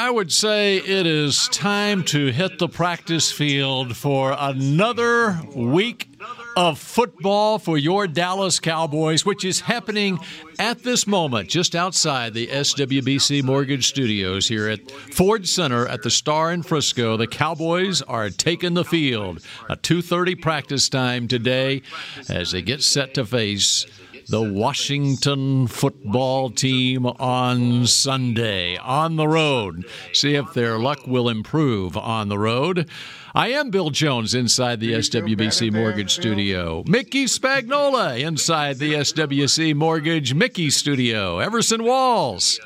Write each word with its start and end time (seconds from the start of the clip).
I 0.00 0.08
would 0.08 0.32
say 0.32 0.78
it 0.78 1.06
is 1.06 1.46
time 1.48 2.04
to 2.04 2.32
hit 2.32 2.58
the 2.58 2.70
practice 2.70 3.30
field 3.30 3.94
for 3.94 4.34
another 4.38 5.38
week 5.54 6.08
of 6.56 6.78
football 6.78 7.58
for 7.58 7.76
your 7.76 8.06
Dallas 8.06 8.60
Cowboys, 8.60 9.26
which 9.26 9.44
is 9.44 9.60
happening 9.60 10.18
at 10.58 10.84
this 10.84 11.06
moment 11.06 11.50
just 11.50 11.76
outside 11.76 12.32
the 12.32 12.46
SWBC 12.46 13.42
Mortgage 13.42 13.88
Studios 13.88 14.48
here 14.48 14.70
at 14.70 14.90
Ford 14.90 15.46
Center 15.46 15.86
at 15.86 16.02
the 16.02 16.10
Star 16.10 16.50
in 16.50 16.62
Frisco. 16.62 17.18
The 17.18 17.26
Cowboys 17.26 18.00
are 18.00 18.30
taking 18.30 18.72
the 18.72 18.84
field. 18.86 19.42
A 19.68 19.76
2:30 19.76 20.34
practice 20.34 20.88
time 20.88 21.28
today 21.28 21.82
as 22.26 22.52
they 22.52 22.62
get 22.62 22.82
set 22.82 23.12
to 23.14 23.26
face 23.26 23.84
the 24.30 24.40
Washington 24.40 25.66
football 25.66 26.50
team 26.50 27.04
on 27.04 27.84
Sunday 27.84 28.76
on 28.76 29.16
the 29.16 29.26
road. 29.26 29.84
See 30.12 30.36
if 30.36 30.52
their 30.54 30.78
luck 30.78 31.04
will 31.04 31.28
improve 31.28 31.96
on 31.96 32.28
the 32.28 32.38
road. 32.38 32.88
I 33.34 33.48
am 33.48 33.70
Bill 33.70 33.90
Jones 33.90 34.32
inside 34.32 34.78
the 34.78 34.92
SWBC 34.92 35.72
Mortgage 35.72 36.12
Studio. 36.12 36.84
Mickey 36.86 37.24
Spagnola 37.24 38.20
inside 38.20 38.78
the 38.78 38.92
SWC 38.94 39.74
Mortgage 39.74 40.32
Mickey 40.32 40.70
Studio. 40.70 41.40
Everson 41.40 41.82
Walls. 41.82 42.60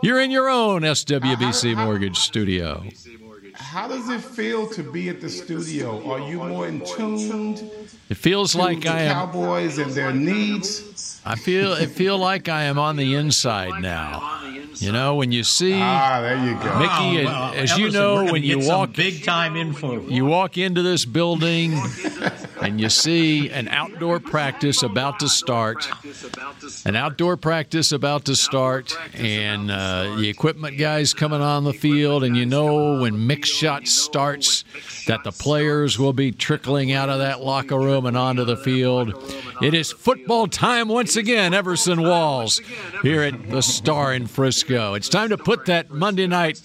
You're 0.00 0.20
in 0.20 0.30
your 0.30 0.48
own 0.48 0.82
SWBC 0.82 1.76
Mortgage 1.76 2.18
Studio. 2.18 2.84
How 3.74 3.88
does 3.88 4.08
it 4.08 4.20
feel 4.20 4.68
to 4.68 4.84
be 4.84 5.08
at 5.08 5.20
the 5.20 5.28
studio? 5.28 6.08
Are 6.08 6.30
you 6.30 6.38
more 6.38 6.68
in 6.68 6.80
tuned 6.86 7.68
It 8.08 8.16
feels 8.16 8.52
to 8.52 8.58
like 8.58 8.82
the 8.82 8.90
I 8.90 9.00
am 9.00 9.12
Cowboys 9.14 9.78
and 9.78 9.90
their 9.90 10.12
needs? 10.12 11.20
I 11.24 11.34
feel 11.34 11.72
I 11.72 11.86
feel 11.86 12.16
like 12.16 12.48
I 12.48 12.64
am 12.70 12.78
on 12.78 12.94
the 12.94 13.16
inside 13.16 13.82
now. 13.82 14.40
You 14.76 14.92
know, 14.92 15.16
when 15.16 15.32
you 15.32 15.42
see 15.42 15.74
Ah, 15.74 16.20
there 16.20 16.36
you 16.36 16.54
go. 16.54 16.78
Mickey, 16.78 17.22
Oh, 17.22 17.24
well, 17.24 17.54
as 17.54 17.76
you 17.76 17.90
know, 17.90 18.24
when 18.30 18.44
you 18.44 18.60
walk 18.60 18.92
big 18.94 19.24
time 19.24 19.56
info. 19.56 20.06
you 20.08 20.24
walk 20.24 20.56
into 20.56 20.82
this 20.82 21.04
building 21.04 21.72
and 22.64 22.80
you 22.80 22.88
see 22.88 23.50
an 23.50 23.68
outdoor 23.68 24.18
practice 24.18 24.82
about 24.82 25.20
to 25.20 25.28
start, 25.28 25.86
an 26.86 26.96
outdoor 26.96 27.36
practice 27.36 27.92
about 27.92 28.24
to 28.24 28.34
start, 28.34 28.96
and 29.14 29.70
uh, 29.70 30.16
the 30.16 30.28
equipment 30.28 30.78
guys 30.78 31.12
coming 31.12 31.42
on 31.42 31.64
the 31.64 31.74
field, 31.74 32.24
and 32.24 32.36
you 32.36 32.46
know 32.46 33.00
when 33.00 33.26
mix 33.26 33.50
shot 33.50 33.86
starts 33.86 34.64
that 35.06 35.24
the 35.24 35.32
players 35.32 35.98
will 35.98 36.14
be 36.14 36.32
trickling 36.32 36.92
out 36.92 37.10
of 37.10 37.18
that 37.18 37.42
locker 37.42 37.78
room 37.78 38.06
and 38.06 38.16
onto 38.16 38.44
the 38.44 38.56
field. 38.56 39.12
It 39.60 39.74
is 39.74 39.92
football 39.92 40.46
time 40.46 40.88
once 40.88 41.16
again, 41.16 41.52
Everson 41.52 42.02
Walls, 42.02 42.60
here 43.02 43.22
at 43.22 43.50
the 43.50 43.60
Star 43.60 44.14
in 44.14 44.26
Frisco. 44.26 44.94
It's 44.94 45.08
time 45.08 45.28
to 45.28 45.38
put 45.38 45.66
that 45.66 45.90
Monday 45.90 46.26
night 46.26 46.62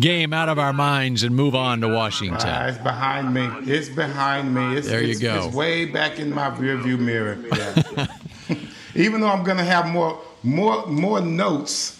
game 0.00 0.32
out 0.32 0.48
of 0.48 0.58
our 0.58 0.72
minds 0.72 1.24
and 1.24 1.34
move 1.34 1.56
on 1.56 1.80
to 1.80 1.88
Washington. 1.88 2.68
It's 2.68 2.78
behind 2.78 3.34
me. 3.34 3.48
It's 3.62 3.88
behind 3.88 4.54
me. 4.54 4.76
It's, 4.76 4.86
There 4.86 5.02
you 5.02 5.10
it's, 5.10 5.20
way 5.48 5.84
back 5.84 6.18
in 6.18 6.32
my 6.32 6.50
rearview 6.50 6.98
mirror. 6.98 7.38
Yeah. 7.56 8.06
Even 8.94 9.20
though 9.20 9.28
I'm 9.28 9.44
going 9.44 9.58
to 9.58 9.64
have 9.64 9.86
more, 9.86 10.20
more, 10.42 10.86
more 10.86 11.20
notes. 11.20 11.98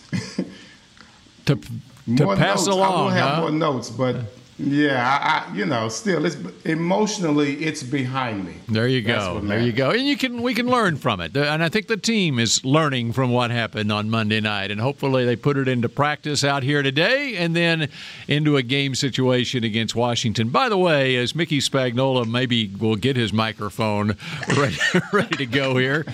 to, 1.46 1.56
to 1.56 1.70
more 2.06 2.36
pass 2.36 2.66
notes. 2.66 2.68
I 2.68 2.70
will 2.72 2.78
along. 2.78 3.12
have 3.12 3.34
huh? 3.34 3.40
more 3.42 3.50
notes, 3.50 3.90
but 3.90 4.16
yeah, 4.60 5.46
I, 5.48 5.50
I, 5.50 5.54
you 5.56 5.64
know, 5.64 5.88
still, 5.88 6.26
it's 6.26 6.36
emotionally, 6.64 7.64
it's 7.64 7.82
behind 7.82 8.44
me. 8.44 8.54
There 8.68 8.86
you 8.86 9.00
go. 9.00 9.40
There 9.40 9.60
you 9.60 9.72
go. 9.72 9.90
And 9.90 10.06
you 10.06 10.16
can 10.16 10.42
we 10.42 10.52
can 10.52 10.66
learn 10.66 10.96
from 10.96 11.20
it. 11.20 11.36
And 11.36 11.64
I 11.64 11.68
think 11.68 11.86
the 11.86 11.96
team 11.96 12.38
is 12.38 12.64
learning 12.64 13.12
from 13.14 13.30
what 13.30 13.50
happened 13.50 13.90
on 13.90 14.10
Monday 14.10 14.40
night 14.40 14.70
and 14.70 14.80
hopefully 14.80 15.24
they 15.24 15.36
put 15.36 15.56
it 15.56 15.66
into 15.66 15.88
practice 15.88 16.44
out 16.44 16.62
here 16.62 16.82
today 16.82 17.36
and 17.36 17.56
then 17.56 17.88
into 18.28 18.56
a 18.56 18.62
game 18.62 18.94
situation 18.94 19.64
against 19.64 19.94
Washington. 19.94 20.50
By 20.50 20.68
the 20.68 20.78
way, 20.78 21.16
as 21.16 21.34
Mickey 21.34 21.60
Spagnola 21.60 22.30
maybe 22.30 22.68
will 22.78 22.96
get 22.96 23.16
his 23.16 23.32
microphone 23.32 24.16
ready, 24.56 24.76
ready 25.12 25.36
to 25.36 25.46
go 25.46 25.76
here, 25.78 26.04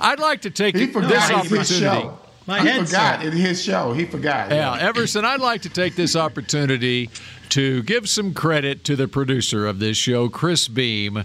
I'd 0.00 0.20
like 0.20 0.42
to 0.42 0.50
take 0.50 0.74
He 0.74 0.86
this 0.86 0.94
forgot 0.94 1.44
it's 1.44 1.50
his 1.50 1.82
opportunity. 1.82 2.08
Show. 2.46 2.52
My 2.52 2.60
he 2.60 2.84
forgot 2.84 3.24
it's 3.24 3.36
his 3.36 3.62
show. 3.62 3.92
He 3.92 4.04
forgot. 4.04 4.50
Yeah, 4.50 4.76
Everson, 4.80 5.24
I'd 5.24 5.40
like 5.40 5.62
to 5.62 5.68
take 5.68 5.96
this 5.96 6.16
opportunity 6.16 7.10
to 7.50 7.82
give 7.82 8.08
some 8.08 8.34
credit 8.34 8.84
to 8.84 8.96
the 8.96 9.08
producer 9.08 9.66
of 9.66 9.78
this 9.78 9.96
show, 9.96 10.28
Chris 10.28 10.68
Beam, 10.68 11.24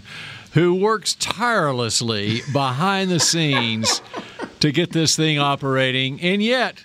who 0.52 0.74
works 0.74 1.14
tirelessly 1.14 2.42
behind 2.52 3.10
the 3.10 3.20
scenes 3.20 4.02
to 4.60 4.72
get 4.72 4.92
this 4.92 5.16
thing 5.16 5.38
operating. 5.38 6.20
And 6.20 6.42
yet, 6.42 6.82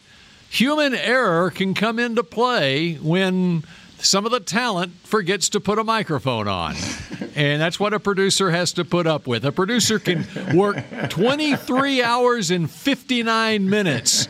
human 0.50 0.94
error 0.94 1.50
can 1.50 1.74
come 1.74 1.98
into 1.98 2.24
play 2.24 2.96
when 2.96 3.63
some 4.01 4.25
of 4.25 4.31
the 4.31 4.39
talent 4.39 4.94
forgets 5.03 5.50
to 5.50 5.59
put 5.59 5.79
a 5.79 5.84
microphone 5.84 6.47
on. 6.47 6.75
And 7.34 7.62
that's 7.62 7.79
what 7.79 7.94
a 7.94 8.00
producer 8.00 8.51
has 8.51 8.73
to 8.73 8.84
put 8.84 9.07
up 9.07 9.25
with. 9.25 9.45
A 9.45 9.53
producer 9.53 10.00
can 10.00 10.25
work 10.53 10.84
23 11.09 12.03
hours 12.03 12.51
and 12.51 12.69
59 12.69 13.69
minutes 13.69 14.28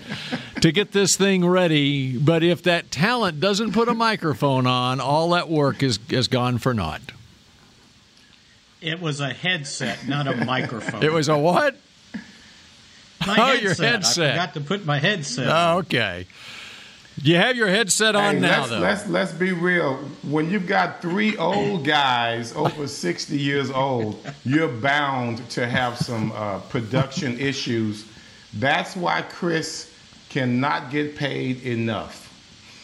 to 0.62 0.72
get 0.72 0.92
this 0.92 1.16
thing 1.16 1.44
ready, 1.44 2.16
but 2.16 2.44
if 2.44 2.62
that 2.64 2.92
talent 2.92 3.40
doesn't 3.40 3.72
put 3.72 3.90
a 3.90 3.96
microphone 3.96 4.68
on, 4.68 5.00
all 5.00 5.32
that 5.32 5.50
work 5.50 5.82
is, 5.82 5.98
is 6.10 6.28
gone 6.28 6.60
for 6.60 6.76
naught. 6.76 7.02
It 8.82 9.02
was 9.02 9.20
a 9.20 9.34
headset, 9.34 10.08
not 10.08 10.28
a 10.28 10.36
microphone. 10.46 11.04
It 11.04 11.12
was 11.12 11.28
a 11.28 11.38
what? 11.38 11.78
my 13.26 13.36
oh, 13.38 13.46
headset. 13.46 13.64
your 13.64 13.74
headset. 13.74 14.30
I 14.30 14.32
forgot 14.32 14.54
to 14.54 14.62
put 14.62 14.86
my 14.86 15.00
headset. 15.00 15.48
Oh, 15.48 15.78
okay. 15.80 16.28
You 17.24 17.36
have 17.36 17.56
your 17.56 17.68
headset 17.68 18.16
on 18.16 18.36
Hey, 18.36 18.40
now, 18.42 18.60
let's, 18.62 18.70
though. 18.70 18.80
let's 18.80 19.08
let's 19.08 19.32
be 19.32 19.52
real. 19.52 19.96
When 20.24 20.50
you've 20.50 20.66
got 20.68 21.02
three 21.02 21.38
old 21.38 21.86
guys 21.86 22.56
over 22.56 22.88
sixty 22.88 23.38
years 23.38 23.70
old, 23.70 24.26
you're 24.44 24.68
bound 24.68 25.48
to 25.52 25.68
have 25.68 25.98
some 25.98 26.32
uh, 26.32 26.60
production 26.62 27.40
issues. 27.40 28.06
That's 28.56 28.96
why 28.96 29.22
Chris 29.22 29.94
cannot 30.30 30.90
get 30.90 31.16
paid 31.16 31.62
enough. 31.64 32.28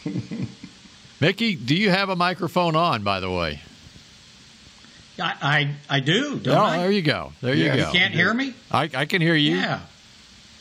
Mickey, 1.20 1.56
do 1.56 1.74
you 1.74 1.90
have 1.90 2.08
a 2.08 2.16
microphone 2.16 2.76
on, 2.76 3.02
by 3.02 3.18
the 3.18 3.30
way? 3.30 3.60
I, 5.20 5.74
I 5.90 5.96
I 5.96 6.00
do, 6.00 6.38
don't 6.38 6.56
Oh, 6.56 6.62
I? 6.62 6.78
there 6.78 6.92
you 6.92 7.02
go. 7.02 7.32
There 7.40 7.54
Yes. 7.54 7.76
you 7.76 7.82
go. 7.82 7.86
You 7.88 7.98
can't 7.98 8.14
hear 8.14 8.32
me? 8.32 8.54
I, 8.70 8.88
I 8.94 9.04
can 9.06 9.20
hear 9.20 9.34
you. 9.34 9.56
Yeah. 9.56 9.80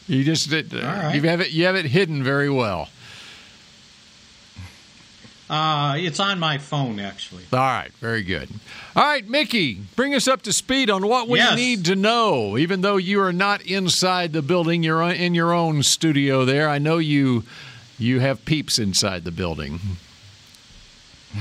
You 0.07 0.23
just 0.23 0.51
right. 0.51 1.13
you 1.13 1.21
have 1.23 1.41
it 1.41 1.51
you 1.51 1.65
have 1.65 1.75
it 1.75 1.85
hidden 1.85 2.23
very 2.23 2.49
well. 2.49 2.89
Uh, 5.50 5.96
it's 5.97 6.19
on 6.19 6.40
my 6.40 6.58
phone, 6.58 7.00
actually. 7.00 7.44
All 7.53 7.59
right, 7.59 7.91
very 8.02 8.22
good. 8.22 8.50
All 8.96 9.03
right, 9.03 9.25
Mickey, 9.28 9.75
bring 9.96 10.13
us 10.13 10.28
up 10.28 10.41
to 10.41 10.52
speed 10.52 10.90
on 10.90 11.08
what 11.08 11.30
we 11.30 11.40
Yes. 11.40 11.56
need 11.56 11.85
to 11.85 11.96
know. 11.96 12.58
Even 12.58 12.81
though 12.81 12.97
you 12.97 13.22
are 13.22 13.31
not 13.31 13.62
inside 13.62 14.34
the 14.34 14.41
building, 14.41 14.84
you're 14.84 15.02
in 15.09 15.34
your 15.36 15.53
own 15.53 15.84
studio 15.84 16.44
there. 16.44 16.68
I 16.69 16.80
know 16.80 16.97
you 16.97 17.44
you 17.97 18.19
have 18.19 18.44
peeps 18.46 18.78
inside 18.78 19.24
the 19.24 19.31
building. 19.31 19.80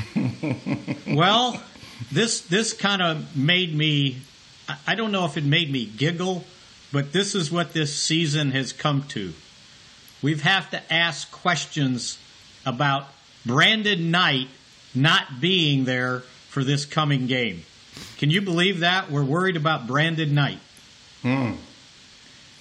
Well, 1.06 1.60
this 2.12 2.40
this 2.40 2.72
kind 2.72 3.02
of 3.02 3.36
made 3.36 3.74
me. 3.74 4.18
I- 4.68 4.76
I 4.88 4.94
don't 4.94 5.12
know 5.12 5.24
if 5.24 5.36
it 5.36 5.44
made 5.44 5.70
me 5.70 5.84
giggle, 5.86 6.44
but 6.92 7.12
this 7.12 7.34
is 7.34 7.50
what 7.50 7.72
this 7.72 7.94
season 7.94 8.50
has 8.52 8.72
come 8.72 9.04
to. 9.08 9.32
We've 10.22 10.42
have 10.42 10.70
to 10.70 10.92
ask 10.92 11.30
questions 11.30 12.18
about 12.64 13.08
Brandon 13.46 14.10
Knight 14.10 14.48
not 14.94 15.40
being 15.40 15.84
there 15.84 16.20
for 16.50 16.64
this 16.64 16.84
coming 16.84 17.26
game. 17.26 17.62
Can 18.18 18.30
you 18.30 18.42
believe 18.42 18.80
that? 18.80 19.10
We're 19.10 19.24
worried 19.24 19.56
about 19.56 19.86
Brandon 19.86 20.34
Knight. 20.34 20.58
Who 21.22 21.54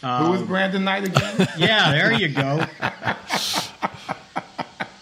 Um, 0.03 0.35
is 0.35 0.41
Brandon 0.43 0.83
Knight 0.83 1.05
again? 1.05 1.47
Yeah, 1.57 1.91
there 1.91 2.13
you 2.13 2.29
go. 2.29 2.65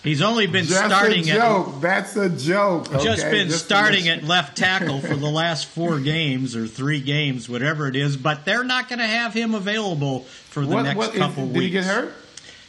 He's 0.03 0.21
only 0.21 0.47
been 0.47 0.65
starting. 0.65 0.89
That's 0.89 0.99
starting 0.99 1.29
a 1.29 1.31
at 1.31 1.37
joke. 1.65 1.81
That's 1.81 2.15
a 2.17 2.29
joke. 2.29 2.91
just 3.01 3.21
okay? 3.23 3.31
been 3.31 3.47
Just 3.49 3.63
starting 3.63 4.09
at 4.09 4.23
left 4.25 4.57
tackle 4.57 4.99
for 4.99 5.15
the 5.15 5.29
last 5.29 5.65
four 5.67 5.99
games 5.99 6.57
or 6.57 6.67
three 6.67 6.99
games, 6.99 7.47
whatever 7.47 7.87
it 7.87 7.95
is. 7.95 8.17
But 8.17 8.43
they're 8.43 8.65
not 8.65 8.89
going 8.89 8.99
to 8.99 9.07
have 9.07 9.33
him 9.33 9.53
available 9.55 10.21
for 10.21 10.65
the 10.65 10.75
What, 10.75 10.83
next 10.83 10.97
what 10.97 11.13
is- 11.13 11.19
couple 11.19 11.45
did 11.47 11.55
weeks. 11.55 11.61
Did 11.61 11.63
he 11.63 11.69
get 11.69 11.83
hurt? 11.85 12.13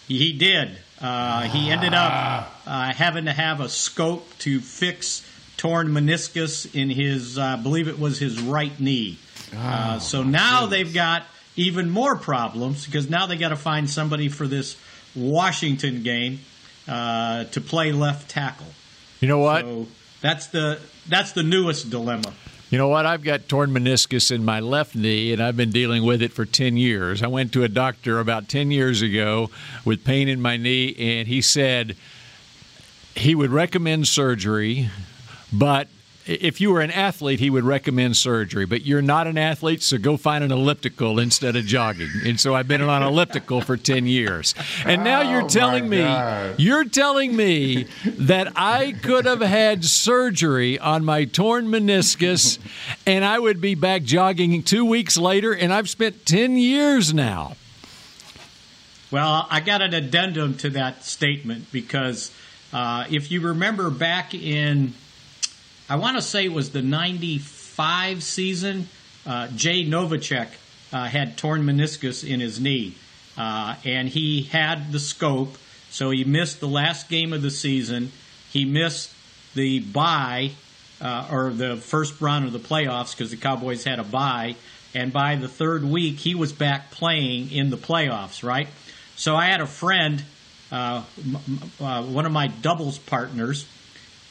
He 0.06 0.32
did. 0.32 0.78
Uh, 1.00 1.42
he 1.42 1.70
ended 1.70 1.92
up 1.94 2.10
Ah. 2.12 2.50
uh, 2.66 2.92
having 2.94 3.24
to 3.26 3.32
have 3.32 3.60
a 3.60 3.68
scope 3.68 4.26
to 4.40 4.60
fix 4.60 5.22
torn 5.56 5.88
meniscus 5.88 6.72
in 6.74 6.88
his, 6.90 7.38
uh, 7.38 7.42
I 7.42 7.56
believe 7.56 7.88
it 7.88 7.98
was 7.98 8.18
his 8.18 8.40
right 8.40 8.78
knee. 8.80 9.18
Uh, 9.56 9.98
so 9.98 10.22
now 10.22 10.66
they've 10.66 10.92
got 10.92 11.24
even 11.56 11.90
more 11.90 12.16
problems 12.16 12.86
because 12.86 13.08
now 13.08 13.26
they 13.26 13.36
got 13.36 13.50
to 13.50 13.56
find 13.56 13.88
somebody 13.88 14.28
for 14.28 14.46
this 14.46 14.76
Washington 15.14 16.02
game 16.02 16.40
uh, 16.88 17.44
to 17.44 17.60
play 17.60 17.92
left 17.92 18.28
tackle. 18.28 18.66
You 19.20 19.28
know 19.28 19.38
what? 19.38 19.62
So 19.62 19.86
that's 20.20 20.48
the 20.48 20.80
that's 21.08 21.32
the 21.32 21.42
newest 21.42 21.90
dilemma. 21.90 22.32
You 22.74 22.78
know 22.78 22.88
what? 22.88 23.06
I've 23.06 23.22
got 23.22 23.48
torn 23.48 23.70
meniscus 23.70 24.32
in 24.32 24.44
my 24.44 24.58
left 24.58 24.96
knee, 24.96 25.32
and 25.32 25.40
I've 25.40 25.56
been 25.56 25.70
dealing 25.70 26.02
with 26.02 26.20
it 26.22 26.32
for 26.32 26.44
10 26.44 26.76
years. 26.76 27.22
I 27.22 27.28
went 27.28 27.52
to 27.52 27.62
a 27.62 27.68
doctor 27.68 28.18
about 28.18 28.48
10 28.48 28.72
years 28.72 29.00
ago 29.00 29.50
with 29.84 30.02
pain 30.02 30.26
in 30.28 30.42
my 30.42 30.56
knee, 30.56 30.92
and 30.98 31.28
he 31.28 31.40
said 31.40 31.94
he 33.14 33.36
would 33.36 33.52
recommend 33.52 34.08
surgery, 34.08 34.90
but 35.52 35.86
if 36.26 36.60
you 36.60 36.70
were 36.72 36.80
an 36.80 36.90
athlete, 36.90 37.38
he 37.40 37.50
would 37.50 37.64
recommend 37.64 38.16
surgery, 38.16 38.64
but 38.64 38.86
you're 38.86 39.02
not 39.02 39.26
an 39.26 39.36
athlete, 39.36 39.82
so 39.82 39.98
go 39.98 40.16
find 40.16 40.42
an 40.42 40.50
elliptical 40.50 41.18
instead 41.18 41.54
of 41.56 41.64
jogging. 41.66 42.08
And 42.24 42.40
so 42.40 42.54
I've 42.54 42.66
been 42.66 42.80
on 42.80 43.02
an 43.02 43.08
elliptical 43.08 43.60
for 43.60 43.76
10 43.76 44.06
years. 44.06 44.54
And 44.86 45.04
now 45.04 45.20
you're 45.20 45.42
Oh, 45.42 45.48
telling 45.48 45.88
me, 45.88 45.98
God. 45.98 46.54
you're 46.58 46.84
telling 46.84 47.36
me 47.36 47.86
that 48.04 48.52
I 48.56 48.92
could 48.92 49.26
have 49.26 49.40
had 49.42 49.84
surgery 49.84 50.78
on 50.78 51.04
my 51.04 51.24
torn 51.26 51.66
meniscus 51.66 52.58
and 53.06 53.24
I 53.24 53.38
would 53.38 53.60
be 53.60 53.74
back 53.74 54.02
jogging 54.04 54.62
two 54.62 54.84
weeks 54.84 55.16
later, 55.18 55.52
and 55.54 55.72
I've 55.72 55.90
spent 55.90 56.24
10 56.24 56.56
years 56.56 57.12
now. 57.12 57.56
Well, 59.10 59.46
I 59.50 59.60
got 59.60 59.82
an 59.82 59.94
addendum 59.94 60.56
to 60.58 60.70
that 60.70 61.04
statement 61.04 61.70
because 61.70 62.32
uh, 62.72 63.04
if 63.10 63.30
you 63.30 63.40
remember 63.40 63.90
back 63.90 64.34
in, 64.34 64.94
I 65.88 65.96
want 65.96 66.16
to 66.16 66.22
say 66.22 66.46
it 66.46 66.52
was 66.52 66.70
the 66.70 66.80
95 66.80 68.22
season, 68.22 68.88
uh, 69.26 69.48
Jay 69.48 69.84
Novacek 69.84 70.48
uh, 70.92 71.04
had 71.04 71.36
torn 71.36 71.64
meniscus 71.64 72.26
in 72.26 72.40
his 72.40 72.58
knee. 72.58 72.94
Uh, 73.36 73.76
and 73.84 74.08
he 74.08 74.44
had 74.44 74.92
the 74.92 75.00
scope, 75.00 75.56
so 75.90 76.10
he 76.10 76.24
missed 76.24 76.60
the 76.60 76.68
last 76.68 77.08
game 77.08 77.32
of 77.32 77.42
the 77.42 77.50
season. 77.50 78.12
He 78.50 78.64
missed 78.64 79.12
the 79.54 79.80
bye, 79.80 80.52
uh, 81.02 81.28
or 81.30 81.50
the 81.50 81.76
first 81.76 82.20
round 82.20 82.46
of 82.46 82.52
the 82.52 82.58
playoffs 82.60 83.10
because 83.10 83.30
the 83.30 83.36
Cowboys 83.36 83.84
had 83.84 83.98
a 83.98 84.04
bye. 84.04 84.56
And 84.94 85.12
by 85.12 85.36
the 85.36 85.48
third 85.48 85.84
week, 85.84 86.16
he 86.18 86.34
was 86.34 86.52
back 86.52 86.92
playing 86.92 87.50
in 87.50 87.68
the 87.70 87.76
playoffs, 87.76 88.42
right? 88.42 88.68
So 89.16 89.36
I 89.36 89.46
had 89.46 89.60
a 89.60 89.66
friend, 89.66 90.24
uh, 90.72 91.02
m- 91.18 91.38
m- 91.46 91.84
uh, 91.84 92.02
one 92.04 92.24
of 92.24 92.32
my 92.32 92.46
doubles 92.46 92.98
partners, 92.98 93.66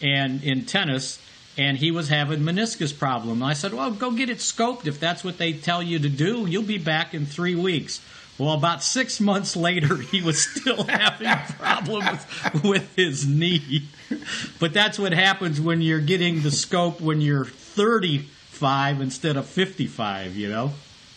and 0.01 0.43
in 0.43 0.65
tennis, 0.65 1.19
and 1.57 1.77
he 1.77 1.91
was 1.91 2.09
having 2.09 2.39
meniscus 2.39 2.97
problem. 2.97 3.43
I 3.43 3.53
said, 3.53 3.73
"Well, 3.73 3.91
go 3.91 4.11
get 4.11 4.29
it 4.29 4.39
scoped 4.39 4.87
if 4.87 4.99
that's 4.99 5.23
what 5.23 5.37
they 5.37 5.53
tell 5.53 5.83
you 5.83 5.99
to 5.99 6.09
do. 6.09 6.45
You'll 6.47 6.63
be 6.63 6.77
back 6.77 7.13
in 7.13 7.25
three 7.25 7.55
weeks." 7.55 8.01
Well, 8.37 8.53
about 8.53 8.83
six 8.83 9.19
months 9.31 9.55
later, 9.55 9.97
he 9.97 10.21
was 10.21 10.43
still 10.43 10.83
having 10.87 11.29
problems 11.57 12.25
with 12.63 12.95
his 12.95 13.27
knee. 13.27 13.83
But 14.59 14.73
that's 14.73 14.97
what 14.97 15.13
happens 15.13 15.61
when 15.61 15.81
you're 15.81 15.99
getting 15.99 16.41
the 16.41 16.51
scope 16.51 16.99
when 17.01 17.21
you're 17.21 17.45
35 17.45 19.01
instead 19.01 19.37
of 19.37 19.45
55. 19.45 20.35
You 20.35 20.49
know. 20.49 20.73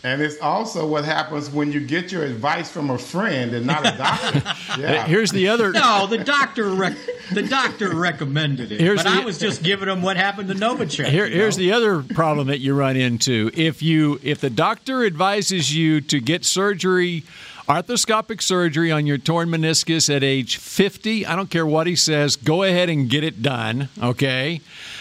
And 0.06 0.22
it's 0.22 0.38
also 0.40 0.86
what 0.86 1.04
happens 1.04 1.50
when 1.50 1.72
you 1.72 1.80
get 1.80 2.12
your 2.12 2.22
advice 2.22 2.70
from 2.70 2.90
a 2.90 2.96
friend 2.96 3.52
and 3.52 3.66
not 3.66 3.84
a 3.84 3.96
doctor. 3.98 4.42
Yeah. 4.78 5.06
Here's 5.06 5.30
the 5.30 5.48
other. 5.48 5.72
No, 5.72 6.06
the 6.06 6.18
doctor 6.18 6.68
rec- 6.68 6.96
the 7.32 7.42
doctor 7.42 7.96
recommended 7.96 8.70
it, 8.72 8.80
Here's 8.80 9.02
but 9.02 9.10
the- 9.10 9.22
I 9.22 9.24
was 9.24 9.38
just 9.38 9.62
giving 9.62 9.88
him 9.88 10.02
what 10.02 10.16
happened 10.16 10.48
to 10.50 10.54
Novacek. 10.54 11.06
Here, 11.06 11.24
you 11.26 11.34
here's 11.34 11.56
know? 11.56 11.64
the 11.64 11.72
other 11.72 12.02
problem 12.02 12.48
that 12.48 12.60
you 12.60 12.74
run 12.74 12.96
into. 12.96 13.50
If 13.54 13.82
you 13.82 14.20
if 14.22 14.40
the 14.40 14.50
doctor 14.50 15.04
advises 15.04 15.74
you 15.74 16.00
to 16.02 16.20
get 16.20 16.44
surgery, 16.44 17.24
arthroscopic 17.68 18.42
surgery 18.42 18.92
on 18.92 19.06
your 19.06 19.18
torn 19.18 19.48
meniscus 19.48 20.14
at 20.14 20.22
age 20.22 20.58
50, 20.58 21.24
I 21.26 21.34
don't 21.34 21.50
care 21.50 21.66
what 21.66 21.86
he 21.86 21.96
says, 21.96 22.36
go 22.36 22.62
ahead 22.62 22.88
and 22.90 23.08
get 23.08 23.24
it 23.24 23.42
done, 23.42 23.88
okay? 24.00 24.60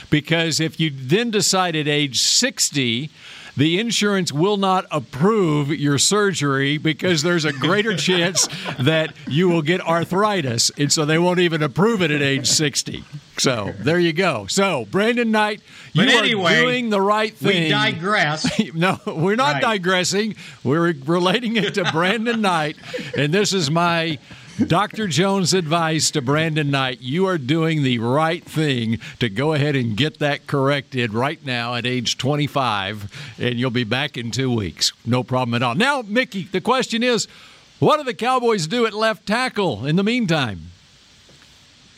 Because 0.10 0.60
if 0.60 0.80
you 0.80 0.90
then 0.90 1.32
decide 1.32 1.76
at 1.76 1.88
age 1.88 2.20
60 2.20 3.10
the 3.58 3.80
insurance 3.80 4.32
will 4.34 4.58
not 4.58 4.86
approve 4.92 5.70
your 5.70 5.98
surgery 5.98 6.78
because 6.78 7.24
there's 7.24 7.46
a 7.46 7.54
greater 7.54 7.96
chance 8.10 8.48
that 8.80 9.14
you 9.28 9.48
will 9.50 9.62
get 9.62 9.82
arthritis. 9.82 10.72
And 10.78 10.92
so 10.92 11.06
they 11.06 11.18
won't 11.18 11.40
even 11.40 11.64
approve 11.64 12.02
it 12.02 12.12
at 12.12 12.22
age 12.22 12.48
60. 12.50 13.04
So 13.38 13.74
there 13.80 14.00
you 14.00 14.14
go. 14.14 14.48
So, 14.48 14.86
Brandon 14.92 15.30
Knight, 15.32 15.62
you 15.94 16.04
anyway, 16.04 16.58
are 16.58 16.62
doing 16.62 16.90
the 16.90 17.02
right 17.02 17.34
thing. 17.36 17.64
We 17.64 17.70
digress. 17.70 18.50
No, 18.74 19.00
we're 19.06 19.36
not 19.36 19.56
Right. 19.56 19.62
digressing. 19.62 20.36
We're 20.64 20.94
relating 21.06 21.56
it 21.58 21.74
to 21.76 21.84
Brandon 21.92 22.42
Knight. 22.42 22.78
And 23.18 23.34
this 23.34 23.54
is 23.54 23.70
my 23.72 24.20
Dr. 24.64 25.08
Jones 25.08 25.54
advice 25.54 26.12
to 26.12 26.22
Brandon 26.22 26.72
Knight. 26.72 27.02
You 27.02 27.26
are 27.26 27.38
doing 27.38 27.84
the 27.84 28.00
right 28.00 28.44
thing 28.44 29.00
to 29.20 29.28
go 29.28 29.52
ahead 29.52 29.76
and 29.76 29.98
get 29.98 30.20
that 30.20 30.48
corrected 30.48 31.14
right 31.14 31.46
now 31.46 31.76
at 31.76 31.86
age 31.86 32.18
25, 32.18 33.36
and 33.38 33.60
you'll 33.60 33.70
be 33.70 33.84
back 33.84 34.18
in 34.18 34.32
two 34.32 34.50
weeks. 34.50 34.94
No 35.06 35.24
problem 35.24 35.56
at 35.56 35.62
all. 35.62 35.76
Now, 35.76 36.04
Mickey, 36.04 36.44
the 36.44 36.62
question 36.62 37.04
is 37.04 37.28
what 37.80 37.98
do 37.98 38.04
the 38.04 38.14
Cowboys 38.14 38.68
do 38.68 38.86
at 38.86 38.94
left 38.94 39.26
tackle 39.26 39.86
in 39.86 39.98
the 39.98 40.04
meantime? 40.04 40.72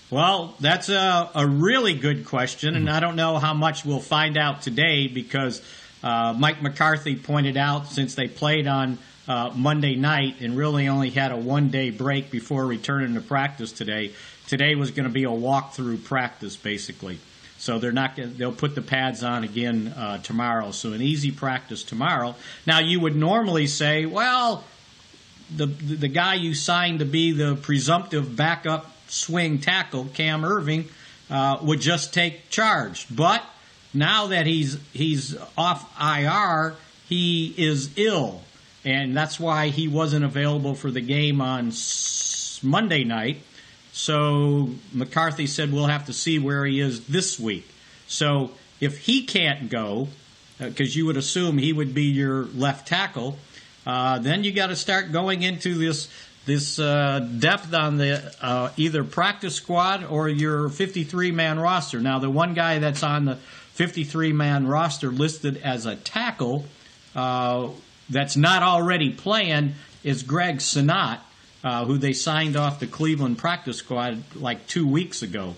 Well, 0.09 0.55
that's 0.59 0.89
a, 0.89 1.29
a 1.35 1.45
really 1.45 1.93
good 1.93 2.25
question, 2.25 2.75
and 2.75 2.89
I 2.89 2.99
don't 2.99 3.15
know 3.15 3.37
how 3.37 3.53
much 3.53 3.85
we'll 3.85 3.99
find 3.99 4.35
out 4.35 4.63
today 4.63 5.07
because 5.07 5.61
uh, 6.01 6.33
Mike 6.35 6.63
McCarthy 6.63 7.17
pointed 7.17 7.55
out 7.55 7.87
since 7.87 8.15
they 8.15 8.27
played 8.27 8.65
on 8.65 8.97
uh, 9.27 9.51
Monday 9.55 9.95
night 9.95 10.41
and 10.41 10.57
really 10.57 10.87
only 10.87 11.09
had 11.09 11.31
a 11.31 11.37
one 11.37 11.69
day 11.69 11.89
break 11.89 12.31
before 12.31 12.65
returning 12.65 13.13
to 13.15 13.21
practice 13.21 13.71
today. 13.71 14.13
Today 14.47 14.75
was 14.75 14.91
going 14.91 15.07
to 15.07 15.13
be 15.13 15.25
a 15.25 15.29
walkthrough 15.29 16.03
practice, 16.05 16.55
basically. 16.55 17.19
So 17.57 17.79
they're 17.79 17.91
not. 17.91 18.15
They'll 18.15 18.51
put 18.51 18.75
the 18.75 18.81
pads 18.81 19.23
on 19.23 19.43
again 19.43 19.89
uh, 19.89 20.19
tomorrow. 20.19 20.71
So 20.71 20.93
an 20.93 21.01
easy 21.01 21.31
practice 21.31 21.83
tomorrow. 21.83 22.35
Now 22.65 22.79
you 22.79 22.99
would 22.99 23.15
normally 23.15 23.67
say, 23.67 24.05
well, 24.05 24.63
the 25.55 25.65
the 25.65 26.07
guy 26.07 26.35
you 26.35 26.53
signed 26.53 26.99
to 26.99 27.05
be 27.05 27.31
the 27.31 27.55
presumptive 27.55 28.35
backup 28.35 28.91
swing 29.07 29.59
tackle, 29.59 30.05
Cam 30.13 30.43
Erving, 30.43 30.85
uh, 31.29 31.57
would 31.61 31.81
just 31.81 32.13
take 32.13 32.49
charge. 32.49 33.07
But 33.13 33.43
now 33.93 34.27
that 34.27 34.45
he's 34.45 34.77
he's 34.93 35.35
off 35.57 35.83
IR, 35.99 36.75
he 37.09 37.53
is 37.57 37.97
ill, 37.97 38.41
and 38.87 39.17
that's 39.17 39.37
why 39.37 39.67
he 39.67 39.89
wasn't 39.89 40.23
available 40.23 40.73
for 40.73 40.89
the 40.89 41.01
game 41.01 41.41
on 41.41 41.73
Monday 42.63 43.03
night. 43.03 43.41
So 43.91 44.69
McCarthy 44.93 45.45
said 45.45 45.73
we'll 45.73 45.87
have 45.87 46.05
to 46.05 46.13
see 46.13 46.39
where 46.39 46.65
he 46.65 46.79
is 46.79 47.05
this 47.07 47.37
week. 47.37 47.69
So 48.07 48.51
if 48.79 48.99
he 48.99 49.25
can't 49.25 49.69
go, 49.69 50.07
because 50.57 50.95
you 50.95 51.05
would 51.05 51.17
assume 51.17 51.57
he 51.57 51.73
would 51.73 51.93
be 51.93 52.03
your 52.03 52.45
left 52.45 52.87
tackle, 52.87 53.37
uh, 53.85 54.19
then 54.19 54.45
you 54.45 54.53
got 54.53 54.67
to 54.67 54.75
start 54.77 55.11
going 55.11 55.43
into 55.43 55.75
this 55.75 56.09
this 56.45 56.79
uh, 56.79 57.19
depth 57.39 57.73
on 57.73 57.97
the 57.97 58.33
uh, 58.41 58.71
either 58.77 59.03
practice 59.03 59.55
squad 59.55 60.05
or 60.05 60.29
your 60.29 60.69
53 60.69 61.31
man 61.31 61.59
roster. 61.59 61.99
Now, 61.99 62.19
the 62.19 62.29
one 62.29 62.53
guy 62.53 62.79
that's 62.79 63.03
on 63.03 63.25
the 63.25 63.35
53 63.35 64.31
man 64.31 64.65
roster 64.65 65.11
listed 65.11 65.57
as 65.57 65.85
a 65.85 65.97
tackle 65.97 66.63
uh, 67.17 67.67
that's 68.09 68.37
not 68.37 68.63
already 68.63 69.11
playing 69.11 69.73
is 70.03 70.23
Greg 70.23 70.57
Senat, 70.57 71.19
uh, 71.63 71.85
who 71.85 71.97
they 71.97 72.13
signed 72.13 72.55
off 72.55 72.79
the 72.79 72.87
Cleveland 72.87 73.37
practice 73.37 73.77
squad 73.77 74.23
like 74.35 74.67
two 74.67 74.87
weeks 74.87 75.21
ago. 75.21 75.55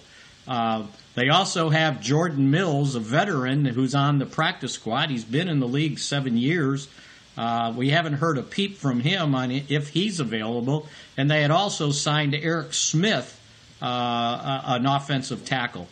Uh, 0.47 0.85
they 1.15 1.29
also 1.29 1.69
have 1.69 2.01
Jordan 2.01 2.49
Mills, 2.49 2.95
a 2.95 2.99
veteran 2.99 3.65
who's 3.65 3.93
on 3.93 4.19
the 4.19 4.25
practice 4.25 4.73
squad. 4.73 5.09
He's 5.09 5.25
been 5.25 5.47
in 5.47 5.59
the 5.59 5.67
league 5.67 5.99
seven 5.99 6.37
years. 6.37 6.87
Uh, 7.37 7.73
we 7.75 7.89
haven't 7.89 8.13
heard 8.13 8.37
a 8.37 8.43
peep 8.43 8.77
from 8.77 8.99
him 8.99 9.35
on 9.35 9.51
if 9.51 9.89
he's 9.89 10.19
available. 10.19 10.87
And 11.17 11.29
they 11.29 11.41
had 11.41 11.51
also 11.51 11.91
signed 11.91 12.33
Eric 12.33 12.73
Smith, 12.73 13.39
uh, 13.81 14.61
an 14.65 14.85
offensive 14.85 15.45
tackle. 15.45 15.87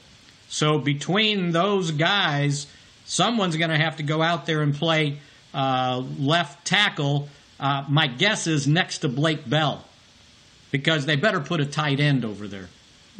So 0.50 0.80
between 0.80 1.52
those 1.52 1.92
guys, 1.92 2.68
someone's 3.06 3.58
going 3.58 3.70
to 3.70 3.78
have 3.78 3.98
to 3.98 4.04
go 4.04 4.22
out 4.22 4.46
there 4.46 4.62
and 4.62 4.74
play 4.74 5.20
uh, 5.54 6.04
left 6.20 6.66
tackle. 6.66 7.30
Uh, 7.60 7.84
my 7.90 8.08
guess 8.08 8.48
is 8.48 8.68
next 8.68 9.00
to 9.00 9.10
Blake 9.10 9.50
Bell, 9.50 9.84
because 10.72 11.06
they 11.06 11.16
better 11.16 11.40
put 11.40 11.60
a 11.60 11.66
tight 11.66 12.00
end 12.00 12.24
over 12.24 12.48
there. 12.48 12.70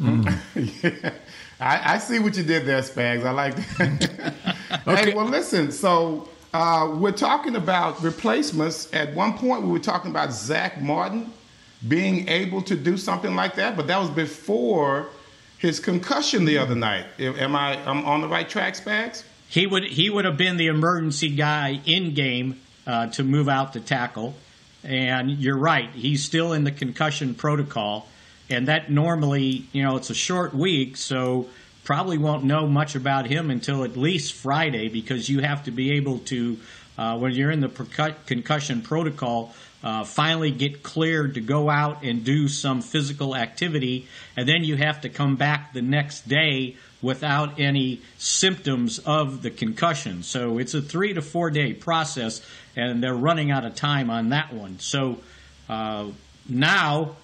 I, 1.60 1.94
I 1.94 1.98
see 1.98 2.20
what 2.20 2.36
you 2.36 2.44
did 2.44 2.66
there, 2.66 2.80
Spags. 2.82 3.24
I 3.24 3.30
like 3.30 3.56
that. 3.56 4.34
Hey, 4.84 5.14
well, 5.14 5.26
listen. 5.26 5.70
So 5.70 6.28
uh, 6.54 6.94
we're 6.98 7.12
talking 7.12 7.56
about 7.56 8.02
replacements. 8.02 8.92
At 8.94 9.14
one 9.14 9.36
point, 9.36 9.62
we 9.62 9.68
were 9.68 9.78
talking 9.78 10.10
about 10.10 10.32
Zack 10.32 10.80
Martin 10.80 11.32
being 11.86 12.28
able 12.28 12.62
to 12.62 12.74
do 12.76 12.96
something 12.96 13.34
like 13.34 13.54
that, 13.56 13.76
but 13.76 13.86
that 13.86 13.98
was 13.98 14.10
before 14.10 15.08
his 15.58 15.78
concussion 15.78 16.44
the 16.44 16.58
other 16.58 16.74
night. 16.74 17.06
Am 17.18 17.54
I 17.54 17.76
am 17.76 18.04
on 18.04 18.20
the 18.20 18.28
right 18.28 18.48
track, 18.48 18.74
Spags? 18.74 19.24
He 19.48 19.66
would 19.66 19.84
he 19.84 20.10
would 20.10 20.24
have 20.24 20.36
been 20.36 20.56
the 20.56 20.66
emergency 20.66 21.34
guy 21.34 21.80
in 21.86 22.14
game 22.14 22.60
uh, 22.86 23.08
to 23.08 23.24
move 23.24 23.48
out 23.48 23.72
the 23.72 23.80
tackle, 23.80 24.34
and 24.84 25.30
you're 25.30 25.56
right. 25.56 25.90
He's 25.90 26.24
still 26.24 26.52
in 26.52 26.64
the 26.64 26.72
concussion 26.72 27.34
protocol, 27.34 28.08
and 28.50 28.68
that 28.68 28.90
normally 28.90 29.66
you 29.72 29.82
know 29.82 29.96
it's 29.96 30.10
a 30.10 30.14
short 30.14 30.54
week, 30.54 30.96
so 30.96 31.48
probably 31.84 32.18
won't 32.18 32.44
know 32.44 32.66
much 32.66 32.94
about 32.94 33.26
him 33.26 33.50
until 33.50 33.84
at 33.84 33.96
least 33.96 34.34
Friday 34.34 34.88
because 34.88 35.30
you 35.30 35.40
have 35.40 35.64
to 35.64 35.70
be 35.70 35.92
able 35.92 36.18
to 36.18 36.58
uh, 36.98 37.16
when 37.16 37.32
you're 37.32 37.50
in 37.50 37.60
the 37.60 38.14
concussion 38.26 38.82
protocol 38.82 39.54
uh, 39.82 40.04
finally 40.04 40.50
get 40.50 40.82
cleared 40.82 41.34
to 41.34 41.40
go 41.40 41.70
out 41.70 42.02
and 42.02 42.24
do 42.24 42.48
some 42.48 42.82
physical 42.82 43.34
activity, 43.34 44.06
and 44.36 44.48
then 44.48 44.64
you 44.64 44.76
have 44.76 45.00
to 45.00 45.08
come 45.08 45.36
back 45.36 45.72
the 45.72 45.82
next 45.82 46.28
day 46.28 46.76
without 47.00 47.60
any 47.60 48.00
symptoms 48.18 48.98
of 48.98 49.42
the 49.42 49.50
concussion. 49.50 50.22
So 50.22 50.58
it's 50.58 50.74
a 50.74 50.82
three 50.82 51.14
to 51.14 51.22
four 51.22 51.50
day 51.50 51.72
process, 51.72 52.40
and 52.76 53.02
they're 53.02 53.14
running 53.14 53.50
out 53.50 53.64
of 53.64 53.74
time 53.74 54.10
on 54.10 54.30
that 54.30 54.52
one. 54.52 54.78
So 54.78 55.18
uh, 55.68 56.08
now, 56.48 57.16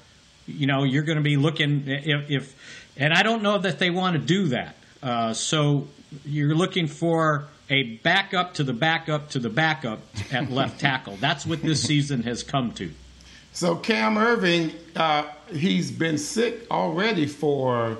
you 0.46 0.66
know, 0.66 0.84
you're 0.84 1.02
going 1.02 1.18
to 1.18 1.24
be 1.24 1.36
looking 1.36 1.84
if, 1.86 2.30
if, 2.30 2.92
and 2.96 3.12
I 3.12 3.22
don't 3.22 3.42
know 3.42 3.58
that 3.58 3.78
they 3.78 3.90
want 3.90 4.14
to 4.14 4.22
do 4.22 4.48
that. 4.48 4.76
Uh, 5.02 5.34
so 5.34 5.88
you're 6.24 6.54
looking 6.54 6.86
for 6.86 7.46
a 7.70 7.82
backup 7.82 8.54
to 8.54 8.64
the 8.64 8.72
backup 8.72 9.30
to 9.30 9.38
the 9.38 9.50
backup 9.50 10.00
at 10.32 10.50
left 10.50 10.80
tackle. 10.80 11.16
That's 11.16 11.46
what 11.46 11.62
this 11.62 11.82
season 11.82 12.22
has 12.24 12.42
come 12.42 12.72
to. 12.72 12.90
So 13.52 13.76
Cam 13.76 14.16
Erving, 14.16 14.74
uh, 14.96 15.26
he's 15.52 15.90
been 15.90 16.18
sick 16.18 16.70
already 16.70 17.26
for 17.26 17.98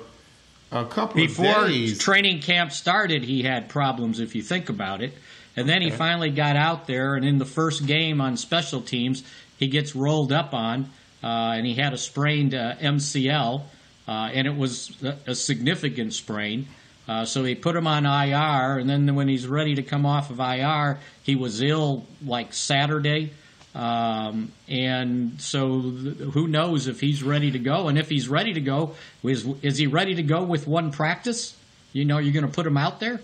a 0.75 0.85
couple 0.85 1.15
Before. 1.15 1.67
Training 1.99 2.41
camp 2.41 2.71
started, 2.71 3.23
he 3.23 3.43
had 3.43 3.69
problems. 3.69 4.19
If 4.19 4.35
you 4.35 4.41
think 4.41 4.69
about 4.69 5.01
it, 5.01 5.13
and 5.55 5.69
then 5.69 5.81
he 5.81 5.89
finally 5.89 6.29
got 6.29 6.55
out 6.55 6.87
there, 6.87 7.15
and 7.15 7.25
in 7.25 7.37
the 7.37 7.45
first 7.45 7.85
game 7.85 8.19
on 8.19 8.37
special 8.37 8.81
teams, 8.81 9.23
he 9.57 9.67
gets 9.67 9.95
rolled 9.95 10.31
up 10.31 10.53
on, 10.53 10.89
uh, 11.23 11.53
and 11.55 11.65
he 11.65 11.75
had 11.75 11.93
a 11.93 11.97
sprained 11.97 12.53
uh, 12.53 12.75
MCL, 12.75 13.63
uh, 14.07 14.11
and 14.11 14.47
it 14.47 14.55
was 14.55 14.91
a, 15.01 15.17
a 15.27 15.35
significant 15.35 16.13
sprain. 16.13 16.67
Uh, 17.07 17.23
so 17.23 17.43
they 17.43 17.55
put 17.55 17.75
him 17.75 17.87
on 17.87 18.05
IR, 18.05 18.79
and 18.79 18.89
then 18.89 19.13
when 19.15 19.27
he's 19.27 19.47
ready 19.47 19.75
to 19.75 19.83
come 19.83 20.05
off 20.05 20.29
of 20.31 20.39
IR, 20.39 20.99
he 21.23 21.35
was 21.35 21.61
ill 21.61 22.05
like 22.25 22.53
Saturday. 22.53 23.31
Um, 23.75 24.53
and 24.69 25.39
so 25.39 25.81
th- 25.81 26.17
who 26.31 26.47
knows 26.47 26.87
if 26.87 27.01
he's 27.01 27.21
ready 27.21 27.51
to 27.51 27.59
go? 27.59 27.89
And 27.89 27.97
if 27.99 28.07
he's 28.07 28.29
ready 28.29 28.53
to 28.53 28.61
go, 28.61 28.95
is, 29.21 29.45
is 29.61 29.77
he 29.77 29.85
ready 29.85 30.15
to 30.15 30.23
go 30.23 30.43
with 30.43 30.65
one 30.65 30.91
practice? 30.91 31.57
You 31.91 32.05
know, 32.05 32.17
you're 32.17 32.33
going 32.33 32.47
to 32.47 32.51
put 32.51 32.65
him 32.65 32.77
out 32.77 33.01
there? 33.01 33.19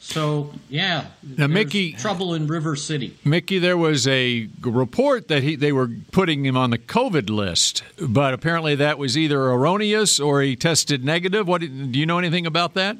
So 0.00 0.52
yeah, 0.68 1.06
now 1.22 1.46
Mickey 1.46 1.94
trouble 1.94 2.34
in 2.34 2.46
River 2.46 2.76
City. 2.76 3.16
Mickey, 3.24 3.58
there 3.58 3.78
was 3.78 4.06
a 4.06 4.50
report 4.60 5.28
that 5.28 5.42
he 5.42 5.56
they 5.56 5.72
were 5.72 5.88
putting 6.12 6.44
him 6.44 6.58
on 6.58 6.68
the 6.68 6.76
COVID 6.76 7.30
list, 7.30 7.82
but 7.98 8.34
apparently 8.34 8.74
that 8.74 8.98
was 8.98 9.16
either 9.16 9.40
erroneous 9.40 10.20
or 10.20 10.42
he 10.42 10.56
tested 10.56 11.06
negative. 11.06 11.48
What 11.48 11.62
do 11.62 11.66
you 11.66 12.04
know 12.04 12.18
anything 12.18 12.44
about 12.44 12.74
that? 12.74 12.98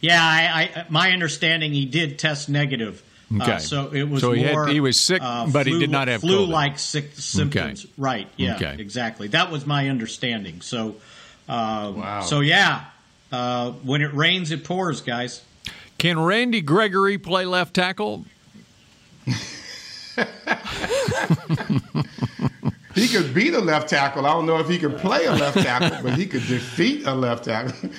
Yeah, 0.00 0.18
I, 0.18 0.70
I, 0.74 0.86
my 0.88 1.10
understanding 1.10 1.74
he 1.74 1.84
did 1.84 2.18
test 2.18 2.48
negative. 2.48 3.02
Uh, 3.32 3.42
okay. 3.42 3.52
Uh, 3.52 3.58
so 3.58 3.92
it 3.92 4.04
was 4.04 4.20
so 4.20 4.32
he, 4.32 4.44
more, 4.44 4.66
had, 4.66 4.72
he 4.72 4.80
was 4.80 5.00
sick, 5.00 5.20
uh, 5.20 5.46
but 5.50 5.66
flu, 5.66 5.74
he 5.74 5.80
did 5.80 5.90
not 5.90 6.08
have 6.08 6.20
flu-like 6.20 6.78
sick 6.78 7.12
symptoms. 7.14 7.84
Okay. 7.84 7.92
Right. 7.98 8.28
Yeah. 8.36 8.56
Okay. 8.56 8.76
Exactly. 8.78 9.28
That 9.28 9.50
was 9.50 9.66
my 9.66 9.88
understanding. 9.88 10.60
So, 10.60 10.96
uh, 11.48 11.92
wow. 11.96 12.20
So 12.20 12.40
yeah, 12.40 12.84
uh, 13.32 13.72
when 13.72 14.02
it 14.02 14.14
rains, 14.14 14.52
it 14.52 14.64
pours, 14.64 15.00
guys. 15.00 15.42
Can 15.98 16.18
Randy 16.18 16.60
Gregory 16.60 17.18
play 17.18 17.46
left 17.46 17.74
tackle? 17.74 18.26
He 22.96 23.08
could 23.08 23.34
beat 23.34 23.52
a 23.52 23.60
left 23.60 23.90
tackle. 23.90 24.24
I 24.24 24.30
don't 24.30 24.46
know 24.46 24.58
if 24.58 24.70
he 24.70 24.78
could 24.78 24.96
play 24.96 25.26
a 25.26 25.32
left 25.32 25.58
tackle, 25.58 25.98
but 26.02 26.14
he 26.18 26.24
could 26.24 26.46
defeat 26.46 27.06
a 27.06 27.14
left 27.14 27.44
tackle. 27.44 27.90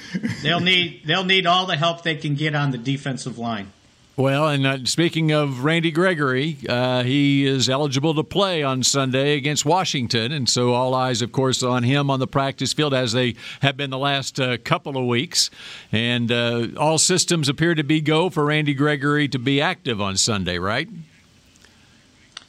they'll 0.41 0.59
need 0.59 1.03
they'll 1.05 1.23
need 1.23 1.45
all 1.45 1.67
the 1.67 1.75
help 1.77 2.01
they 2.01 2.15
can 2.15 2.33
get 2.33 2.55
on 2.55 2.71
the 2.71 2.79
defensive 2.79 3.37
line. 3.37 3.71
Well, 4.17 4.47
and 4.47 4.65
uh, 4.65 4.85
speaking 4.85 5.31
of 5.31 5.63
Randy 5.63 5.91
Gregory, 5.91 6.57
uh, 6.67 7.03
he 7.03 7.45
is 7.45 7.69
eligible 7.69 8.15
to 8.15 8.23
play 8.23 8.63
on 8.63 8.81
Sunday 8.81 9.37
against 9.37 9.63
Washington, 9.63 10.31
and 10.31 10.49
so 10.49 10.73
all 10.73 10.95
eyes, 10.95 11.21
of 11.21 11.31
course, 11.31 11.61
on 11.61 11.83
him 11.83 12.09
on 12.09 12.19
the 12.19 12.25
practice 12.25 12.73
field 12.73 12.95
as 12.95 13.13
they 13.13 13.35
have 13.61 13.77
been 13.77 13.91
the 13.91 13.97
last 13.99 14.39
uh, 14.39 14.57
couple 14.57 14.97
of 14.97 15.05
weeks. 15.05 15.51
And 15.91 16.31
uh, 16.31 16.69
all 16.77 16.97
systems 16.97 17.47
appear 17.47 17.75
to 17.75 17.83
be 17.83 18.01
go 18.01 18.31
for 18.31 18.45
Randy 18.45 18.73
Gregory 18.73 19.27
to 19.27 19.37
be 19.37 19.61
active 19.61 20.01
on 20.01 20.17
Sunday, 20.17 20.57
right? 20.57 20.89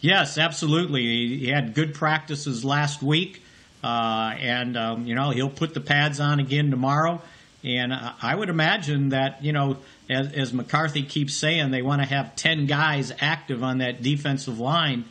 Yes, 0.01 0.39
absolutely. 0.39 1.03
He 1.37 1.49
had 1.49 1.75
good 1.75 1.93
practices 1.93 2.65
last 2.65 3.03
week, 3.03 3.43
uh, 3.85 4.33
and 4.39 4.75
um, 4.79 5.07
you 5.07 5.15
know 5.15 5.29
he'll 5.33 5.51
put 5.51 5.75
the 5.75 5.83
pads 5.83 6.19
on 6.19 6.41
again 6.41 6.71
tomorrow. 6.71 7.21
And 7.63 7.93
I 7.93 8.35
would 8.35 8.49
imagine 8.49 9.11
that 9.11 9.45
you 9.45 9.53
know, 9.53 9.77
as, 10.09 10.33
as 10.33 10.53
McCarthy 10.53 11.03
keeps 11.03 11.35
saying, 11.35 11.71
they 11.71 11.83
want 11.83 12.03
to 12.03 12.09
have 12.09 12.35
ten 12.37 12.67
guys 12.67 13.13
active 13.21 13.63
on 13.63 13.79
that 13.79 14.03
defensive 14.03 14.59
line. 14.59 15.05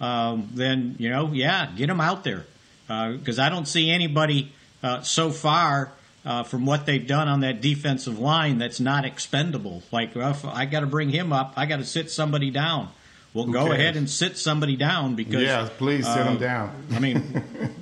Um, 0.00 0.50
then 0.54 0.96
you 0.98 1.10
know, 1.10 1.32
yeah, 1.32 1.70
get 1.76 1.86
them 1.86 2.00
out 2.00 2.24
there 2.24 2.44
because 2.86 3.38
uh, 3.38 3.42
I 3.44 3.48
don't 3.48 3.66
see 3.66 3.90
anybody 3.90 4.52
uh, 4.82 5.02
so 5.02 5.30
far. 5.30 5.92
Uh, 6.24 6.44
from 6.44 6.66
what 6.66 6.86
they've 6.86 7.08
done 7.08 7.26
on 7.26 7.40
that 7.40 7.60
defensive 7.60 8.16
line, 8.16 8.58
that's 8.58 8.78
not 8.78 9.04
expendable. 9.04 9.82
Like, 9.90 10.14
well, 10.14 10.38
I 10.54 10.66
got 10.66 10.80
to 10.80 10.86
bring 10.86 11.08
him 11.08 11.32
up. 11.32 11.54
I 11.56 11.66
got 11.66 11.78
to 11.78 11.84
sit 11.84 12.12
somebody 12.12 12.52
down. 12.52 12.90
Well, 13.34 13.46
Who 13.46 13.52
go 13.52 13.64
cares? 13.66 13.78
ahead 13.78 13.96
and 13.96 14.08
sit 14.08 14.38
somebody 14.38 14.76
down 14.76 15.16
because 15.16 15.42
yeah, 15.42 15.68
please 15.78 16.06
sit 16.06 16.18
uh, 16.18 16.24
them 16.24 16.38
down. 16.38 16.86
I 16.92 17.00
mean, 17.00 17.42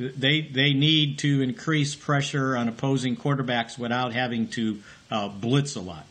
they 0.00 0.40
they 0.40 0.72
need 0.72 1.18
to 1.18 1.42
increase 1.42 1.94
pressure 1.94 2.56
on 2.56 2.68
opposing 2.68 3.16
quarterbacks 3.16 3.78
without 3.78 4.12
having 4.12 4.48
to 4.48 4.80
uh, 5.10 5.28
blitz 5.28 5.76
a 5.76 5.80
lot. 5.80 6.06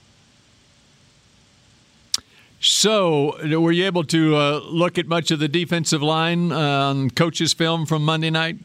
So, 2.61 3.37
were 3.59 3.71
you 3.71 3.85
able 3.85 4.03
to 4.05 4.35
uh, 4.35 4.59
look 4.65 4.97
at 4.97 5.07
much 5.07 5.31
of 5.31 5.39
the 5.39 5.47
defensive 5.47 6.03
line 6.03 6.51
on 6.51 7.09
coach's 7.09 7.53
film 7.53 7.85
from 7.85 8.03
Monday 8.03 8.29
night? 8.29 8.57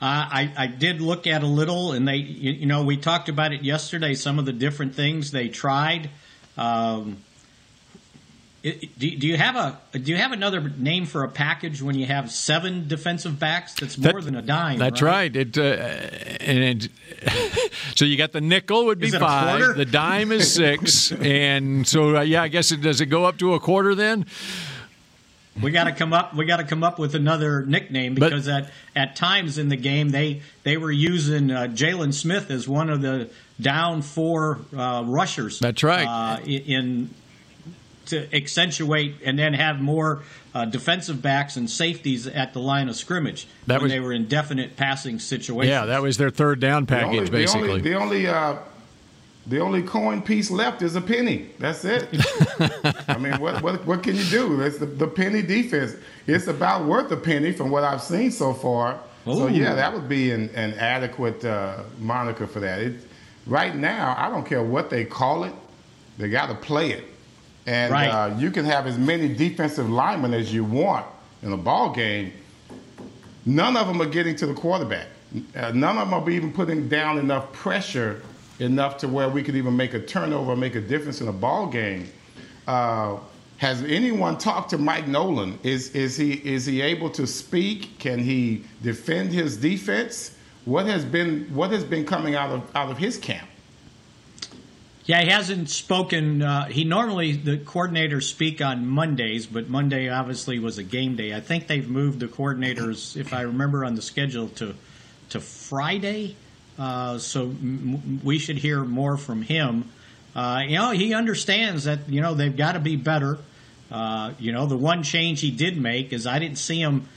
Uh, 0.00 0.04
I, 0.30 0.52
I 0.56 0.66
did 0.66 1.00
look 1.00 1.26
at 1.26 1.42
a 1.42 1.46
little, 1.46 1.92
and 1.92 2.06
they, 2.06 2.16
you, 2.16 2.52
you, 2.52 2.66
know, 2.66 2.84
we 2.84 2.96
talked 2.96 3.28
about 3.28 3.52
it 3.52 3.62
yesterday. 3.62 4.14
Some 4.14 4.38
of 4.38 4.46
the 4.46 4.52
different 4.52 4.94
things 4.94 5.30
they 5.30 5.48
tried. 5.48 6.10
Um, 6.56 7.18
do, 8.62 9.06
you 9.06 9.36
have 9.36 9.54
a 9.56 9.98
do 9.98 10.10
you 10.10 10.16
have 10.16 10.32
another 10.32 10.60
name 10.60 11.06
for 11.06 11.22
a 11.22 11.28
package 11.28 11.80
when 11.80 11.96
you 11.96 12.06
have 12.06 12.30
seven 12.30 12.88
defensive 12.88 13.38
backs? 13.38 13.74
That's 13.74 13.96
more 13.96 14.14
that, 14.14 14.24
than 14.24 14.34
a 14.34 14.42
dime. 14.42 14.78
That's 14.78 15.00
right. 15.00 15.34
right. 15.34 15.36
It, 15.36 15.56
uh, 15.56 15.62
and 15.62 16.82
it, 16.82 17.72
so 17.94 18.04
you 18.04 18.16
got 18.16 18.32
the 18.32 18.40
nickel 18.40 18.86
would 18.86 18.98
be 18.98 19.10
five. 19.10 19.76
The 19.76 19.84
dime 19.84 20.32
is 20.32 20.52
six, 20.52 21.12
and 21.20 21.86
so 21.86 22.16
uh, 22.16 22.20
yeah, 22.22 22.42
I 22.42 22.48
guess 22.48 22.72
it 22.72 22.80
does 22.80 23.00
it 23.00 23.06
go 23.06 23.24
up 23.24 23.38
to 23.38 23.54
a 23.54 23.60
quarter 23.60 23.94
then. 23.94 24.26
We 25.62 25.70
got 25.70 25.84
to 25.84 25.92
come 25.92 26.12
up. 26.12 26.34
We 26.34 26.44
got 26.44 26.58
to 26.58 26.64
come 26.64 26.82
up 26.82 26.98
with 26.98 27.14
another 27.14 27.64
nickname 27.64 28.14
because 28.14 28.46
but, 28.46 28.64
at 28.64 28.70
at 28.96 29.16
times 29.16 29.58
in 29.58 29.68
the 29.68 29.76
game 29.76 30.10
they 30.10 30.42
they 30.64 30.76
were 30.76 30.90
using 30.90 31.50
uh, 31.50 31.68
Jaylon 31.72 32.12
Smith 32.12 32.50
as 32.50 32.68
one 32.68 32.90
of 32.90 33.02
the 33.02 33.30
down 33.60 34.02
four 34.02 34.58
uh, 34.76 35.04
rushers. 35.06 35.60
That's 35.60 35.82
right. 35.82 36.06
Uh, 36.06 36.40
in 36.44 37.10
to 38.08 38.34
accentuate 38.34 39.16
and 39.24 39.38
then 39.38 39.54
have 39.54 39.80
more 39.80 40.22
uh, 40.54 40.64
defensive 40.64 41.22
backs 41.22 41.56
and 41.56 41.68
safeties 41.70 42.26
at 42.26 42.52
the 42.52 42.60
line 42.60 42.88
of 42.88 42.96
scrimmage 42.96 43.46
that 43.66 43.76
when 43.76 43.84
was, 43.84 43.92
they 43.92 44.00
were 44.00 44.12
in 44.12 44.26
definite 44.26 44.76
passing 44.76 45.18
situations. 45.18 45.70
Yeah, 45.70 45.86
that 45.86 46.02
was 46.02 46.16
their 46.16 46.30
third 46.30 46.60
down 46.60 46.86
package, 46.86 47.10
the 47.10 47.18
only, 47.18 47.30
basically. 47.30 47.80
The 47.80 47.94
only, 47.94 48.24
the 48.24 48.34
only, 48.34 48.56
uh, 48.56 48.58
the 49.46 49.60
only 49.60 49.82
coin 49.82 50.20
piece 50.20 50.50
left 50.50 50.82
is 50.82 50.94
a 50.94 51.00
penny. 51.00 51.50
That's 51.58 51.84
it. 51.84 52.08
I 53.08 53.16
mean, 53.18 53.38
what, 53.40 53.62
what, 53.62 53.86
what 53.86 54.02
can 54.02 54.16
you 54.16 54.24
do? 54.24 54.60
It's 54.60 54.78
the, 54.78 54.86
the 54.86 55.06
penny 55.06 55.40
defense. 55.40 55.94
It's 56.26 56.48
about 56.48 56.84
worth 56.84 57.10
a 57.12 57.16
penny 57.16 57.52
from 57.52 57.70
what 57.70 57.82
I've 57.82 58.02
seen 58.02 58.30
so 58.30 58.52
far. 58.52 59.00
Ooh. 59.26 59.34
So 59.34 59.46
yeah, 59.46 59.74
that 59.74 59.92
would 59.92 60.08
be 60.08 60.32
an, 60.32 60.50
an 60.50 60.74
adequate 60.74 61.44
uh, 61.44 61.82
moniker 61.98 62.46
for 62.46 62.60
that. 62.60 62.80
It, 62.80 63.00
right 63.46 63.74
now, 63.74 64.14
I 64.18 64.28
don't 64.28 64.44
care 64.44 64.62
what 64.62 64.90
they 64.90 65.04
call 65.04 65.44
it. 65.44 65.54
They 66.18 66.28
got 66.28 66.48
to 66.48 66.54
play 66.54 66.90
it. 66.90 67.04
And 67.68 67.92
right. 67.92 68.08
uh, 68.08 68.34
you 68.38 68.50
can 68.50 68.64
have 68.64 68.86
as 68.86 68.96
many 68.96 69.28
defensive 69.28 69.90
linemen 69.90 70.32
as 70.32 70.52
you 70.52 70.64
want 70.64 71.04
in 71.42 71.52
a 71.52 71.56
ball 71.56 71.92
game. 71.92 72.32
None 73.44 73.76
of 73.76 73.86
them 73.86 74.00
are 74.00 74.06
getting 74.06 74.34
to 74.36 74.46
the 74.46 74.54
quarterback. 74.54 75.08
Uh, 75.54 75.72
none 75.72 75.98
of 75.98 76.08
them 76.08 76.14
are 76.14 76.30
even 76.30 76.50
putting 76.50 76.88
down 76.88 77.18
enough 77.18 77.52
pressure 77.52 78.22
enough 78.58 78.96
to 78.98 79.08
where 79.08 79.28
we 79.28 79.42
could 79.42 79.54
even 79.54 79.76
make 79.76 79.92
a 79.92 80.00
turnover, 80.00 80.56
make 80.56 80.76
a 80.76 80.80
difference 80.80 81.20
in 81.20 81.28
a 81.28 81.32
ball 81.32 81.66
game. 81.66 82.08
Uh, 82.66 83.18
has 83.58 83.82
anyone 83.82 84.38
talked 84.38 84.70
to 84.70 84.78
Mike 84.78 85.06
Nolan? 85.06 85.58
Is 85.62 85.94
is 85.94 86.16
he 86.16 86.32
is 86.32 86.64
he 86.64 86.80
able 86.80 87.10
to 87.10 87.26
speak? 87.26 87.98
Can 87.98 88.18
he 88.18 88.64
defend 88.82 89.30
his 89.30 89.58
defense? 89.58 90.38
what 90.68 90.86
has 90.86 91.04
been 91.04 91.44
what 91.54 91.70
has 91.70 91.82
been 91.82 92.04
coming 92.04 92.34
out 92.34 92.50
of 92.50 92.76
out 92.76 92.90
of 92.90 92.98
his 92.98 93.16
camp? 93.16 93.48
Yeah, 95.08 95.22
he 95.22 95.30
hasn't 95.30 95.70
spoken. 95.70 96.42
Uh, 96.42 96.66
he 96.66 96.84
normally 96.84 97.32
the 97.32 97.56
coordinators 97.56 98.24
speak 98.24 98.60
on 98.60 98.86
Mondays, 98.86 99.46
but 99.46 99.66
Monday 99.70 100.10
obviously 100.10 100.58
was 100.58 100.76
a 100.76 100.82
game 100.82 101.16
day. 101.16 101.34
I 101.34 101.40
think 101.40 101.66
they've 101.66 101.88
moved 101.88 102.20
the 102.20 102.26
coordinators, 102.26 103.16
if 103.16 103.32
I 103.32 103.40
remember 103.40 103.86
on 103.86 103.94
the 103.94 104.02
schedule, 104.02 104.48
to 104.56 104.74
to 105.30 105.40
Friday. 105.40 106.36
Uh, 106.78 107.16
so 107.16 107.44
m- 107.44 108.20
we 108.22 108.38
should 108.38 108.58
hear 108.58 108.84
more 108.84 109.16
from 109.16 109.40
him. 109.40 109.90
Uh, 110.36 110.60
you 110.68 110.76
know, 110.76 110.90
he 110.90 111.14
understands 111.14 111.84
that 111.84 112.06
you 112.10 112.20
know 112.20 112.34
they've 112.34 112.54
got 112.54 112.72
to 112.72 112.78
be 112.78 112.96
better. 112.96 113.38
Uh, 113.90 114.32
you 114.38 114.52
know, 114.52 114.66
the 114.66 114.76
one 114.76 115.02
change 115.02 115.40
he 115.40 115.50
did 115.50 115.80
make 115.80 116.12
is 116.12 116.26
I 116.26 116.38
didn't 116.38 116.58
see 116.58 116.82
him. 116.82 117.08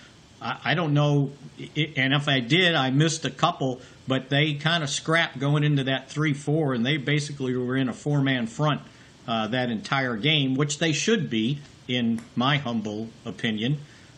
I, 0.41 0.59
I 0.63 0.73
don't 0.75 0.93
know, 0.93 1.31
and 1.75 2.13
if 2.13 2.29
I 2.29 2.39
did, 2.39 2.73
I 2.73 2.89
missed 2.89 3.25
a 3.25 3.29
couple 3.29 3.81
but 4.07 4.29
they 4.29 4.55
kind 4.55 4.83
of 4.83 4.89
scrapped 4.89 5.39
going 5.39 5.63
into 5.63 5.85
that 5.85 6.09
3 6.09 6.33
4, 6.33 6.73
and 6.73 6.85
they 6.85 6.97
basically 6.97 7.55
were 7.55 7.75
in 7.75 7.89
a 7.89 7.93
four 7.93 8.21
man 8.21 8.47
front 8.47 8.81
uh, 9.27 9.47
that 9.47 9.69
entire 9.69 10.17
game, 10.17 10.55
which 10.55 10.79
they 10.79 10.91
should 10.91 11.29
be, 11.29 11.59
in 11.87 12.21
my 12.35 12.57
humble 12.57 13.09
opinion, 13.25 13.77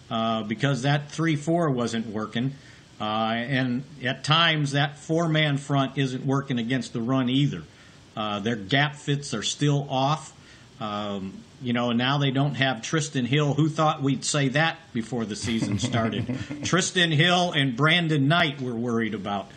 uh, 0.10 0.44
because 0.44 0.84
that 0.84 1.12
3 1.12 1.36
4 1.36 1.70
wasn't 1.70 2.08
working. 2.08 2.54
Uh, 3.04 3.34
and 3.34 3.84
at 4.04 4.24
times, 4.24 4.72
that 4.72 4.98
four 4.98 5.28
man 5.28 5.58
front 5.58 5.98
isn't 5.98 6.26
working 6.26 6.60
against 6.60 6.94
the 6.94 7.02
run 7.02 7.28
either. 7.28 7.64
Uh, 8.16 8.40
their 8.40 8.56
gap 8.56 8.96
fits 8.96 9.34
are 9.34 9.44
still 9.44 9.88
off. 9.90 10.32
Um, 10.80 11.34
you 11.62 11.74
know, 11.74 11.92
now 11.92 12.18
they 12.18 12.32
don't 12.32 12.56
have 12.56 12.78
Trysten 12.78 13.26
Hill. 13.26 13.54
Who 13.56 13.70
thought 13.70 14.02
we'd 14.02 14.24
say 14.24 14.50
that 14.50 14.78
before 14.94 15.26
the 15.26 15.36
season 15.36 15.80
started? 15.80 16.28
Trysten 16.28 17.14
Hill 17.14 17.52
and 17.52 17.76
Brandon 17.76 18.28
Knight 18.28 18.62
were 18.62 18.76
worried 18.76 19.14
about. 19.16 19.50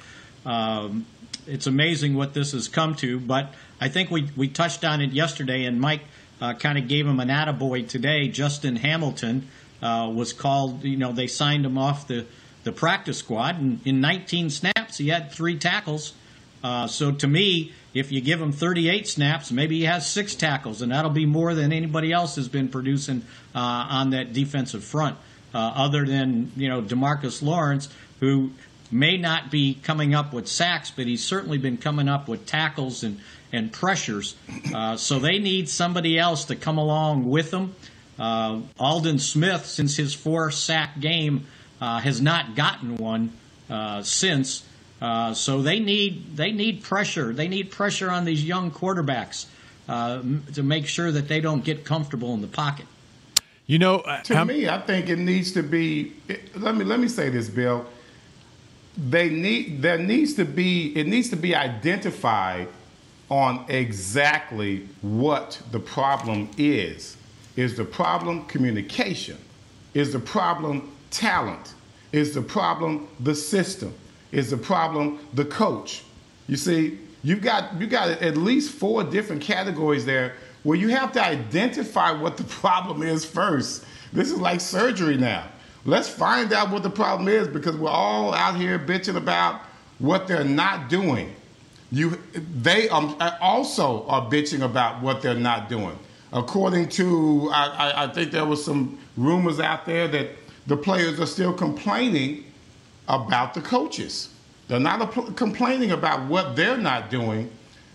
Um, 0.47 1.05
it's 1.47 1.67
amazing 1.67 2.15
what 2.15 2.35
this 2.35 2.53
has 2.53 2.69
come 2.69 2.95
to, 2.97 3.21
but 3.21 3.53
I 3.81 3.89
think 3.89 4.11
we, 4.11 4.31
we 4.37 4.49
touched 4.49 4.85
on 4.85 5.01
it 5.01 5.11
yesterday, 5.11 5.65
and 5.65 5.81
Mike 5.81 6.03
uh, 6.41 6.55
kind 6.55 6.79
of 6.79 6.89
gave 6.89 7.07
him 7.07 7.21
an 7.21 7.29
attaboy 7.29 7.89
today. 7.89 8.29
Justin 8.29 8.77
Hamilton 8.77 9.49
uh, 9.83 10.11
was 10.13 10.33
called, 10.33 10.85
you 10.85 10.97
know, 10.97 11.13
they 11.13 11.27
signed 11.27 11.67
him 11.67 11.77
off 11.77 12.07
the, 12.07 12.27
the 12.65 12.73
practice 12.73 13.19
squad, 13.19 13.61
and 13.61 13.81
in 13.85 14.01
19 14.01 14.51
snaps, 14.51 14.99
he 14.99 15.09
had 15.09 15.33
three 15.33 15.59
tackles. 15.59 16.15
Uh, 16.63 16.87
so 16.87 17.13
to 17.13 17.27
me, 17.27 17.73
if 17.93 18.13
you 18.13 18.21
give 18.21 18.41
him 18.41 18.53
38 18.53 19.09
snaps, 19.09 19.51
maybe 19.51 19.79
he 19.79 19.85
has 19.85 20.09
six 20.09 20.35
tackles, 20.35 20.83
and 20.83 20.93
that'll 20.93 21.11
be 21.11 21.27
more 21.27 21.55
than 21.55 21.73
anybody 21.73 22.13
else 22.13 22.37
has 22.37 22.49
been 22.49 22.69
producing 22.69 23.23
uh, 23.55 23.59
on 23.59 24.11
that 24.11 24.33
defensive 24.33 24.85
front, 24.85 25.17
uh, 25.55 25.59
other 25.59 26.05
than, 26.05 26.53
you 26.57 26.69
know, 26.69 26.83
DeMarcus 26.83 27.43
Lawrence, 27.43 27.89
who 28.21 28.51
may 28.91 29.17
not 29.17 29.51
be 29.51 29.75
coming 29.75 30.15
up 30.15 30.33
with 30.33 30.49
sacks, 30.49 30.91
but 30.91 31.07
he's 31.07 31.25
certainly 31.25 31.59
been 31.59 31.77
coming 31.77 32.09
up 32.09 32.29
with 32.29 32.47
tackles 32.47 33.03
and, 33.03 33.21
and 33.53 33.73
pressures. 33.73 34.37
Uh, 34.75 34.97
so 34.97 35.19
they 35.19 35.39
need 35.39 35.69
somebody 35.69 36.19
else 36.19 36.47
to 36.47 36.57
come 36.57 36.79
along 36.79 37.29
with 37.29 37.51
them. 37.51 37.75
Uh, 38.19 38.61
Aldon 38.79 39.19
Smith, 39.19 39.67
since 39.67 39.97
his 39.97 40.15
four 40.15 40.51
sack 40.51 40.99
game, 41.01 41.47
uh, 41.81 42.01
has 42.01 42.21
not 42.21 42.55
gotten 42.55 42.97
one 42.97 43.33
uh, 43.69 44.03
since. 44.03 44.65
Uh, 45.01 45.35
so 45.35 45.61
they 45.61 45.79
need 45.79 46.37
they 46.37 46.53
need 46.53 46.83
pressure. 46.83 47.35
They 47.35 47.49
need 47.49 47.71
pressure 47.71 48.11
on 48.11 48.25
these 48.25 48.43
young 48.43 48.71
quarterbacks 48.71 49.45
uh, 49.89 50.23
to 50.55 50.63
make 50.63 50.87
sure 50.87 51.13
that 51.13 51.29
they 51.29 51.41
don't 51.41 51.63
get 51.63 51.85
comfortable 51.85 52.33
in 52.33 52.41
the 52.41 52.47
pocket. 52.47 52.87
You 53.67 53.79
know, 53.79 54.03
to 54.25 54.45
me, 54.45 54.69
I 54.69 54.81
think 54.81 55.11
it 55.11 55.19
needs 55.19 55.53
to 55.53 55.63
be. 55.63 56.15
Let 56.55 56.77
me 56.77 56.85
let 56.85 56.99
me 56.99 57.09
say 57.09 57.29
this, 57.29 57.51
Bill 57.51 57.85
they 58.97 59.29
need 59.29 59.83
there 59.83 59.99
needs 59.99 60.35
to 60.35 60.45
be 60.45 60.97
it 60.97 61.07
needs 61.07 61.29
to 61.31 61.37
be 61.37 61.55
identified 61.55 62.69
on 63.29 63.65
exactly 63.69 64.89
what 65.03 65.61
the 65.73 65.81
problem 65.81 66.49
is. 66.57 67.17
Is 67.57 67.77
the 67.77 67.85
problem 67.85 68.45
communication? 68.47 69.39
Is 69.95 70.13
the 70.13 70.19
problem 70.19 70.93
talent? 71.11 71.75
Is 72.13 72.35
the 72.35 72.43
problem 72.43 73.09
the 73.21 73.35
system? 73.35 73.93
Is 74.33 74.51
the 74.51 74.57
problem 74.57 75.19
the 75.35 75.45
coach? 75.45 76.05
You 76.49 76.57
see, 76.57 76.99
you've 77.23 77.43
got 77.43 77.79
you 77.81 77.87
got 77.87 78.09
at 78.23 78.37
least 78.37 78.73
four 78.73 79.05
different 79.05 79.43
categories 79.43 80.05
there 80.05 80.35
where 80.63 80.77
you 80.77 80.89
have 80.89 81.13
to 81.13 81.25
identify 81.25 82.13
what 82.13 82.37
the 82.37 82.45
problem 82.63 83.03
is 83.03 83.25
first. 83.25 83.85
This 84.13 84.31
is 84.31 84.39
like 84.39 84.61
surgery 84.61 85.17
now. 85.17 85.49
Let's 85.87 86.09
find 86.09 86.53
out 86.53 86.71
what 86.73 86.83
the 86.83 86.91
problem 86.91 87.29
is 87.29 87.47
because 87.47 87.77
we're 87.77 87.89
all 87.89 88.35
out 88.35 88.57
here 88.57 88.77
bitching 88.77 89.17
about 89.17 89.61
what 90.01 90.27
they're 90.27 90.43
not 90.43 90.89
doing. 90.89 91.35
You, 91.93 92.21
they 92.35 92.89
um, 92.89 93.17
also 93.41 94.05
are 94.09 94.29
bitching 94.29 94.63
about 94.63 95.01
what 95.01 95.23
they're 95.23 95.35
not 95.35 95.69
doing. 95.69 95.97
According 96.33 96.89
to, 96.91 97.49
I, 97.53 98.05
I 98.05 98.07
think 98.09 98.33
there 98.33 98.45
was 98.45 98.65
some 98.65 98.99
rumors 99.17 99.61
out 99.61 99.87
there 99.87 100.09
that 100.09 100.31
the 100.67 100.77
players 100.77 101.21
are 101.21 101.27
still 101.27 101.53
complaining 101.53 102.45
about 103.09 103.55
the 103.55 103.61
coaches. 103.61 104.31
They're 104.67 104.81
not 104.81 105.37
complaining 105.37 105.93
about 105.93 106.29
what 106.29 106.57
they're 106.57 106.77
not 106.77 107.11
doing. 107.11 107.49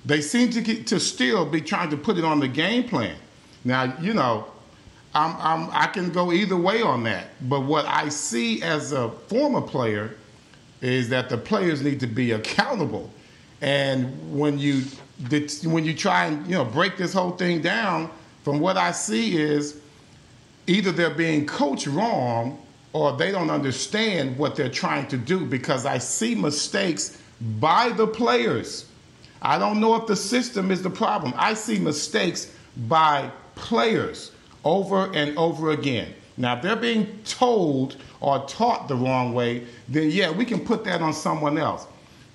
They 0.06 0.22
seem 0.22 0.50
to 0.52 0.62
get, 0.62 0.88
to 0.88 1.00
still 1.02 1.46
be 1.46 1.60
trying 1.60 1.90
to 1.90 1.98
put 1.98 2.18
it 2.18 2.24
on 2.24 2.40
the 2.40 2.48
game 2.48 2.88
plan. 2.88 3.18
Now, 3.66 3.94
you 4.00 4.14
know, 4.14 4.51
I'm, 5.14 5.36
I'm, 5.40 5.70
i 5.72 5.88
can 5.88 6.12
go 6.12 6.32
either 6.32 6.56
way 6.56 6.82
on 6.82 7.04
that. 7.04 7.28
But 7.50 7.62
what 7.62 7.86
I 7.86 8.10
see 8.10 8.62
as 8.62 8.92
a 8.92 9.10
former 9.10 9.62
player 9.62 10.16
is 10.82 11.10
that 11.10 11.30
the 11.30 11.38
players 11.38 11.82
need 11.82 12.00
to 12.00 12.08
be 12.08 12.32
accountable. 12.32 13.12
And 13.62 14.38
when 14.38 14.58
you 14.58 14.84
when 15.64 15.86
you 15.86 15.94
try 15.94 16.26
and 16.26 16.48
you 16.48 16.56
know 16.56 16.66
break 16.66 16.98
this 16.98 17.14
whole 17.14 17.32
thing 17.32 17.62
down, 17.62 18.10
from 18.44 18.60
what 18.60 18.78
I 18.78 18.92
see 18.92 19.38
is 19.38 19.80
either 20.66 20.92
they're 20.92 21.12
being 21.12 21.46
coached 21.46 21.86
wrong 21.86 22.60
or 22.94 23.16
they 23.16 23.32
don't 23.32 23.52
understand 23.52 24.38
what 24.38 24.56
they're 24.56 24.70
trying 24.70 25.08
to 25.10 25.18
do 25.18 25.46
because 25.46 25.86
I 25.86 26.00
see 26.00 26.34
mistakes 26.34 27.22
by 27.60 27.90
the 27.90 28.08
players. 28.08 28.88
I 29.44 29.60
don't 29.60 29.80
know 29.80 29.96
if 29.96 30.08
the 30.08 30.16
system 30.16 30.72
is 30.72 30.82
the 30.82 30.90
problem. 30.90 31.34
I 31.36 31.54
see 31.54 31.80
mistakes 31.80 32.54
by 32.88 33.32
players 33.56 34.32
over 34.64 35.12
and 35.14 35.38
over 35.38 35.72
again. 35.72 36.14
Now, 36.38 36.56
if 36.56 36.62
they're 36.62 36.76
being 36.76 37.20
told 37.24 37.98
or 38.20 38.46
taught 38.48 38.88
the 38.88 38.96
wrong 38.96 39.34
way, 39.34 39.66
then 39.88 40.10
yeah, 40.10 40.32
we 40.32 40.46
can 40.46 40.60
put 40.60 40.84
that 40.86 41.02
on 41.02 41.14
someone 41.14 41.58
else. 41.58 41.86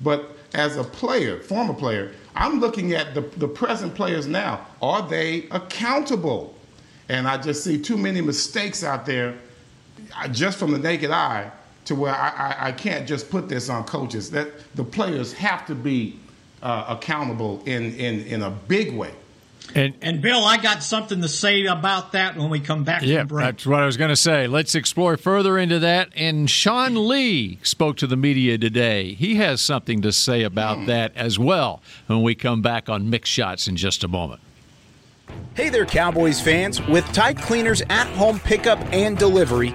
But 0.01 0.37
as 0.55 0.77
a 0.77 0.85
player, 0.85 1.41
former 1.41 1.75
player, 1.75 2.13
I'm 2.35 2.61
looking 2.61 2.93
at 2.93 3.15
the, 3.15 3.23
the 3.23 3.49
present 3.49 3.95
players 3.95 4.27
now. 4.27 4.67
Are 4.83 5.07
they 5.09 5.49
accountable? 5.51 6.55
And 7.09 7.27
I 7.27 7.39
just 7.39 7.65
see 7.65 7.81
too 7.81 7.97
many 7.97 8.21
mistakes 8.21 8.85
out 8.85 9.07
there 9.07 9.35
just 10.33 10.59
from 10.59 10.73
the 10.73 10.79
naked 10.79 11.11
eye 11.11 11.51
to 11.87 11.95
where 11.95 12.15
I, 12.15 12.29
I, 12.29 12.69
I 12.69 12.73
can't 12.73 13.07
just 13.07 13.31
put 13.31 13.49
this 13.49 13.69
on 13.69 13.85
coaches. 13.85 14.31
That 14.31 14.51
the 14.75 14.85
players 14.85 15.33
have 15.35 15.67
to 15.67 15.75
be 15.75 16.19
uh, 16.63 16.85
accountable 16.89 17.63
in, 17.65 17.95
in, 17.95 18.23
in 18.27 18.43
a 18.43 18.51
big 18.51 18.95
way. 18.95 19.13
And, 19.75 19.95
and 20.01 20.23
Bill, 20.23 20.45
I 20.45 20.57
got 20.57 20.83
something 20.83 21.21
to 21.23 21.29
say 21.29 21.67
about 21.67 22.13
that 22.13 22.37
when 22.37 22.51
we 22.51 22.61
come 22.61 22.85
back. 22.85 23.03
Yeah, 23.03 23.25
that's 23.25 23.67
what 23.67 23.81
I 23.81 23.87
was 23.87 23.97
going 23.97 24.11
to 24.11 24.17
say. 24.17 24.47
Let's 24.47 24.75
explore 24.75 25.17
further 25.17 25.59
into 25.59 25.79
that. 25.81 26.11
And 26.15 26.49
Sean 26.49 27.09
Lee 27.09 27.59
spoke 27.63 27.97
to 27.99 28.07
the 28.07 28.17
media 28.17 28.59
today. 28.59 29.15
He 29.15 29.37
has 29.37 29.61
something 29.61 30.03
to 30.03 30.13
say 30.13 30.43
about 30.43 30.79
mm. 30.79 30.87
that 30.87 31.15
as 31.17 31.39
well 31.39 31.83
when 32.07 32.23
we 32.23 32.35
come 32.35 32.63
back 32.63 32.89
on 32.89 33.11
Mick 33.11 33.25
Shots 33.25 33.69
in 33.69 33.77
just 33.77 34.05
a 34.05 34.09
moment. 34.09 34.41
Hey 35.55 35.71
there, 35.71 35.87
Cowboys 35.87 36.41
fans! 36.41 36.81
With 36.87 37.05
Tide 37.13 37.39
Cleaners 37.39 37.83
at 37.91 38.07
home 38.09 38.39
pickup 38.39 38.79
and 38.93 39.19
delivery 39.19 39.75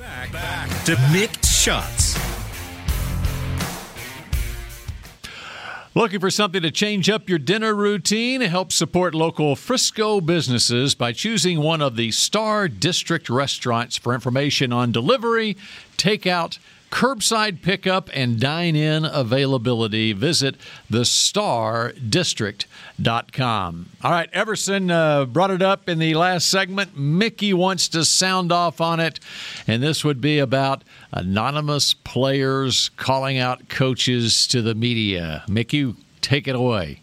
Back, 0.00 0.32
back 0.32 0.68
to 0.84 0.94
Mick 1.12 1.44
Shots. 1.44 2.18
Looking 5.94 6.20
for 6.20 6.30
something 6.30 6.62
to 6.62 6.70
change 6.70 7.10
up 7.10 7.28
your 7.28 7.38
dinner 7.38 7.74
routine? 7.74 8.40
Help 8.40 8.72
support 8.72 9.14
local 9.14 9.54
Frisco 9.56 10.22
businesses 10.22 10.94
by 10.94 11.12
choosing 11.12 11.60
one 11.60 11.82
of 11.82 11.96
the 11.96 12.12
Star 12.12 12.66
District 12.66 13.28
restaurants. 13.28 13.98
For 13.98 14.14
information 14.14 14.72
on 14.72 14.90
delivery, 14.90 15.58
takeout, 15.98 16.58
curbside 16.90 17.62
pickup, 17.62 18.10
and 18.12 18.40
dine 18.40 18.76
in 18.76 19.04
availability, 19.04 20.12
visit 20.12 20.56
thestardistrict.com. 20.90 23.86
All 24.02 24.10
right, 24.10 24.28
Everson 24.32 24.90
uh, 24.90 25.26
brought 25.26 25.50
it 25.50 25.60
up 25.62 25.88
in 25.88 25.98
the 25.98 26.14
last 26.14 26.48
segment. 26.48 26.96
Mickey 26.96 27.52
wants 27.52 27.88
to 27.88 28.04
sound 28.04 28.52
off 28.52 28.80
on 28.80 29.00
it, 29.00 29.18
and 29.66 29.82
this 29.82 30.04
would 30.04 30.20
be 30.20 30.38
about 30.38 30.84
anonymous 31.12 31.94
players 31.94 32.90
calling 32.96 33.38
out 33.38 33.68
coaches 33.68 34.46
to 34.48 34.62
the 34.62 34.74
media. 34.74 35.44
Mickey, 35.48 35.94
take 36.20 36.48
it 36.48 36.56
away. 36.56 37.00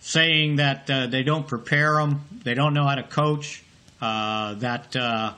Saying 0.00 0.56
that 0.56 0.90
uh, 0.90 1.06
they 1.06 1.22
don't 1.22 1.46
prepare 1.46 1.94
them, 1.94 2.24
they 2.44 2.54
don't 2.54 2.74
know 2.74 2.84
how 2.84 2.96
to 2.96 3.02
coach, 3.02 3.62
uh, 4.02 4.52
that 4.54 4.94
uh, 4.94 5.32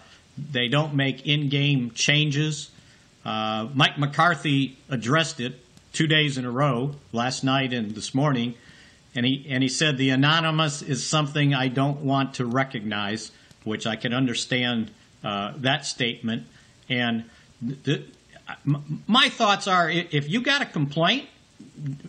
they 0.51 0.69
don't 0.69 0.95
make 0.95 1.27
in 1.27 1.49
game 1.49 1.93
changes. 1.93 2.71
Uh, 3.27 3.67
Mike 3.75 3.99
McCarthy 3.99 4.79
addressed 4.89 5.41
it 5.41 5.61
two 5.93 6.07
days 6.07 6.39
in 6.39 6.45
a 6.45 6.51
row, 6.51 6.95
last 7.13 7.43
night 7.43 7.73
and 7.73 7.93
this 7.93 8.15
morning, 8.15 8.55
and 9.17 9.27
he 9.27 9.45
and 9.49 9.65
he 9.65 9.69
said 9.69 9.99
the 9.99 10.11
anonymous 10.11 10.81
is 10.81 11.05
something 11.05 11.53
I 11.53 11.67
don't 11.67 12.03
want 12.03 12.35
to 12.35 12.47
recognize, 12.47 13.33
which 13.65 13.85
I 13.85 13.97
can 13.97 14.15
understand 14.15 14.93
uh, 15.25 15.55
that 15.57 15.85
statement. 15.85 16.47
And 16.89 17.25
the, 17.61 18.05
my 19.09 19.29
thoughts 19.29 19.67
are, 19.67 19.91
if 19.91 20.31
you 20.31 20.41
got 20.41 20.63
a 20.63 20.67
complaint, 20.67 21.29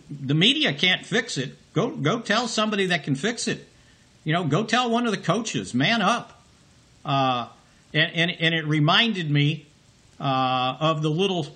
the 0.08 0.34
media 0.34 0.72
can't 0.72 1.04
fix 1.04 1.36
it. 1.36 1.56
Go 1.72 1.90
go 1.90 2.20
tell 2.20 2.46
somebody 2.46 2.86
that 2.86 3.02
can 3.02 3.16
fix 3.16 3.48
it. 3.48 3.66
You 4.22 4.34
know, 4.34 4.44
go 4.44 4.62
tell 4.62 4.88
one 4.88 5.04
of 5.04 5.10
the 5.10 5.18
coaches. 5.18 5.74
Man 5.74 6.00
up. 6.00 6.40
Uh, 7.04 7.48
and, 7.92 8.12
and 8.14 8.30
and 8.38 8.54
it 8.54 8.66
reminded 8.66 9.28
me 9.30 9.66
uh, 10.20 10.76
of 10.80 11.02
the 11.02 11.10
little, 11.10 11.46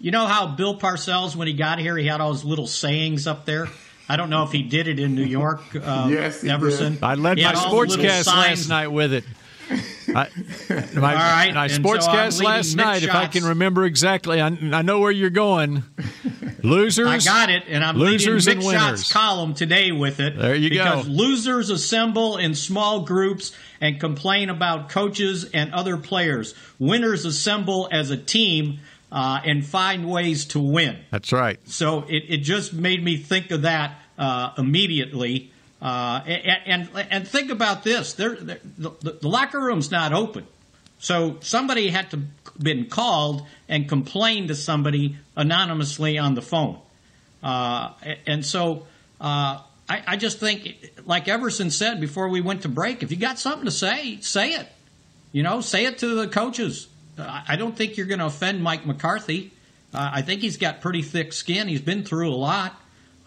you 0.00 0.10
know 0.10 0.26
how 0.26 0.46
Bill 0.46 0.78
Parcells, 0.78 1.36
when 1.36 1.48
he 1.48 1.54
got 1.54 1.78
here, 1.78 1.96
he 1.96 2.06
had 2.06 2.20
all 2.20 2.32
his 2.32 2.44
little 2.44 2.66
sayings 2.66 3.26
up 3.26 3.44
there. 3.44 3.68
I 4.08 4.16
don't 4.16 4.30
know 4.30 4.44
if 4.44 4.52
he 4.52 4.62
did 4.62 4.86
it 4.86 5.00
in 5.00 5.14
New 5.14 5.24
York. 5.24 5.60
Uh, 5.74 6.08
yes, 6.12 6.44
Everson. 6.44 6.94
Did. 6.94 7.02
I 7.02 7.14
led 7.14 7.38
my 7.38 7.54
sportscast 7.54 8.26
last 8.26 8.68
night 8.68 8.88
with 8.88 9.12
it. 9.12 9.24
I, 10.16 10.28
my, 10.94 11.12
all 11.12 11.18
right, 11.18 11.52
my 11.54 11.68
sportscast 11.68 12.38
so 12.38 12.44
last 12.44 12.74
night, 12.74 13.02
if 13.02 13.14
I 13.14 13.26
can 13.26 13.44
remember 13.44 13.84
exactly, 13.84 14.40
I, 14.40 14.46
I 14.46 14.82
know 14.82 15.00
where 15.00 15.10
you're 15.10 15.28
going. 15.28 15.82
Losers, 16.62 17.06
I 17.06 17.18
got 17.18 17.50
it, 17.50 17.64
and 17.68 17.84
I'm 17.84 17.96
losers 17.96 18.46
leading 18.46 18.62
Mick 18.62 18.66
winners. 18.66 19.00
Shots 19.00 19.12
column 19.12 19.52
today 19.52 19.92
with 19.92 20.18
it. 20.20 20.38
There 20.38 20.54
you 20.54 20.70
because 20.70 21.06
go. 21.06 21.12
losers 21.12 21.68
assemble 21.68 22.38
in 22.38 22.54
small 22.54 23.02
groups 23.02 23.52
and 23.80 24.00
complain 24.00 24.48
about 24.48 24.88
coaches 24.88 25.44
and 25.52 25.72
other 25.74 25.98
players. 25.98 26.54
Winners 26.78 27.24
assemble 27.26 27.88
as 27.92 28.10
a 28.10 28.16
team 28.16 28.80
uh, 29.12 29.40
and 29.44 29.64
find 29.64 30.08
ways 30.08 30.46
to 30.46 30.60
win. 30.60 30.98
That's 31.10 31.30
right. 31.30 31.60
So 31.68 32.04
it, 32.08 32.24
it 32.28 32.36
just 32.38 32.72
made 32.72 33.04
me 33.04 33.18
think 33.18 33.50
of 33.50 33.62
that 33.62 34.00
uh, 34.18 34.52
immediately. 34.56 35.52
Uh, 35.86 36.20
and, 36.26 36.88
and 36.94 37.06
and 37.12 37.28
think 37.28 37.48
about 37.48 37.84
this: 37.84 38.14
they're, 38.14 38.34
they're, 38.34 38.60
the, 38.76 38.90
the 39.20 39.28
locker 39.28 39.60
room's 39.60 39.92
not 39.92 40.12
open, 40.12 40.44
so 40.98 41.36
somebody 41.42 41.90
had 41.90 42.10
to 42.10 42.22
been 42.58 42.86
called 42.86 43.46
and 43.68 43.88
complained 43.88 44.48
to 44.48 44.56
somebody 44.56 45.16
anonymously 45.36 46.18
on 46.18 46.34
the 46.34 46.42
phone. 46.42 46.80
Uh, 47.40 47.92
and 48.26 48.44
so 48.44 48.86
uh, 49.20 49.60
I, 49.88 50.02
I 50.08 50.16
just 50.16 50.40
think, 50.40 50.92
like 51.04 51.28
Everson 51.28 51.70
said 51.70 52.00
before 52.00 52.30
we 52.30 52.40
went 52.40 52.62
to 52.62 52.68
break, 52.68 53.04
if 53.04 53.12
you 53.12 53.16
got 53.16 53.38
something 53.38 53.66
to 53.66 53.70
say, 53.70 54.18
say 54.22 54.54
it. 54.54 54.66
You 55.30 55.44
know, 55.44 55.60
say 55.60 55.84
it 55.84 55.98
to 55.98 56.16
the 56.16 56.26
coaches. 56.26 56.88
I 57.16 57.54
don't 57.54 57.76
think 57.76 57.96
you're 57.96 58.06
going 58.06 58.18
to 58.18 58.26
offend 58.26 58.60
Mike 58.60 58.86
McCarthy. 58.86 59.52
Uh, 59.94 60.10
I 60.14 60.22
think 60.22 60.40
he's 60.40 60.56
got 60.56 60.80
pretty 60.80 61.02
thick 61.02 61.32
skin. 61.32 61.68
He's 61.68 61.80
been 61.80 62.04
through 62.04 62.30
a 62.30 62.34
lot. 62.34 62.74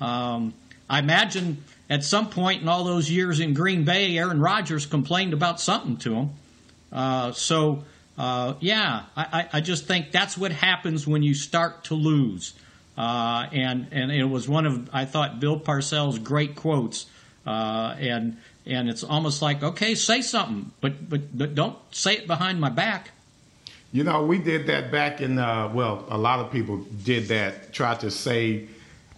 Um, 0.02 0.54
I 0.90 1.00
imagine 1.00 1.64
at 1.90 2.04
some 2.04 2.30
point 2.30 2.62
in 2.62 2.68
all 2.68 2.84
those 2.84 3.10
years 3.10 3.40
in 3.40 3.54
Green 3.54 3.84
Bay, 3.84 4.18
Aaron 4.18 4.42
Rodgers 4.42 4.86
complained 4.86 5.34
about 5.34 5.60
something 5.60 5.98
to 5.98 6.14
him. 6.16 6.30
Uh, 6.92 7.32
so, 7.32 7.84
uh, 8.18 8.56
yeah, 8.60 9.04
I, 9.16 9.48
I, 9.54 9.62
just 9.62 9.86
think 9.86 10.12
that's 10.12 10.38
what 10.38 10.52
happens 10.52 11.06
when 11.06 11.22
you 11.22 11.36
start 11.36 11.86
to 11.86 11.96
lose. 11.96 12.54
Uh, 12.98 13.48
and 13.52 13.88
and 13.92 14.12
it 14.12 14.26
was 14.26 14.50
one 14.50 14.66
of 14.66 14.90
I 14.92 15.06
thought 15.06 15.40
Bill 15.40 15.60
Parcells' 15.60 16.22
great 16.22 16.56
quotes. 16.56 17.06
Uh, 17.46 17.96
and 18.00 18.38
and 18.66 18.90
it's 18.90 19.04
almost 19.04 19.42
like 19.42 19.64
okay, 19.64 19.96
say 19.96 20.22
something, 20.22 20.72
but 20.82 21.10
but 21.10 21.38
but 21.38 21.56
don't 21.56 21.78
say 21.92 22.16
it 22.18 22.28
behind 22.28 22.60
my 22.60 22.70
back. 22.70 23.12
You 23.92 24.04
know, 24.04 24.24
we 24.26 24.38
did 24.38 24.68
that 24.68 24.92
back 24.92 25.22
in. 25.22 25.40
Uh, 25.40 25.72
well, 25.74 26.06
a 26.10 26.18
lot 26.18 26.40
of 26.40 26.52
people 26.52 26.78
did 27.04 27.30
that. 27.30 27.74
Tried 27.74 28.02
to 28.02 28.12
say, 28.12 28.68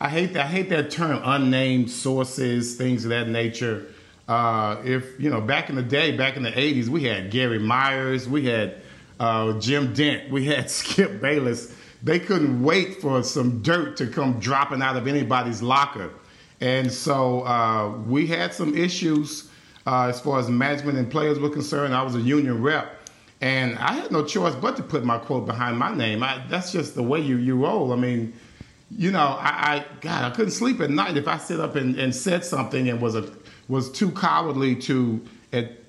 I 0.01 0.09
hate 0.09 0.33
that. 0.33 0.47
I 0.47 0.49
hate 0.49 0.69
that 0.69 0.89
term, 0.89 1.21
unnamed 1.23 1.91
sources, 1.91 2.75
things 2.75 3.05
of 3.05 3.11
that 3.11 3.27
nature. 3.27 3.85
Uh, 4.27 4.81
if 4.83 5.19
you 5.19 5.29
know, 5.29 5.39
back 5.39 5.69
in 5.69 5.75
the 5.75 5.83
day, 5.83 6.17
back 6.17 6.37
in 6.37 6.41
the 6.41 6.51
'80s, 6.51 6.87
we 6.87 7.03
had 7.03 7.29
Gary 7.29 7.59
Myers, 7.59 8.27
we 8.27 8.47
had 8.47 8.81
uh, 9.19 9.59
Jim 9.59 9.93
Dent, 9.93 10.31
we 10.31 10.45
had 10.45 10.71
Skip 10.71 11.21
Bayless. 11.21 11.75
They 12.01 12.17
couldn't 12.17 12.63
wait 12.63 12.99
for 12.99 13.21
some 13.21 13.61
dirt 13.61 13.95
to 13.97 14.07
come 14.07 14.39
dropping 14.39 14.81
out 14.81 14.97
of 14.97 15.05
anybody's 15.07 15.61
locker, 15.61 16.09
and 16.61 16.91
so 16.91 17.41
uh, 17.41 17.95
we 18.07 18.25
had 18.25 18.55
some 18.55 18.75
issues 18.75 19.51
uh, 19.85 20.07
as 20.07 20.19
far 20.19 20.39
as 20.39 20.49
management 20.49 20.97
and 20.97 21.11
players 21.11 21.37
were 21.37 21.51
concerned. 21.51 21.93
I 21.93 22.01
was 22.01 22.15
a 22.15 22.21
union 22.21 22.63
rep. 22.63 22.97
And 23.39 23.75
I 23.79 23.93
had 23.93 24.11
no 24.11 24.23
choice 24.23 24.53
but 24.53 24.77
to 24.77 24.83
put 24.83 25.03
my 25.03 25.17
quote 25.17 25.47
behind 25.47 25.75
my 25.79 25.91
name. 25.95 26.21
I, 26.21 26.45
that's 26.47 26.71
just 26.71 26.93
the 26.93 27.01
way 27.01 27.19
you, 27.19 27.37
you 27.37 27.55
roll. 27.55 27.91
I 27.91 27.95
mean, 27.95 28.33
you 28.97 29.11
know, 29.11 29.37
I, 29.39 29.49
I 29.75 29.85
God, 30.01 30.31
I 30.31 30.35
couldn't 30.35 30.51
sleep 30.51 30.79
at 30.81 30.89
night 30.89 31.17
if 31.17 31.27
I 31.27 31.37
sit 31.37 31.59
up 31.59 31.75
and, 31.75 31.97
and 31.97 32.13
said 32.13 32.43
something 32.43 32.89
and 32.89 33.01
was 33.01 33.15
a 33.15 33.31
was 33.67 33.91
too 33.91 34.11
cowardly 34.11 34.75
to 34.75 35.21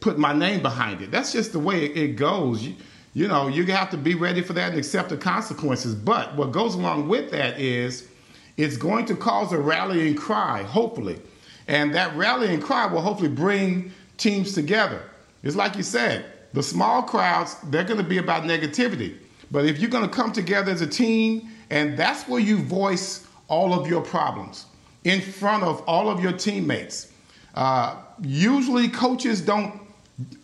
put 0.01 0.19
my 0.19 0.33
name 0.33 0.63
behind 0.63 1.01
it. 1.01 1.11
That's 1.11 1.33
just 1.33 1.53
the 1.53 1.59
way 1.59 1.85
it, 1.85 1.97
it 1.97 2.17
goes. 2.17 2.63
You, 2.63 2.75
you 3.15 3.29
know, 3.29 3.49
you 3.49 3.65
have 3.67 3.91
to 3.91 3.97
be 3.97 4.15
ready 4.15 4.41
for 4.41 4.53
that 4.55 4.71
and 4.71 4.79
accept 4.79 5.11
the 5.11 5.17
consequences. 5.17 5.95
But 5.95 6.35
what 6.35 6.53
goes 6.53 6.75
along 6.75 7.09
with 7.09 7.31
that 7.31 7.61
is 7.61 8.09
it's 8.57 8.77
going 8.77 9.07
to 9.07 9.17
cause 9.17 9.53
a 9.53 9.59
rallying 9.59 10.15
cry, 10.15 10.63
hopefully. 10.63 11.21
And 11.69 11.95
that 11.95 12.15
rallying 12.17 12.61
cry 12.61 12.87
will 12.87 13.01
hopefully 13.01 13.29
bring 13.29 13.93
teams 14.17 14.53
together. 14.53 15.03
It's 15.43 15.57
like 15.57 15.77
you 15.77 15.83
said, 15.83 16.25
the 16.53 16.63
small 16.63 17.03
crowds, 17.03 17.57
they're 17.65 17.85
going 17.85 17.99
to 17.99 18.05
be 18.05 18.19
about 18.19 18.45
negativity. 18.45 19.17
But 19.51 19.67
if 19.67 19.79
you're 19.79 19.91
going 19.91 20.09
to 20.09 20.15
come 20.15 20.33
together 20.33 20.73
as 20.73 20.81
a 20.81 20.87
team, 20.87 21.49
and 21.73 21.97
that's 21.97 22.29
where 22.29 22.41
you 22.41 22.59
voice 22.59 23.27
all 23.49 23.73
of 23.73 23.89
your 23.89 24.03
problems 24.03 24.67
in 25.05 25.21
front 25.23 25.65
of 25.65 25.83
all 25.89 26.11
of 26.11 26.23
your 26.23 26.33
teammates. 26.33 27.11
Uh, 27.55 27.97
usually, 28.21 28.89
coaches 28.89 29.41
don't 29.41 29.81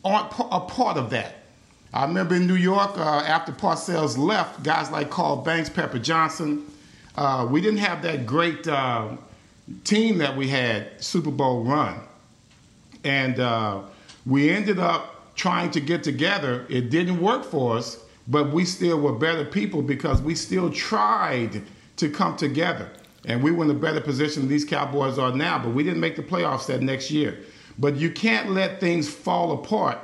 aren't 0.04 0.32
a 0.38 0.60
part 0.60 0.96
of 0.96 1.10
that. 1.10 1.34
I 1.92 2.04
remember 2.04 2.34
in 2.34 2.46
New 2.46 2.56
York, 2.56 2.98
uh, 2.98 3.02
after 3.26 3.52
Parcells 3.52 4.16
left, 4.18 4.62
guys 4.62 4.90
like 4.90 5.10
Carl 5.10 5.36
Banks, 5.36 5.68
Pepper 5.68 5.98
Johnson, 5.98 6.64
uh, 7.16 7.46
we 7.50 7.60
didn't 7.60 7.78
have 7.80 8.02
that 8.02 8.26
great 8.26 8.66
uh, 8.66 9.08
team 9.84 10.18
that 10.18 10.34
we 10.34 10.48
had 10.48 11.02
Super 11.02 11.30
Bowl 11.30 11.62
run, 11.62 12.00
and 13.04 13.38
uh, 13.38 13.82
we 14.24 14.50
ended 14.50 14.78
up 14.78 15.34
trying 15.34 15.70
to 15.72 15.80
get 15.80 16.02
together. 16.02 16.66
It 16.70 16.90
didn't 16.90 17.20
work 17.20 17.44
for 17.44 17.76
us, 17.76 18.02
but 18.28 18.52
we 18.52 18.64
still 18.64 19.00
were 19.00 19.12
better 19.12 19.44
people 19.44 19.82
because 19.82 20.22
we 20.22 20.34
still 20.34 20.70
tried 20.70 21.62
to 21.96 22.10
come 22.10 22.36
together. 22.36 22.88
And 23.24 23.42
we 23.42 23.50
were 23.50 23.64
in 23.64 23.70
a 23.70 23.74
better 23.74 24.00
position 24.00 24.42
than 24.42 24.48
these 24.48 24.64
Cowboys 24.64 25.18
are 25.18 25.34
now, 25.34 25.58
but 25.58 25.70
we 25.70 25.82
didn't 25.82 26.00
make 26.00 26.16
the 26.16 26.22
playoffs 26.22 26.66
that 26.66 26.82
next 26.82 27.10
year. 27.10 27.38
But 27.78 27.96
you 27.96 28.10
can't 28.10 28.50
let 28.50 28.80
things 28.80 29.08
fall 29.08 29.52
apart, 29.52 29.98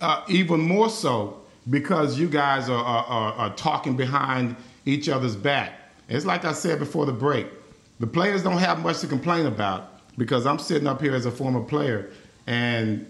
uh, 0.00 0.22
even 0.28 0.60
more 0.60 0.88
so 0.88 1.40
because 1.68 2.18
you 2.18 2.28
guys 2.28 2.68
are, 2.68 2.84
are, 2.84 3.32
are 3.34 3.54
talking 3.54 3.96
behind 3.96 4.56
each 4.86 5.08
other's 5.08 5.36
back. 5.36 5.78
It's 6.08 6.24
like 6.24 6.44
I 6.44 6.52
said 6.52 6.78
before 6.78 7.06
the 7.06 7.12
break 7.12 7.46
the 8.02 8.06
players 8.08 8.42
don't 8.42 8.58
have 8.58 8.82
much 8.82 8.98
to 8.98 9.06
complain 9.06 9.46
about 9.46 10.00
because 10.18 10.44
I'm 10.44 10.58
sitting 10.58 10.88
up 10.88 11.00
here 11.00 11.14
as 11.14 11.24
a 11.24 11.30
former 11.30 11.62
player, 11.62 12.10
and 12.48 13.08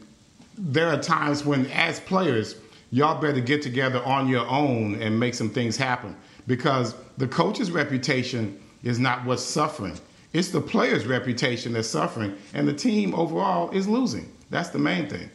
there 0.59 0.88
are 0.88 1.01
times 1.01 1.47
when, 1.47 1.64
as 1.68 1.99
players, 2.01 2.57
y'all 2.92 3.20
better 3.20 3.40
get 3.40 3.62
together 3.62 4.00
on 4.05 4.28
your 4.28 4.46
own 4.46 5.02
and 5.02 5.18
make 5.18 5.35
some 5.35 5.50
things 5.50 5.76
happen 5.76 6.14
because 6.46 6.94
the 7.16 7.26
coach's 7.26 7.72
reputation 7.72 8.61
is 8.85 9.00
not 9.00 9.24
what's 9.24 9.42
suffering. 9.42 9.98
It's 10.33 10.50
the 10.50 10.61
player's 10.61 11.07
reputation 11.07 11.72
that's 11.72 11.88
suffering, 11.88 12.37
and 12.55 12.68
the 12.68 12.72
team 12.72 13.14
overall 13.14 13.70
is 13.70 13.88
losing. 13.88 14.31
That's 14.50 14.68
the 14.68 14.78
main 14.78 15.09
thing. 15.09 15.31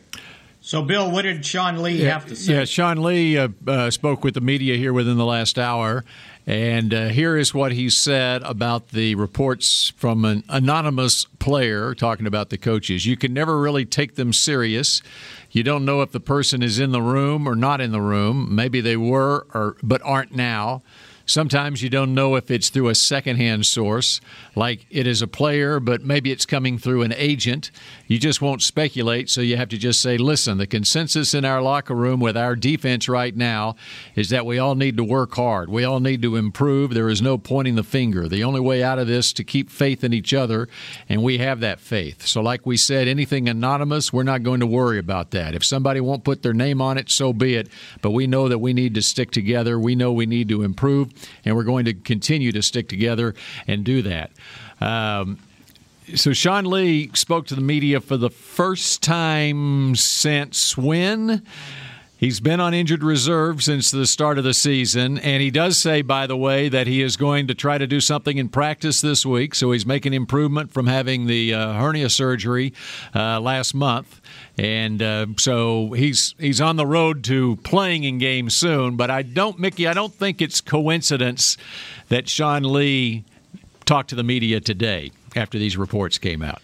So, 0.68 0.82
Bill, 0.82 1.10
what 1.10 1.22
did 1.22 1.46
Sean 1.46 1.82
Lee 1.82 2.04
yeah, 2.04 2.12
have 2.12 2.26
to 2.26 2.36
say? 2.36 2.56
Yeah, 2.56 2.66
Sean 2.66 3.02
Lee 3.02 3.38
uh, 3.38 3.48
uh, 3.66 3.90
spoke 3.90 4.26
with 4.26 4.34
the 4.34 4.42
media 4.42 4.76
here 4.76 4.92
within 4.92 5.16
the 5.16 5.26
last 5.26 5.58
hour, 5.58 6.04
and 6.46 6.94
uh, 6.94 7.08
here 7.08 7.38
is 7.38 7.54
what 7.54 7.72
he 7.72 7.90
said 7.90 8.44
about 8.44 8.90
the 8.90 9.16
reports 9.16 9.94
from 9.96 10.26
an 10.26 10.44
anonymous 10.50 11.24
player 11.40 11.96
talking 11.96 12.28
about 12.28 12.50
the 12.50 12.58
coaches. 12.58 13.06
You 13.06 13.16
can 13.16 13.34
never 13.34 13.58
really 13.58 13.86
take 13.86 14.16
them 14.16 14.34
serious. 14.34 15.02
You 15.52 15.64
don't 15.64 15.86
know 15.86 16.02
if 16.02 16.12
the 16.12 16.20
person 16.20 16.62
is 16.62 16.80
in 16.80 16.92
the 16.92 17.02
room 17.02 17.48
or 17.48 17.56
not 17.56 17.80
in 17.80 17.94
the 17.94 18.02
room. 18.02 18.54
Maybe 18.54 18.82
they 18.82 18.98
were, 18.98 19.48
or 19.54 19.78
but 19.82 20.02
aren't 20.04 20.36
now. 20.36 20.82
Sometimes 21.28 21.84
you 21.84 21.90
don't 21.90 22.14
know 22.14 22.36
if 22.36 22.50
it's 22.50 22.70
through 22.70 22.88
a 22.88 22.96
secondhand 22.96 23.66
source, 23.66 24.22
like 24.56 24.86
it 24.90 25.06
is 25.06 25.22
a 25.22 25.28
player, 25.28 25.80
but 25.80 26.02
maybe 26.02 26.32
it's 26.32 26.46
coming 26.46 26.78
through 26.78 27.02
an 27.02 27.14
agent. 27.18 27.70
You 28.08 28.18
just 28.18 28.42
won't 28.42 28.62
speculate, 28.62 29.30
so 29.30 29.42
you 29.42 29.58
have 29.58 29.68
to 29.70 29.78
just 29.78 30.02
say, 30.02 30.18
listen, 30.18 30.58
the 30.58 30.66
consensus 30.66 31.34
in 31.34 31.44
our 31.44 31.62
locker 31.62 31.94
room 31.94 32.22
with 32.22 32.38
our 32.38 32.56
defense 32.56 33.10
right 33.10 33.36
now 33.36 33.76
is 34.16 34.30
that 34.30 34.46
we 34.46 34.58
all 34.58 34.76
need 34.76 34.96
to 34.98 35.04
work 35.04 35.36
hard. 35.36 35.70
We 35.70 35.84
all 35.84 36.00
need 36.00 36.22
to 36.22 36.38
improve. 36.38 36.94
There 36.94 37.10
is 37.10 37.22
no 37.22 37.38
pointing 37.38 37.76
the 37.76 37.84
finger. 37.84 38.30
The 38.30 38.46
only 38.46 38.62
way 38.62 38.82
out 38.82 38.98
of 38.98 39.08
this 39.08 39.34
to 39.34 39.44
keep 39.44 39.70
faith 39.70 40.06
in 40.06 40.14
each 40.14 40.34
other, 40.34 40.70
and 41.10 41.22
we 41.22 41.40
have 41.40 41.60
that 41.60 41.82
faith. 41.82 42.26
So, 42.26 42.42
like 42.42 42.66
we 42.66 42.78
said, 42.78 43.10
anything 43.10 43.50
anonymous, 43.50 44.14
we're 44.14 44.24
not 44.24 44.44
going 44.44 44.62
to 44.62 44.66
worry 44.66 44.98
about 44.98 45.32
that. 45.32 45.56
If 45.56 45.66
somebody 45.66 46.00
won't 46.00 46.24
put 46.24 46.42
their 46.42 46.54
name 46.54 46.82
on 46.82 46.98
it, 46.98 47.10
so 47.10 47.34
be 47.34 47.56
it. 47.56 47.68
But 48.02 48.12
we 48.12 48.28
know 48.28 48.48
that 48.48 48.60
we 48.60 48.72
need 48.72 48.96
to 48.96 49.02
stick 49.02 49.32
together. 49.32 49.78
We 49.78 49.96
know 49.96 50.14
we 50.14 50.26
need 50.26 50.48
to 50.50 50.64
improve, 50.64 51.17
and 51.46 51.56
we're 51.56 51.64
going 51.64 51.86
to 51.86 51.94
continue 51.94 52.52
to 52.52 52.62
stick 52.62 52.88
together 52.90 53.36
and 53.68 53.84
do 53.84 54.02
that. 54.02 54.32
Um, 54.80 55.38
so 56.16 56.32
Sean 56.34 56.66
Lee 56.66 57.12
spoke 57.14 57.48
to 57.48 57.56
the 57.56 57.62
media 57.62 58.00
for 58.00 58.16
the 58.16 58.30
first 58.30 59.04
time 59.04 59.96
since 59.96 60.78
when? 60.78 61.44
He's 62.20 62.40
been 62.40 62.60
on 62.60 62.74
injured 62.74 63.04
reserve 63.04 63.62
since 63.62 63.92
the 63.92 64.08
start 64.08 64.40
of 64.40 64.44
the 64.44 64.56
season, 64.56 65.20
and 65.20 65.40
he 65.40 65.52
does 65.52 65.78
say, 65.78 66.02
by 66.02 66.26
the 66.26 66.36
way, 66.36 66.68
that 66.68 66.88
he 66.88 67.04
is 67.04 67.16
going 67.16 67.46
to 67.46 67.54
try 67.54 67.78
to 67.78 67.86
do 67.86 68.02
something 68.02 68.40
in 68.40 68.50
practice 68.50 69.02
this 69.02 69.24
week. 69.24 69.54
So 69.54 69.72
he's 69.72 69.86
making 69.86 70.16
improvement 70.16 70.72
from 70.72 70.88
having 70.88 71.28
the 71.28 71.54
uh, 71.54 71.74
hernia 71.74 72.10
surgery 72.10 72.74
uh, 73.14 73.40
last 73.40 73.76
month, 73.76 74.20
and 74.58 75.00
uh, 75.00 75.28
so 75.38 75.92
he's 75.92 76.34
he's 76.40 76.60
on 76.60 76.76
the 76.76 76.88
road 76.88 77.24
to 77.26 77.58
playing 77.58 78.04
in 78.04 78.18
games 78.18 78.56
soon. 78.56 78.96
But 78.96 79.12
I 79.12 79.22
don't, 79.22 79.60
Mickey, 79.60 79.88
I 79.88 79.94
don't 79.94 80.14
think 80.14 80.42
it's 80.42 80.60
coincidence 80.60 81.56
that 82.10 82.28
Sean 82.28 82.64
Lee 82.64 83.26
talked 83.86 84.10
to 84.10 84.16
the 84.16 84.24
media 84.24 84.60
today 84.60 85.12
after 85.36 85.60
these 85.60 85.78
reports 85.78 86.18
came 86.18 86.42
out. 86.42 86.64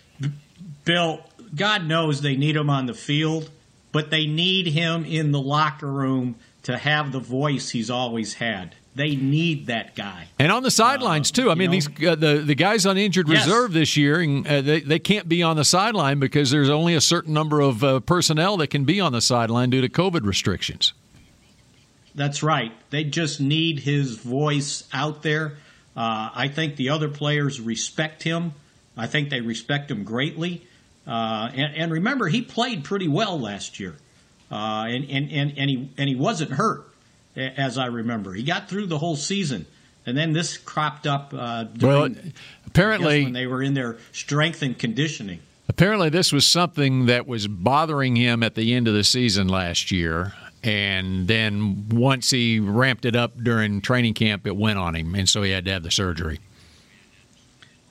Bill, 0.84 1.20
God 1.56 1.86
knows 1.86 2.22
they 2.22 2.36
need 2.36 2.56
him 2.56 2.72
on 2.72 2.88
the 2.88 2.94
field, 2.96 3.52
but 3.94 4.10
they 4.10 4.26
need 4.26 4.68
him 4.68 5.06
in 5.06 5.32
the 5.32 5.40
locker 5.40 5.90
room 5.90 6.36
to 6.64 6.78
have 6.78 7.14
the 7.14 7.20
voice 7.20 7.70
he's 7.70 7.90
always 7.90 8.34
had. 8.34 8.76
They 8.96 9.16
need 9.16 9.68
that 9.68 9.96
guy, 9.96 10.28
and 10.38 10.52
on 10.52 10.62
the 10.62 10.70
sidelines 10.70 11.32
uh, 11.32 11.36
too. 11.36 11.50
I 11.50 11.56
mean, 11.56 11.68
know, 11.68 11.72
these 11.72 11.88
uh, 12.06 12.16
the 12.16 12.44
the 12.46 12.54
guys 12.54 12.86
on 12.86 12.96
injured 12.96 13.28
yes. 13.28 13.46
reserve 13.48 13.74
this 13.74 13.98
year, 13.98 14.20
and, 14.20 14.46
uh, 14.46 14.62
they 14.62 14.82
they 14.82 15.00
can't 15.00 15.28
be 15.28 15.42
on 15.42 15.56
the 15.56 15.64
sideline 15.64 16.20
because 16.20 16.52
there's 16.52 16.70
only 16.70 16.94
a 16.94 17.02
certain 17.02 17.34
number 17.34 17.60
of 17.60 17.84
uh, 17.84 18.02
personnel 18.02 18.58
that 18.58 18.68
can 18.68 18.84
be 18.84 19.00
on 19.00 19.12
the 19.12 19.22
sideline 19.22 19.72
due 19.72 19.82
to 19.82 19.90
COVID 19.90 20.26
restrictions. 20.26 20.94
That's 22.14 22.44
right. 22.44 22.72
They 22.92 23.04
just 23.04 23.40
need 23.40 23.80
his 23.80 24.18
voice 24.18 24.84
out 24.94 25.24
there. 25.24 25.58
Uh, 25.98 26.30
I 26.34 26.48
think 26.48 26.76
the 26.76 26.90
other 26.90 27.10
players 27.10 27.60
respect 27.60 28.22
him. 28.22 28.54
I 28.96 29.08
think 29.08 29.32
they 29.32 29.42
respect 29.42 29.90
him 29.90 30.04
greatly. 30.04 30.68
Uh, 31.06 31.50
and, 31.54 31.76
and, 31.76 31.92
remember, 31.92 32.28
he 32.28 32.42
played 32.42 32.84
pretty 32.84 33.08
well 33.08 33.40
last 33.40 33.80
year, 33.80 33.96
uh, 34.52 34.86
and, 34.88 35.04
and, 35.10 35.32
and, 35.32 35.54
and, 35.58 35.70
he, 35.70 35.90
and 35.98 36.08
he 36.10 36.16
wasn't 36.16 36.52
hurt, 36.52 36.88
as 37.36 37.78
I 37.78 37.88
remember. 37.88 38.34
He 38.34 38.44
got 38.44 38.70
through 38.70 38.88
the 38.88 38.98
whole 38.98 39.16
season. 39.16 39.66
And 40.06 40.18
then 40.18 40.34
this 40.34 40.58
cropped 40.58 41.08
up 41.08 41.34
uh, 41.34 41.64
during, 41.64 42.14
well, 42.14 42.24
apparently 42.68 43.24
when 43.24 43.34
they 43.34 43.48
were 43.48 43.64
in 43.64 43.74
their 43.74 43.98
strength 44.12 44.62
and 44.62 44.78
conditioning. 44.78 45.40
Apparently, 45.70 46.10
this 46.10 46.34
was 46.34 46.46
something 46.46 47.06
that 47.06 47.26
was 47.26 47.48
bothering 47.48 48.18
him 48.18 48.44
at 48.44 48.56
the 48.56 48.74
end 48.74 48.88
of 48.88 48.94
the 48.94 49.04
season 49.04 49.48
last 49.48 49.92
year. 49.92 50.34
And 50.62 51.28
then 51.28 51.88
once 51.90 52.30
he 52.30 52.60
ramped 52.60 53.06
it 53.06 53.16
up 53.16 53.38
during 53.38 53.82
training 53.82 54.14
camp, 54.14 54.46
it 54.46 54.56
went 54.56 54.78
on 54.78 54.96
him. 54.96 55.16
And 55.16 55.28
so 55.28 55.42
he 55.42 55.52
had 55.52 55.66
to 55.66 55.72
have 55.72 55.84
the 55.84 55.92
surgery. 55.92 56.40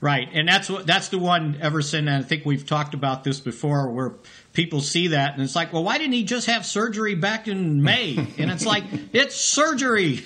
Right, 0.03 0.27
and 0.33 0.45
that's 0.45 0.69
what 0.69 0.85
that's 0.85 1.07
the 1.07 1.17
one 1.17 1.57
Everson. 1.61 2.09
And 2.09 2.25
I 2.25 2.27
think 2.27 2.45
we've 2.45 2.65
talked 2.65 2.93
about 2.93 3.23
this 3.23 3.39
before, 3.39 3.89
where 3.89 4.15
people 4.51 4.81
see 4.81 5.07
that 5.07 5.33
and 5.33 5.41
it's 5.41 5.55
like, 5.55 5.71
well, 5.71 5.85
why 5.85 5.97
didn't 5.97 6.11
he 6.11 6.25
just 6.25 6.47
have 6.47 6.65
surgery 6.65 7.15
back 7.15 7.47
in 7.47 7.81
May? 7.81 8.17
And 8.37 8.51
it's 8.51 8.65
like, 8.65 8.83
it's 9.13 9.35
surgery. 9.35 10.25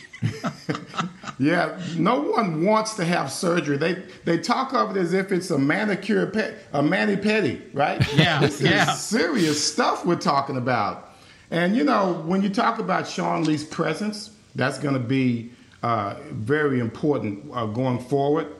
yeah, 1.39 1.79
no 1.95 2.21
one 2.21 2.65
wants 2.65 2.95
to 2.95 3.05
have 3.05 3.31
surgery. 3.31 3.77
They 3.77 4.03
they 4.25 4.39
talk 4.39 4.73
of 4.73 4.97
it 4.97 4.99
as 4.99 5.13
if 5.13 5.31
it's 5.31 5.51
a 5.51 5.59
manicure, 5.59 6.25
pe- 6.25 6.55
a 6.73 6.81
mani 6.81 7.15
pedi, 7.15 7.61
right? 7.71 8.03
Yeah, 8.17 8.39
this 8.39 8.59
yeah. 8.59 8.93
is 8.93 8.99
serious 8.99 9.63
stuff 9.63 10.07
we're 10.07 10.15
talking 10.15 10.57
about. 10.57 11.11
And 11.51 11.75
you 11.75 11.83
know, 11.83 12.13
when 12.25 12.41
you 12.41 12.49
talk 12.49 12.79
about 12.79 13.07
Sean 13.07 13.43
Lee's 13.43 13.63
presence, 13.63 14.31
that's 14.55 14.79
going 14.79 14.95
to 14.95 14.99
be 14.99 15.51
uh, 15.83 16.15
very 16.31 16.79
important 16.79 17.51
uh, 17.53 17.67
going 17.67 17.99
forward. 17.99 18.56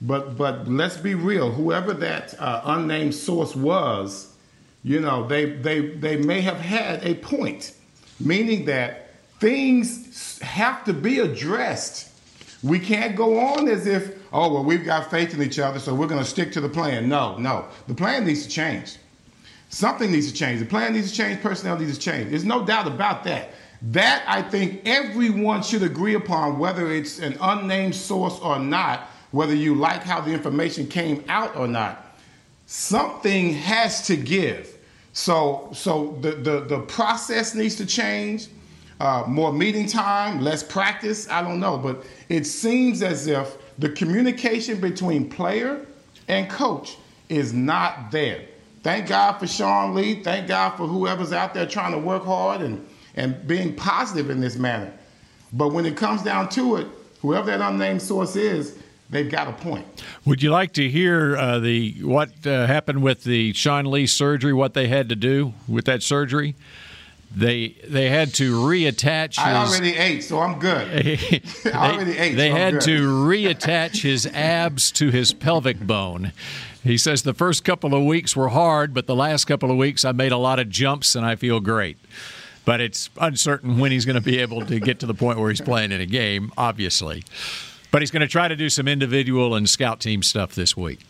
But 0.00 0.36
but 0.36 0.68
let's 0.68 0.96
be 0.96 1.14
real. 1.14 1.50
Whoever 1.50 1.92
that 1.94 2.40
uh, 2.40 2.62
unnamed 2.64 3.14
source 3.14 3.56
was, 3.56 4.32
you 4.84 5.00
know, 5.00 5.26
they 5.26 5.46
they 5.46 5.80
they 5.80 6.16
may 6.16 6.40
have 6.40 6.60
had 6.60 7.04
a 7.04 7.14
point, 7.14 7.72
meaning 8.20 8.64
that 8.66 9.10
things 9.40 10.38
have 10.40 10.84
to 10.84 10.92
be 10.92 11.18
addressed. 11.18 12.12
We 12.62 12.78
can't 12.78 13.16
go 13.16 13.38
on 13.40 13.68
as 13.68 13.86
if 13.86 14.16
oh 14.32 14.52
well 14.52 14.64
we've 14.64 14.84
got 14.84 15.10
faith 15.10 15.34
in 15.34 15.42
each 15.42 15.58
other, 15.58 15.80
so 15.80 15.94
we're 15.94 16.06
going 16.06 16.22
to 16.22 16.28
stick 16.28 16.52
to 16.52 16.60
the 16.60 16.68
plan. 16.68 17.08
No, 17.08 17.36
no, 17.36 17.66
the 17.88 17.94
plan 17.94 18.24
needs 18.24 18.44
to 18.44 18.48
change. 18.48 18.96
Something 19.70 20.12
needs 20.12 20.30
to 20.30 20.32
change. 20.32 20.60
The 20.60 20.66
plan 20.66 20.94
needs 20.94 21.10
to 21.10 21.16
change. 21.16 21.42
Personnel 21.42 21.78
needs 21.78 21.98
to 21.98 22.00
change. 22.00 22.30
There's 22.30 22.44
no 22.44 22.64
doubt 22.64 22.86
about 22.86 23.24
that. 23.24 23.50
That 23.82 24.24
I 24.26 24.42
think 24.42 24.82
everyone 24.86 25.62
should 25.62 25.82
agree 25.82 26.14
upon, 26.14 26.58
whether 26.58 26.90
it's 26.90 27.18
an 27.18 27.36
unnamed 27.40 27.94
source 27.94 28.38
or 28.38 28.58
not 28.58 29.08
whether 29.30 29.54
you 29.54 29.74
like 29.74 30.02
how 30.02 30.20
the 30.20 30.32
information 30.32 30.86
came 30.86 31.24
out 31.28 31.56
or 31.56 31.68
not. 31.68 32.16
Something 32.66 33.52
has 33.54 34.06
to 34.06 34.16
give. 34.16 34.76
So, 35.12 35.70
so 35.72 36.18
the, 36.20 36.32
the, 36.32 36.60
the 36.60 36.80
process 36.80 37.54
needs 37.54 37.76
to 37.76 37.86
change. 37.86 38.48
uh, 39.00 39.24
more 39.26 39.52
meeting 39.52 39.86
time, 39.86 40.40
less 40.40 40.62
practice. 40.62 41.28
I 41.28 41.42
don't 41.42 41.60
know, 41.60 41.78
but 41.78 42.04
it 42.28 42.46
seems 42.46 43.02
as 43.02 43.26
if 43.26 43.56
the 43.78 43.88
communication 43.90 44.80
between 44.80 45.28
player 45.28 45.86
and 46.26 46.50
coach 46.50 46.96
is 47.28 47.52
not 47.52 48.10
there. 48.10 48.44
Thank 48.82 49.08
God 49.08 49.38
for 49.38 49.46
Sean 49.46 49.94
Lee. 49.94 50.22
Thank 50.22 50.48
God 50.48 50.70
for 50.70 50.86
whoever's 50.86 51.32
out 51.32 51.54
there 51.54 51.66
trying 51.66 51.92
to 51.92 51.98
work 51.98 52.24
hard 52.24 52.60
and, 52.60 52.86
and 53.14 53.46
being 53.46 53.74
positive 53.74 54.30
in 54.30 54.40
this 54.40 54.56
manner. 54.56 54.92
But 55.52 55.68
when 55.68 55.86
it 55.86 55.96
comes 55.96 56.22
down 56.22 56.48
to 56.50 56.76
it, 56.76 56.86
whoever 57.20 57.46
that 57.46 57.60
unnamed 57.60 58.02
source 58.02 58.36
is, 58.36 58.78
they've 59.10 59.30
got 59.30 59.48
a 59.48 59.52
point. 59.52 59.86
Would 60.24 60.42
you 60.42 60.50
like 60.50 60.72
to 60.74 60.88
hear 60.88 61.36
uh, 61.36 61.58
the 61.58 61.92
what 62.02 62.46
uh, 62.46 62.66
happened 62.66 63.02
with 63.02 63.24
the 63.24 63.52
Sean 63.52 63.86
Lee 63.90 64.06
surgery? 64.06 64.52
What 64.52 64.74
they 64.74 64.88
had 64.88 65.08
to 65.08 65.16
do 65.16 65.54
with 65.66 65.84
that 65.86 66.02
surgery? 66.02 66.54
They 67.34 67.76
they 67.86 68.08
had 68.08 68.32
to 68.34 68.54
reattach. 68.54 69.36
His, 69.36 69.38
I 69.38 69.54
already 69.54 69.96
ate, 69.96 70.24
so 70.24 70.40
I'm 70.40 70.58
good. 70.58 71.04
they, 71.04 71.42
I 71.72 71.92
already 71.92 72.16
ate. 72.16 72.36
They 72.36 72.50
so 72.50 72.56
had 72.56 72.80
to 72.82 73.08
reattach 73.08 74.02
his 74.02 74.26
abs 74.26 74.90
to 74.92 75.10
his 75.10 75.32
pelvic 75.32 75.80
bone. 75.80 76.32
He 76.82 76.96
says 76.96 77.22
the 77.22 77.34
first 77.34 77.64
couple 77.64 77.94
of 77.94 78.04
weeks 78.04 78.34
were 78.34 78.48
hard, 78.48 78.94
but 78.94 79.06
the 79.06 79.14
last 79.14 79.44
couple 79.44 79.70
of 79.70 79.76
weeks 79.76 80.04
I 80.04 80.12
made 80.12 80.32
a 80.32 80.38
lot 80.38 80.58
of 80.58 80.70
jumps 80.70 81.14
and 81.14 81.26
I 81.26 81.36
feel 81.36 81.60
great. 81.60 81.98
But 82.64 82.80
it's 82.80 83.10
uncertain 83.20 83.78
when 83.78 83.92
he's 83.92 84.04
going 84.04 84.16
to 84.16 84.22
be 84.22 84.38
able 84.38 84.64
to 84.66 84.78
get 84.78 85.00
to 85.00 85.06
the 85.06 85.14
point 85.14 85.38
where 85.38 85.50
he's 85.50 85.60
playing 85.60 85.90
in 85.92 86.00
a 86.00 86.06
game, 86.06 86.52
obviously. 86.56 87.24
But 87.90 88.02
he's 88.02 88.10
going 88.10 88.20
to 88.20 88.28
try 88.28 88.48
to 88.48 88.56
do 88.56 88.68
some 88.68 88.86
individual 88.86 89.54
and 89.54 89.68
scout 89.68 90.00
team 90.00 90.22
stuff 90.22 90.54
this 90.54 90.76
week. 90.76 91.00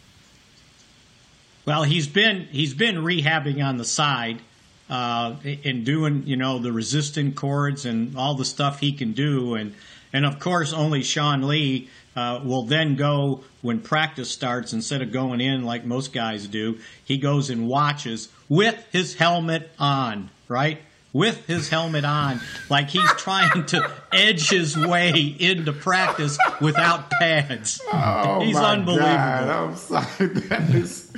Well, 1.67 1.83
he's 1.83 2.07
been 2.07 2.49
he's 2.51 2.73
been 2.73 2.97
rehabbing 2.97 3.63
on 3.63 3.77
the 3.77 3.85
side 3.85 4.41
uh, 4.89 5.35
and 5.43 5.85
doing 5.85 6.23
you 6.27 6.37
know 6.37 6.59
the 6.59 6.73
resistant 6.73 7.37
cords 7.37 7.85
and 7.85 8.17
all 8.17 8.35
the 8.35 8.45
stuff 8.45 8.81
he 8.81 8.93
can 8.93 9.13
do, 9.13 9.55
and 9.55 9.75
and 10.13 10.25
of 10.25 10.39
course 10.39 10.73
only 10.73 11.03
Sean 11.03 11.47
Lee 11.47 11.89
uh, 12.17 12.41
will 12.43 12.63
then 12.63 12.97
go 12.97 13.45
when 13.61 13.81
practice 13.81 14.31
starts 14.31 14.73
instead 14.73 15.03
of 15.03 15.13
going 15.13 15.41
in 15.41 15.65
like 15.65 15.85
most 15.85 16.13
guys 16.13 16.47
do. 16.49 16.79
He 17.05 17.19
goes 17.19 17.51
and 17.51 17.69
watches 17.69 18.29
with 18.49 18.83
his 18.91 19.15
helmet 19.15 19.71
on, 19.79 20.31
right? 20.49 20.81
With 21.15 21.47
his 21.47 21.71
helmet 21.71 22.05
on, 22.05 22.41
like 22.69 22.91
he's 22.91 23.11
trying 23.17 23.65
to 23.67 23.91
edge 24.13 24.51
his 24.51 24.77
way 24.77 25.35
into 25.41 25.73
practice 25.73 26.39
without 26.61 27.11
pads. 27.11 27.81
Oh, 27.91 28.41
he's 28.41 28.55
my 28.55 28.73
unbelievable. 28.73 29.09
God. 29.09 29.49
I'm 29.49 29.77
sorry. 29.77 30.27
That 30.29 30.69
is. 30.75 31.11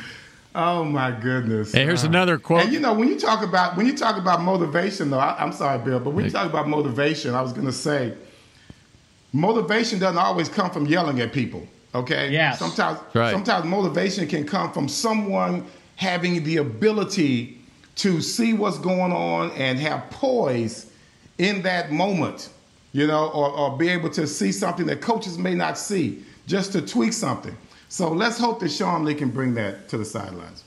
Oh 0.55 0.85
my 0.85 1.11
goodness! 1.13 1.75
And 1.75 1.85
here's 1.89 2.05
uh, 2.05 2.09
another 2.09 2.39
quote. 2.39 2.65
And 2.65 2.73
you 2.73 2.81
know, 2.81 2.93
when 2.95 3.09
you 3.09 3.19
talk 3.19 3.45
about 3.45 3.77
when 3.77 3.87
you 3.87 3.97
talk 3.97 4.17
about 4.17 4.43
motivation, 4.43 5.11
though, 5.11 5.19
I, 5.19 5.43
am 5.43 5.53
sorry, 5.53 5.79
Bill, 5.85 6.01
but 6.01 6.11
when 6.11 6.25
you 6.25 6.31
talk 6.31 6.49
about 6.49 6.69
motivation, 6.69 7.35
I 7.35 7.43
was 7.43 7.53
going 7.53 7.67
to 7.67 7.73
say, 7.73 8.15
motivation 9.33 9.99
doesn't 9.99 10.19
always 10.19 10.49
come 10.49 10.71
from 10.71 10.87
yelling 10.87 11.21
at 11.21 11.33
people. 11.33 11.67
Okay. 11.95 12.31
Yeah. 12.31 12.53
Sometimes, 12.53 13.01
Right. 13.15 13.33
sometimes 13.33 13.65
motivation 13.65 14.27
can 14.29 14.45
come 14.47 14.73
from 14.73 14.89
someone 14.89 15.67
having 15.97 16.45
the 16.45 16.59
ability 16.59 17.60
to 17.97 18.21
see 18.21 18.53
what's 18.55 18.79
going 18.79 19.13
on 19.13 19.51
and 19.53 19.79
have 19.79 20.11
poise 20.11 20.91
in 21.39 21.63
that 21.63 21.91
moment, 21.91 22.51
you 22.93 23.07
know, 23.07 23.29
or, 23.29 23.51
or 23.51 23.77
be 23.77 23.89
able 23.89 24.11
to 24.11 24.27
see 24.27 24.53
something 24.53 24.87
that 24.87 25.01
coaches 25.01 25.39
may 25.39 25.55
not 25.55 25.79
see, 25.79 26.25
just 26.47 26.73
to 26.73 26.83
tweak 26.83 27.13
something. 27.13 27.57
So 27.89 28.11
let's 28.11 28.39
hope 28.39 28.61
that 28.61 28.71
Sean 28.71 29.05
Lee 29.05 29.15
can 29.15 29.31
bring 29.31 29.55
that 29.55 29.89
to 29.89 29.99
the 29.99 30.05
sidelines. 30.05 30.65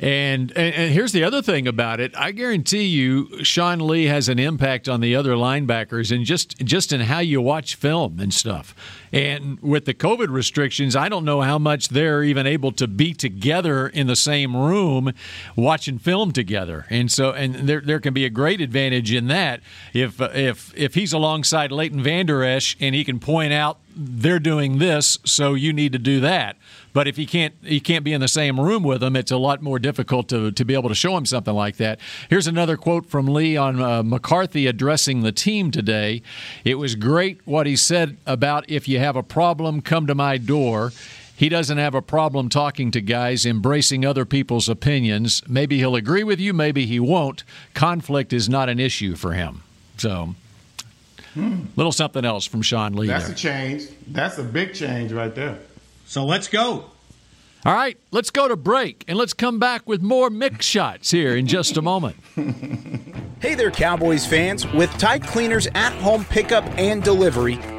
And, 0.00 0.52
and 0.52 0.74
and 0.74 0.92
here's 0.92 1.10
the 1.10 1.24
other 1.24 1.42
thing 1.42 1.66
about 1.66 1.98
it. 1.98 2.16
I 2.16 2.30
guarantee 2.30 2.84
you, 2.84 3.42
Sean 3.42 3.80
Lee 3.80 4.04
has 4.04 4.28
an 4.28 4.38
impact 4.38 4.88
on 4.88 5.00
the 5.00 5.16
other 5.16 5.32
linebackers, 5.32 6.14
and 6.14 6.24
just 6.24 6.56
just 6.58 6.92
in 6.92 7.00
how 7.00 7.18
you 7.18 7.40
watch 7.40 7.74
film 7.74 8.20
and 8.20 8.32
stuff. 8.32 8.76
And 9.12 9.58
with 9.60 9.86
the 9.86 9.94
COVID 9.94 10.28
restrictions, 10.28 10.94
I 10.94 11.08
don't 11.08 11.24
know 11.24 11.40
how 11.40 11.58
much 11.58 11.88
they're 11.88 12.22
even 12.22 12.46
able 12.46 12.70
to 12.72 12.86
be 12.86 13.12
together 13.12 13.88
in 13.88 14.06
the 14.06 14.14
same 14.14 14.54
room, 14.54 15.12
watching 15.56 15.98
film 15.98 16.30
together. 16.30 16.86
And 16.90 17.10
so, 17.10 17.32
and 17.32 17.54
there 17.68 17.80
there 17.80 17.98
can 17.98 18.14
be 18.14 18.24
a 18.24 18.30
great 18.30 18.60
advantage 18.60 19.12
in 19.12 19.26
that 19.26 19.62
if 19.92 20.20
if 20.20 20.72
if 20.76 20.94
he's 20.94 21.12
alongside 21.12 21.72
Leighton 21.72 22.02
Vander 22.04 22.44
Esch 22.44 22.76
and 22.78 22.94
he 22.94 23.02
can 23.02 23.18
point 23.18 23.52
out 23.52 23.78
they're 23.96 24.38
doing 24.38 24.78
this, 24.78 25.18
so 25.24 25.54
you 25.54 25.72
need 25.72 25.90
to 25.92 25.98
do 25.98 26.20
that. 26.20 26.56
But 26.98 27.06
if 27.06 27.16
he 27.16 27.26
can't 27.26 27.54
he 27.62 27.78
can't 27.78 28.02
be 28.02 28.12
in 28.12 28.20
the 28.20 28.26
same 28.26 28.58
room 28.58 28.82
with 28.82 29.02
them, 29.02 29.14
it's 29.14 29.30
a 29.30 29.36
lot 29.36 29.62
more 29.62 29.78
difficult 29.78 30.28
to, 30.30 30.50
to 30.50 30.64
be 30.64 30.74
able 30.74 30.88
to 30.88 30.96
show 30.96 31.16
him 31.16 31.26
something 31.26 31.54
like 31.54 31.76
that. 31.76 32.00
Here's 32.28 32.48
another 32.48 32.76
quote 32.76 33.06
from 33.06 33.28
Lee 33.28 33.56
on 33.56 33.80
uh, 33.80 34.02
McCarthy 34.02 34.66
addressing 34.66 35.20
the 35.20 35.30
team 35.30 35.70
today. 35.70 36.22
It 36.64 36.74
was 36.74 36.96
great 36.96 37.40
what 37.46 37.68
he 37.68 37.76
said 37.76 38.16
about 38.26 38.68
if 38.68 38.88
you 38.88 38.98
have 38.98 39.14
a 39.14 39.22
problem, 39.22 39.80
come 39.80 40.08
to 40.08 40.14
my 40.16 40.38
door. 40.38 40.90
He 41.36 41.48
doesn't 41.48 41.78
have 41.78 41.94
a 41.94 42.02
problem 42.02 42.48
talking 42.48 42.90
to 42.90 43.00
guys, 43.00 43.46
embracing 43.46 44.04
other 44.04 44.24
people's 44.24 44.68
opinions. 44.68 45.40
Maybe 45.46 45.78
he'll 45.78 45.94
agree 45.94 46.24
with 46.24 46.40
you, 46.40 46.52
maybe 46.52 46.84
he 46.84 46.98
won't. 46.98 47.44
Conflict 47.74 48.32
is 48.32 48.48
not 48.48 48.68
an 48.68 48.80
issue 48.80 49.14
for 49.14 49.34
him. 49.34 49.62
So, 49.98 50.34
little 51.76 51.92
something 51.92 52.24
else 52.24 52.44
from 52.44 52.62
Sean 52.62 52.94
Lee 52.94 53.06
That's 53.06 53.26
there. 53.26 53.34
a 53.34 53.38
change. 53.38 53.84
That's 54.08 54.38
a 54.38 54.42
big 54.42 54.74
change 54.74 55.12
right 55.12 55.32
there. 55.32 55.60
So 56.08 56.24
let's 56.24 56.48
go. 56.48 56.86
All 57.66 57.74
right, 57.74 57.98
let's 58.12 58.30
go 58.30 58.48
to 58.48 58.56
break 58.56 59.04
and 59.06 59.18
let's 59.18 59.34
come 59.34 59.58
back 59.58 59.86
with 59.86 60.00
more 60.00 60.30
Mick 60.30 60.62
Shots 60.62 61.10
here 61.10 61.36
in 61.36 61.46
just 61.46 61.76
a 61.76 61.82
moment. 61.82 62.16
Hey 63.40 63.54
there, 63.54 63.70
Cowboys 63.70 64.26
fans. 64.26 64.66
With 64.72 64.90
Tide 64.98 65.22
Cleaners 65.22 65.68
at 65.76 65.92
home 66.02 66.24
pickup 66.24 66.64
and 66.76 67.04
delivery, 67.04 67.54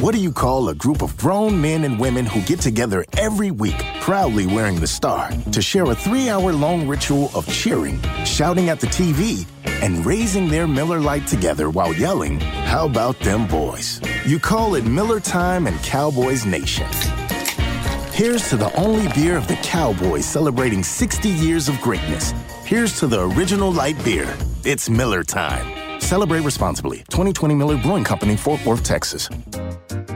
What 0.00 0.14
do 0.14 0.20
you 0.20 0.32
call 0.32 0.68
a 0.68 0.74
group 0.74 1.00
of 1.00 1.16
grown 1.16 1.60
men 1.60 1.84
and 1.84 1.98
women 1.98 2.26
who 2.26 2.42
get 2.42 2.60
together 2.60 3.04
every 3.16 3.50
week, 3.50 3.82
proudly 4.00 4.44
wearing 4.46 4.80
the 4.80 4.86
star, 4.86 5.30
to 5.52 5.62
share 5.62 5.84
a 5.84 5.94
three 5.94 6.28
hour 6.28 6.52
long 6.52 6.88
ritual 6.88 7.30
of 7.34 7.46
cheering, 7.50 8.02
shouting 8.24 8.68
at 8.68 8.78
the 8.78 8.88
TV, 8.88 9.46
and 9.82 10.04
raising 10.04 10.48
their 10.48 10.66
Miller 10.66 10.98
Lite 10.98 11.26
together 11.26 11.70
while 11.70 11.94
yelling, 11.94 12.40
How 12.40 12.86
about 12.86 13.18
them 13.20 13.46
boys? 13.46 14.00
You 14.26 14.38
call 14.38 14.74
it 14.74 14.84
Miller 14.84 15.20
Time 15.20 15.66
and 15.66 15.78
Cowboys 15.82 16.44
Nation. 16.44 16.86
Here's 18.12 18.48
to 18.50 18.56
the 18.56 18.72
only 18.78 19.06
beer 19.14 19.36
of 19.36 19.46
the 19.46 19.56
Cowboys 19.56 20.26
celebrating 20.26 20.82
60 20.82 21.28
years 21.28 21.68
of 21.68 21.80
greatness. 21.80 22.32
Here's 22.64 22.98
to 22.98 23.06
the 23.06 23.28
original 23.30 23.72
light 23.72 24.02
beer. 24.04 24.36
It's 24.64 24.90
Miller 24.90 25.22
Time. 25.22 26.00
Celebrate 26.00 26.40
responsibly. 26.40 26.98
2020 27.08 27.54
Miller 27.54 27.76
Brewing 27.76 28.04
Company, 28.04 28.36
Fort 28.36 28.64
Worth, 28.66 28.82
Texas. 28.82 29.28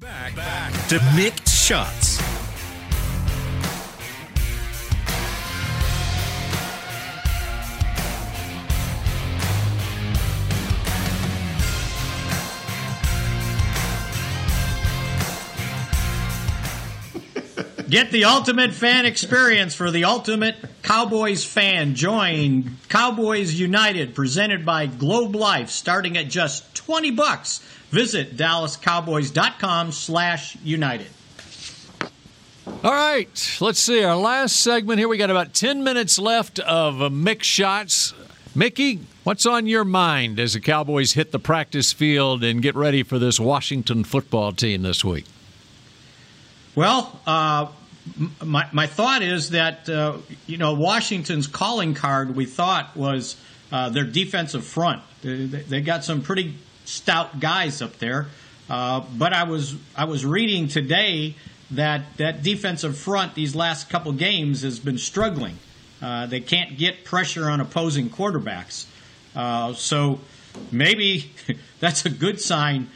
Back, 0.00 0.34
back 0.34 0.72
to 0.88 0.98
Mick 1.14 1.46
Shots. 1.46 2.29
Get 17.90 18.12
the 18.12 18.26
ultimate 18.26 18.72
fan 18.72 19.04
experience 19.04 19.74
for 19.74 19.90
the 19.90 20.04
ultimate 20.04 20.54
Cowboys 20.84 21.44
fan. 21.44 21.96
Join 21.96 22.76
Cowboys 22.88 23.58
United, 23.58 24.14
presented 24.14 24.64
by 24.64 24.86
Globe 24.86 25.34
Life, 25.34 25.70
starting 25.70 26.16
at 26.16 26.28
just 26.28 26.72
20 26.76 27.10
bucks. 27.10 27.58
Visit 27.90 28.36
DallasCowboys.com 28.36 29.90
slash 29.90 30.56
United. 30.62 31.08
All 32.84 32.92
right, 32.92 33.58
let's 33.60 33.80
see 33.80 34.04
our 34.04 34.14
last 34.14 34.60
segment 34.60 35.00
here. 35.00 35.08
We 35.08 35.18
got 35.18 35.30
about 35.30 35.52
10 35.52 35.82
minutes 35.82 36.16
left 36.16 36.60
of 36.60 37.02
uh, 37.02 37.08
Mick 37.08 37.42
Shots. 37.42 38.14
Mickey, 38.54 39.00
what's 39.24 39.46
on 39.46 39.66
your 39.66 39.84
mind 39.84 40.38
as 40.38 40.52
the 40.52 40.60
Cowboys 40.60 41.14
hit 41.14 41.32
the 41.32 41.40
practice 41.40 41.92
field 41.92 42.44
and 42.44 42.62
get 42.62 42.76
ready 42.76 43.02
for 43.02 43.18
this 43.18 43.40
Washington 43.40 44.04
football 44.04 44.52
team 44.52 44.82
this 44.82 45.04
week? 45.04 45.24
Well, 46.76 47.20
uh, 47.26 47.66
my, 48.42 48.68
my 48.72 48.86
thought 48.86 49.22
is 49.22 49.50
that, 49.50 49.88
uh, 49.88 50.18
you 50.46 50.56
know, 50.56 50.74
Washington's 50.74 51.46
calling 51.46 51.94
card, 51.94 52.34
we 52.34 52.46
thought, 52.46 52.96
was 52.96 53.36
uh, 53.72 53.90
their 53.90 54.04
defensive 54.04 54.64
front. 54.64 55.02
They, 55.22 55.46
they, 55.46 55.80
got 55.80 56.04
some 56.04 56.22
pretty 56.22 56.56
stout 56.84 57.40
guys 57.40 57.82
up 57.82 57.98
there. 57.98 58.26
Uh, 58.68 59.04
but 59.16 59.32
I 59.32 59.44
was 59.44 59.76
I 59.96 60.04
was 60.04 60.24
reading 60.24 60.68
today 60.68 61.34
that 61.72 62.16
that 62.16 62.42
defensive 62.42 62.96
front 62.96 63.34
these 63.34 63.54
last 63.54 63.90
couple 63.90 64.12
games 64.12 64.62
has 64.62 64.78
been 64.78 64.98
struggling. 64.98 65.58
Uh, 66.00 66.26
they 66.26 66.40
can't 66.40 66.78
get 66.78 67.04
pressure 67.04 67.50
on 67.50 67.60
opposing 67.60 68.08
quarterbacks. 68.08 68.86
Uh, 69.34 69.74
so 69.74 70.20
maybe 70.72 71.32
that's 71.80 72.06
a 72.06 72.10
good 72.10 72.40
sign 72.40 72.88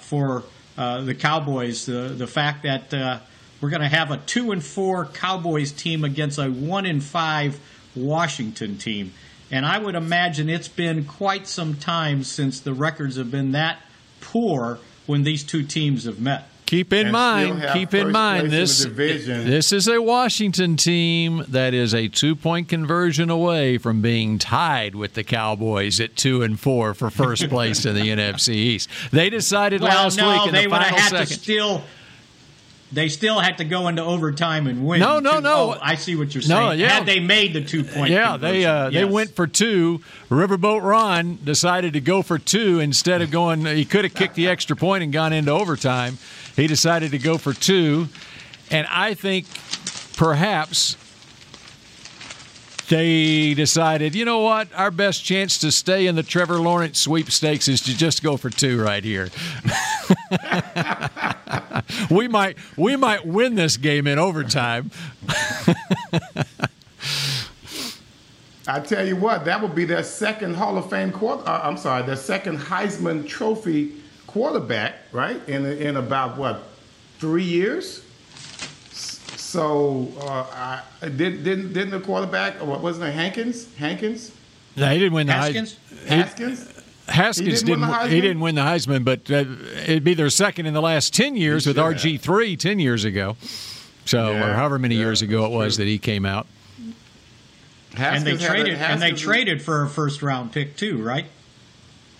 for 0.00 0.42
the 0.76 1.16
Cowboys. 1.18 1.86
The 1.86 2.14
the 2.16 2.26
fact 2.26 2.62
that 2.64 3.22
we're 3.60 3.70
going 3.70 3.82
to 3.82 3.88
have 3.88 4.10
a 4.10 4.16
two 4.18 4.52
and 4.52 4.64
four 4.64 5.06
Cowboys 5.06 5.72
team 5.72 6.04
against 6.04 6.38
a 6.38 6.48
one 6.48 6.86
and 6.86 7.02
five 7.02 7.60
Washington 7.94 8.78
team. 8.78 9.12
And 9.50 9.66
I 9.66 9.78
would 9.78 9.94
imagine 9.94 10.48
it's 10.48 10.68
been 10.68 11.04
quite 11.04 11.46
some 11.46 11.74
time 11.74 12.22
since 12.22 12.60
the 12.60 12.72
records 12.72 13.16
have 13.16 13.30
been 13.30 13.52
that 13.52 13.80
poor 14.20 14.78
when 15.06 15.24
these 15.24 15.42
two 15.42 15.64
teams 15.64 16.04
have 16.04 16.20
met. 16.20 16.46
Keep 16.66 16.92
in 16.92 17.10
mind, 17.10 17.66
keep 17.72 17.94
in 17.94 18.12
mind 18.12 18.52
this 18.52 18.84
in 18.84 18.94
this 18.94 19.72
is 19.72 19.88
a 19.88 20.00
Washington 20.00 20.76
team 20.76 21.44
that 21.48 21.74
is 21.74 21.92
a 21.92 22.06
two-point 22.06 22.68
conversion 22.68 23.28
away 23.28 23.76
from 23.76 24.00
being 24.00 24.38
tied 24.38 24.94
with 24.94 25.14
the 25.14 25.24
Cowboys 25.24 25.98
at 25.98 26.14
2 26.14 26.44
and 26.44 26.60
4 26.60 26.94
for 26.94 27.10
first 27.10 27.48
place 27.48 27.84
in 27.84 27.96
the 27.96 28.02
NFC 28.02 28.54
East. 28.54 28.88
They 29.10 29.30
decided 29.30 29.80
well, 29.80 30.04
last 30.04 30.16
no, 30.16 30.28
week 30.28 30.46
in 30.46 30.54
they 30.54 30.64
the 30.66 30.70
final 30.70 30.86
have 30.86 30.96
had 30.96 31.10
second. 31.10 31.26
to 31.26 31.42
still 31.42 31.82
they 32.92 33.08
still 33.08 33.38
had 33.38 33.58
to 33.58 33.64
go 33.64 33.88
into 33.88 34.02
overtime 34.02 34.66
and 34.66 34.84
win. 34.84 35.00
No, 35.00 35.20
no, 35.20 35.36
too. 35.36 35.40
no. 35.42 35.74
Oh, 35.74 35.78
I 35.80 35.94
see 35.94 36.16
what 36.16 36.34
you're 36.34 36.42
saying. 36.42 36.60
No, 36.60 36.72
yeah. 36.72 36.88
Had 36.88 37.06
they 37.06 37.20
made 37.20 37.52
the 37.52 37.62
two 37.62 37.84
point, 37.84 38.10
Yeah, 38.10 38.36
they 38.36 38.64
uh, 38.64 38.90
they 38.90 39.04
went 39.04 39.30
for 39.30 39.46
two. 39.46 40.00
Riverboat 40.28 40.82
Ron 40.82 41.38
decided 41.44 41.92
to 41.92 42.00
go 42.00 42.22
for 42.22 42.38
two 42.38 42.80
instead 42.80 43.22
of 43.22 43.30
going. 43.30 43.64
He 43.64 43.84
could 43.84 44.04
have 44.04 44.14
kicked 44.14 44.34
the 44.34 44.48
extra 44.48 44.76
point 44.76 45.04
and 45.04 45.12
gone 45.12 45.32
into 45.32 45.52
overtime. 45.52 46.18
He 46.56 46.66
decided 46.66 47.12
to 47.12 47.18
go 47.18 47.38
for 47.38 47.52
two, 47.52 48.08
and 48.70 48.86
I 48.90 49.14
think 49.14 49.46
perhaps 50.16 50.96
they 52.90 53.54
decided, 53.54 54.14
you 54.16 54.24
know 54.24 54.40
what, 54.40 54.68
our 54.74 54.90
best 54.90 55.24
chance 55.24 55.58
to 55.58 55.70
stay 55.70 56.08
in 56.08 56.16
the 56.16 56.24
Trevor 56.24 56.58
Lawrence 56.58 56.98
sweepstakes 56.98 57.68
is 57.68 57.80
to 57.82 57.96
just 57.96 58.20
go 58.22 58.36
for 58.36 58.50
two 58.50 58.82
right 58.82 59.04
here. 59.04 59.30
we 62.10 62.26
might 62.26 62.58
we 62.76 62.96
might 62.96 63.24
win 63.24 63.54
this 63.54 63.76
game 63.76 64.08
in 64.08 64.18
overtime. 64.18 64.90
I 68.66 68.80
tell 68.80 69.06
you 69.06 69.16
what, 69.16 69.44
that 69.44 69.62
would 69.62 69.74
be 69.74 69.84
their 69.84 70.02
second 70.02 70.56
Hall 70.56 70.76
of 70.76 70.90
Fame 70.90 71.12
quarter. 71.12 71.48
Uh, 71.48 71.60
I'm 71.62 71.76
sorry, 71.76 72.02
their 72.02 72.16
second 72.16 72.58
Heisman 72.58 73.26
Trophy 73.26 73.94
quarterback, 74.26 74.96
right? 75.12 75.40
In 75.48 75.64
in 75.64 75.96
about 75.96 76.36
what 76.36 76.64
three 77.20 77.44
years. 77.44 78.04
S- 79.50 79.52
So 79.52 80.08
uh, 80.20 80.82
I, 81.02 81.08
did, 81.08 81.42
didn't 81.44 81.72
didn't 81.72 81.90
the 81.90 82.00
quarterback? 82.00 82.62
What 82.64 82.80
wasn't 82.80 83.08
it? 83.08 83.12
Hankins? 83.14 83.72
Hankins? 83.76 84.32
No, 84.76 84.88
he 84.88 84.98
didn't 84.98 85.12
win 85.14 85.26
the 85.26 85.32
Haskins? 85.32 85.76
Heis- 86.04 86.06
Haskins? 86.08 86.82
Haskins 87.08 87.60
He 87.60 87.66
didn't. 87.66 87.66
didn't 87.66 87.80
win 87.80 87.90
the 87.90 88.08
he 88.08 88.18
Heisman? 88.18 88.22
didn't 88.22 88.40
win 88.40 88.54
the 88.54 88.60
Heisman, 88.62 89.04
but 89.04 89.30
uh, 89.30 89.44
it'd 89.82 90.04
be 90.04 90.14
their 90.14 90.30
second 90.30 90.66
in 90.66 90.74
the 90.74 90.80
last 90.82 91.12
ten 91.12 91.34
years 91.36 91.64
He 91.64 91.70
with 91.70 91.76
should 91.76 91.84
have. 91.84 91.94
RG 92.16 92.20
three 92.20 92.56
ten 92.56 92.78
years 92.78 93.04
ago. 93.04 93.36
So, 94.06 94.32
or 94.34 94.52
however 94.54 94.78
many 94.78 94.94
yeah, 94.94 95.02
years 95.02 95.20
ago 95.22 95.44
it 95.44 95.50
was 95.50 95.76
true. 95.76 95.84
that 95.84 95.90
he 95.90 95.98
came 95.98 96.24
out. 96.24 96.46
and 97.96 98.24
they 98.24 98.32
Haskins 98.36 98.40
had 98.42 98.50
a- 98.50 98.54
traded 98.62 98.74
and 98.78 99.02
they 99.02 99.12
traded 99.12 99.62
for 99.62 99.82
a 99.82 99.88
first 99.88 100.22
round 100.22 100.52
pick 100.52 100.76
too, 100.76 101.02
right? 101.02 101.26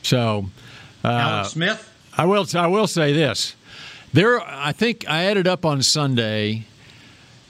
So, 0.02 0.46
uh, 1.04 1.08
Alex 1.08 1.50
Smith. 1.50 1.86
I 2.16 2.24
will. 2.26 2.46
I 2.54 2.66
will 2.66 2.86
say 2.88 3.12
this. 3.12 3.54
There, 4.12 4.40
I 4.40 4.72
think 4.72 5.08
I 5.08 5.24
added 5.24 5.46
up 5.46 5.64
on 5.64 5.82
Sunday, 5.82 6.66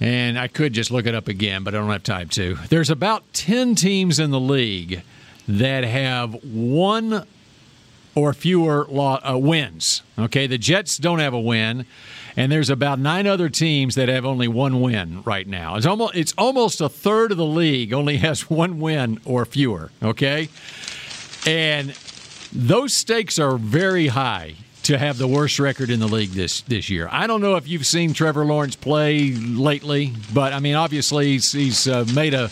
and 0.01 0.39
I 0.39 0.49
could 0.49 0.73
just 0.73 0.91
look 0.91 1.07
it 1.07 1.15
up 1.15 1.29
again, 1.29 1.63
but 1.63 1.75
I 1.75 1.79
don't 1.79 1.91
have 1.91 2.03
time 2.03 2.29
to. 2.31 2.57
There's 2.69 2.91
about 2.91 3.33
ten 3.33 3.75
teams 3.75 4.19
in 4.19 4.31
the 4.31 4.41
league 4.41 5.03
that 5.47 5.85
have 5.85 6.43
one 6.43 7.27
or 8.15 8.33
fewer 8.33 8.89
uh, 8.91 9.37
wins. 9.37 10.03
Okay, 10.19 10.47
the 10.47 10.59
Jets 10.59 10.97
don't 10.97 11.19
have 11.19 11.35
a 11.35 11.41
win, 11.41 11.87
and 12.37 12.51
there's 12.51 12.71
about 12.71 12.99
nine 12.99 13.27
other 13.27 13.49
teams 13.49 13.95
that 13.95 14.09
have 14.09 14.25
only 14.25 14.49
one 14.49 14.81
win 14.81 15.23
right 15.25 15.47
now. 15.47 15.77
It's 15.77 15.87
almost 15.87 16.15
it's 16.15 16.35
almost 16.39 16.81
a 16.81 16.89
third 16.89 17.31
of 17.31 17.37
the 17.37 17.47
league 17.47 17.93
only 17.93 18.17
has 18.19 18.43
one 18.51 18.81
win 18.81 19.21
or 19.25 19.45
fewer. 19.45 19.91
Okay, 20.03 20.49
and 21.47 21.91
those 22.53 22.95
stakes 22.95 23.39
are 23.39 23.57
very 23.57 24.09
high 24.09 24.57
to 24.85 24.99
have 24.99 25.19
the 25.19 25.29
worst 25.29 25.59
record 25.59 25.91
in 25.91 26.01
the 26.01 26.09
league 26.09 26.31
this 26.31 26.63
this 26.63 26.89
year. 26.89 27.09
I 27.11 27.27
don't 27.27 27.41
know 27.41 27.57
if 27.57 27.69
you've 27.69 27.87
seen 27.87 28.13
Trevor 28.15 28.45
Lawrence 28.45 28.77
play 28.77 29.33
lately, 29.33 30.13
but 30.33 30.53
I 30.53 30.61
mean, 30.61 30.75
obviously 30.75 31.33
he's, 31.33 31.53
he's 31.53 31.87
uh, 31.89 32.05
made 32.15 32.35
a 32.35 32.51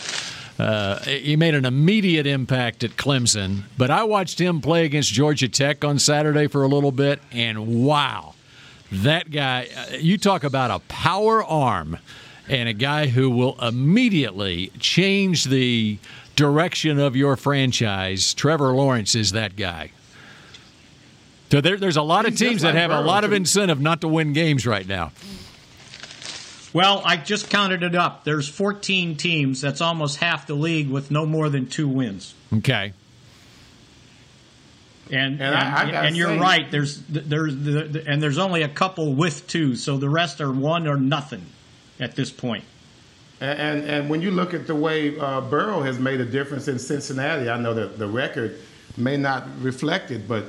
uh, 0.59 0.99
he 1.03 1.35
made 1.37 1.55
an 1.55 1.65
immediate 1.65 2.27
impact 2.27 2.83
at 2.83 2.91
Clemson. 2.91 3.63
But 3.77 3.89
I 3.91 4.03
watched 4.03 4.39
him 4.39 4.59
play 4.61 4.85
against 4.85 5.11
Georgia 5.13 5.47
Tech 5.47 5.85
on 5.85 5.99
Saturday 5.99 6.47
for 6.47 6.63
a 6.63 6.67
little 6.67 6.91
bit, 6.91 7.21
and 7.31 7.85
wow, 7.85 8.35
that 8.91 9.31
guy! 9.31 9.69
uh, 9.75 9.95
You 9.95 10.17
talk 10.17 10.43
about 10.43 10.69
a 10.69 10.79
power 10.87 11.43
arm 11.43 11.97
and 12.47 12.67
a 12.67 12.73
guy 12.73 13.07
who 13.07 13.29
will 13.29 13.59
immediately 13.61 14.71
change 14.79 15.45
the 15.45 15.97
direction 16.35 16.99
of 16.99 17.15
your 17.15 17.35
franchise. 17.37 18.33
Trevor 18.33 18.73
Lawrence 18.73 19.15
is 19.15 19.31
that 19.31 19.55
guy. 19.55 19.91
So 21.51 21.61
there, 21.61 21.77
there's 21.77 21.97
a 21.97 22.01
lot 22.03 22.25
of 22.27 22.35
teams 22.37 22.61
that 22.61 22.75
have 22.75 22.91
a 22.91 23.01
lot 23.01 23.23
of 23.23 23.33
incentive 23.33 23.79
not 23.81 24.01
to 24.01 24.07
win 24.07 24.33
games 24.33 24.67
right 24.67 24.87
now. 24.87 25.11
Well, 26.73 27.01
I 27.03 27.17
just 27.17 27.49
counted 27.49 27.81
it 27.81 27.95
up. 27.95 28.23
There's 28.23 28.47
14 28.47 29.17
teams. 29.17 29.59
That's 29.59 29.81
almost 29.81 30.17
half 30.17 30.45
the 30.45 30.53
league 30.53 30.87
with 30.89 31.09
no 31.09 31.25
more 31.25 31.49
than 31.49 31.65
two 31.65 31.87
wins. 31.87 32.35
Okay. 32.53 32.93
And 35.11 35.41
And 35.41 35.41
and, 35.41 35.55
I- 35.55 35.89
I 36.01 36.05
and 36.05 36.15
you're 36.15 36.27
say- 36.29 36.37
right. 36.37 36.69
There's 36.69 37.01
there's 37.09 37.55
the, 37.55 38.03
and 38.07 38.21
there's 38.21 38.37
only 38.37 38.61
a 38.61 38.69
couple 38.69 39.13
with 39.15 39.47
two, 39.47 39.75
so 39.75 39.97
the 39.97 40.09
rest 40.09 40.39
are 40.41 40.51
one 40.51 40.87
or 40.87 40.97
nothing 40.97 41.47
at 41.99 42.15
this 42.15 42.29
point. 42.29 42.63
And, 43.41 43.59
and 43.59 43.89
and 43.89 44.09
when 44.11 44.21
you 44.21 44.29
look 44.29 44.53
at 44.53 44.67
the 44.67 44.75
way 44.75 45.17
uh, 45.17 45.41
Burrow 45.41 45.81
has 45.81 45.97
made 45.97 46.21
a 46.21 46.25
difference 46.25 46.67
in 46.67 46.77
Cincinnati, 46.77 47.49
I 47.49 47.57
know 47.59 47.73
that 47.73 47.97
the 47.97 48.05
record 48.07 48.59
may 48.97 49.17
not 49.17 49.47
reflect 49.63 50.11
it, 50.11 50.27
but 50.27 50.45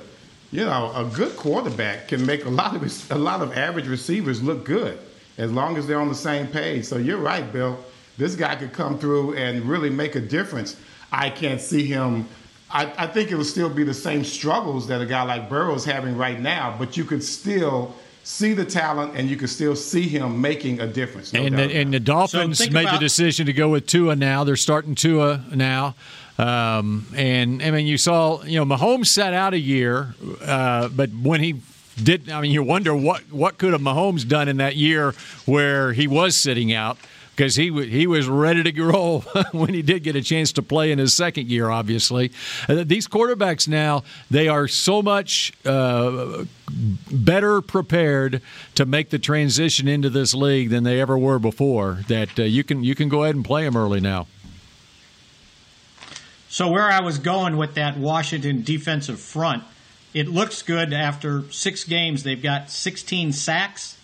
you 0.53 0.65
know, 0.65 0.93
a 0.95 1.05
good 1.05 1.37
quarterback 1.37 2.09
can 2.09 2.25
make 2.27 2.45
a 2.45 2.51
lot 2.51 2.75
of 2.75 3.11
a 3.11 3.19
lot 3.19 3.41
of 3.41 3.57
average 3.57 3.87
receivers 3.87 4.43
look 4.43 4.65
good 4.65 4.99
as 5.39 5.53
long 5.53 5.77
as 5.77 5.87
they're 5.87 6.01
on 6.01 6.09
the 6.09 6.15
same 6.15 6.47
page. 6.47 6.85
So 6.85 6.97
you're 6.97 7.19
right, 7.19 7.51
Bill. 7.53 7.79
This 8.19 8.35
guy 8.35 8.57
could 8.57 8.73
come 8.73 8.99
through 8.99 9.37
and 9.37 9.63
really 9.65 9.91
make 9.91 10.15
a 10.15 10.21
difference. 10.21 10.77
I 11.13 11.31
can't 11.31 11.61
see 11.61 11.87
him. 11.87 12.29
I, 12.71 12.93
I 12.99 13.07
think 13.07 13.31
it 13.31 13.37
will 13.37 13.45
still 13.45 13.71
be 13.71 13.83
the 13.83 13.95
same 13.95 14.25
struggles 14.25 14.87
that 14.89 15.01
a 15.01 15.07
guy 15.07 15.23
like 15.23 15.49
Burrow 15.49 15.75
is 15.75 15.85
having 15.85 16.17
right 16.17 16.39
now, 16.39 16.77
but 16.79 16.97
you 16.97 17.05
could 17.05 17.23
still 17.23 17.95
see 18.23 18.53
the 18.53 18.65
talent 18.65 19.17
and 19.17 19.29
you 19.29 19.37
could 19.37 19.49
still 19.49 19.75
see 19.75 20.03
him 20.03 20.41
making 20.41 20.81
a 20.81 20.87
difference. 20.87 21.33
No 21.33 21.43
and, 21.43 21.59
the, 21.59 21.63
and 21.63 21.93
the 21.93 22.01
Dolphins 22.01 22.59
think 22.59 22.73
made 22.73 22.89
the 22.89 22.99
decision 22.99 23.47
to 23.47 23.53
go 23.53 23.71
with 23.71 23.87
Tua 23.87 24.15
now. 24.15 24.45
They're 24.45 24.57
starting 24.57 24.95
Tua 24.95 25.45
now. 25.53 25.95
Um, 26.41 27.07
and 27.15 27.63
I 27.63 27.71
mean, 27.71 27.87
you 27.87 27.99
saw, 27.99 28.43
you 28.45 28.65
know, 28.65 28.65
Mahomes 28.65 29.09
sat 29.09 29.35
out 29.35 29.53
a 29.53 29.59
year, 29.59 30.15
uh, 30.43 30.89
but 30.89 31.11
when 31.11 31.43
he 31.43 31.61
did. 32.03 32.31
I 32.31 32.41
mean, 32.41 32.51
you 32.51 32.63
wonder 32.63 32.95
what 32.95 33.31
what 33.33 33.59
could 33.59 33.73
have 33.73 33.83
Mahomes 33.83 34.27
done 34.27 34.49
in 34.49 34.57
that 34.59 34.77
year 34.77 35.13
where 35.45 35.93
he 35.93 36.07
was 36.07 36.37
sitting 36.37 36.73
out 36.73 36.99
because 37.37 37.57
he 37.57 37.71
he 37.89 38.07
was 38.07 38.29
ready 38.29 38.71
to 38.71 38.85
roll 38.93 39.21
when 39.53 39.75
he 39.75 39.83
did 39.83 40.03
get 40.03 40.17
a 40.17 40.23
chance 40.23 40.53
to 40.53 40.63
play 40.63 40.93
in 40.93 40.99
his 40.99 41.15
second 41.15 41.49
year. 41.49 41.71
Obviously, 41.71 42.33
uh, 42.69 42.85
these 42.85 43.07
quarterbacks 43.07 43.69
now 43.69 44.03
they 44.31 44.49
are 44.49 44.69
so 44.69 45.03
much 45.03 45.53
uh, 45.65 46.45
better 47.11 47.61
prepared 47.61 48.43
to 48.75 48.87
make 48.87 49.11
the 49.11 49.19
transition 49.19 49.89
into 49.89 50.11
this 50.11 50.35
league 50.35 50.71
than 50.71 50.85
they 50.85 51.01
ever 51.01 51.19
were 51.19 51.39
before. 51.39 52.01
That 52.09 52.39
uh, 52.39 52.43
you 52.45 52.65
can 52.65 52.85
you 52.85 52.95
can 52.95 53.09
go 53.09 53.25
ahead 53.25 53.35
and 53.35 53.45
play 53.45 53.65
them 53.65 53.77
early 53.77 54.01
now. 54.01 54.27
So 56.51 56.69
where 56.69 56.91
I 56.91 57.01
was 57.01 57.19
going 57.19 57.57
with 57.57 57.75
that 57.75 57.97
Washington 57.97 58.65
defensive 58.65 59.21
front, 59.21 59.63
it 60.13 60.27
looks 60.27 60.63
good 60.63 60.93
after 60.93 61.45
six 61.53 61.85
games. 61.85 62.25
They've 62.25 62.43
got 62.43 62.71
16 62.71 63.33
sacks. 63.33 63.97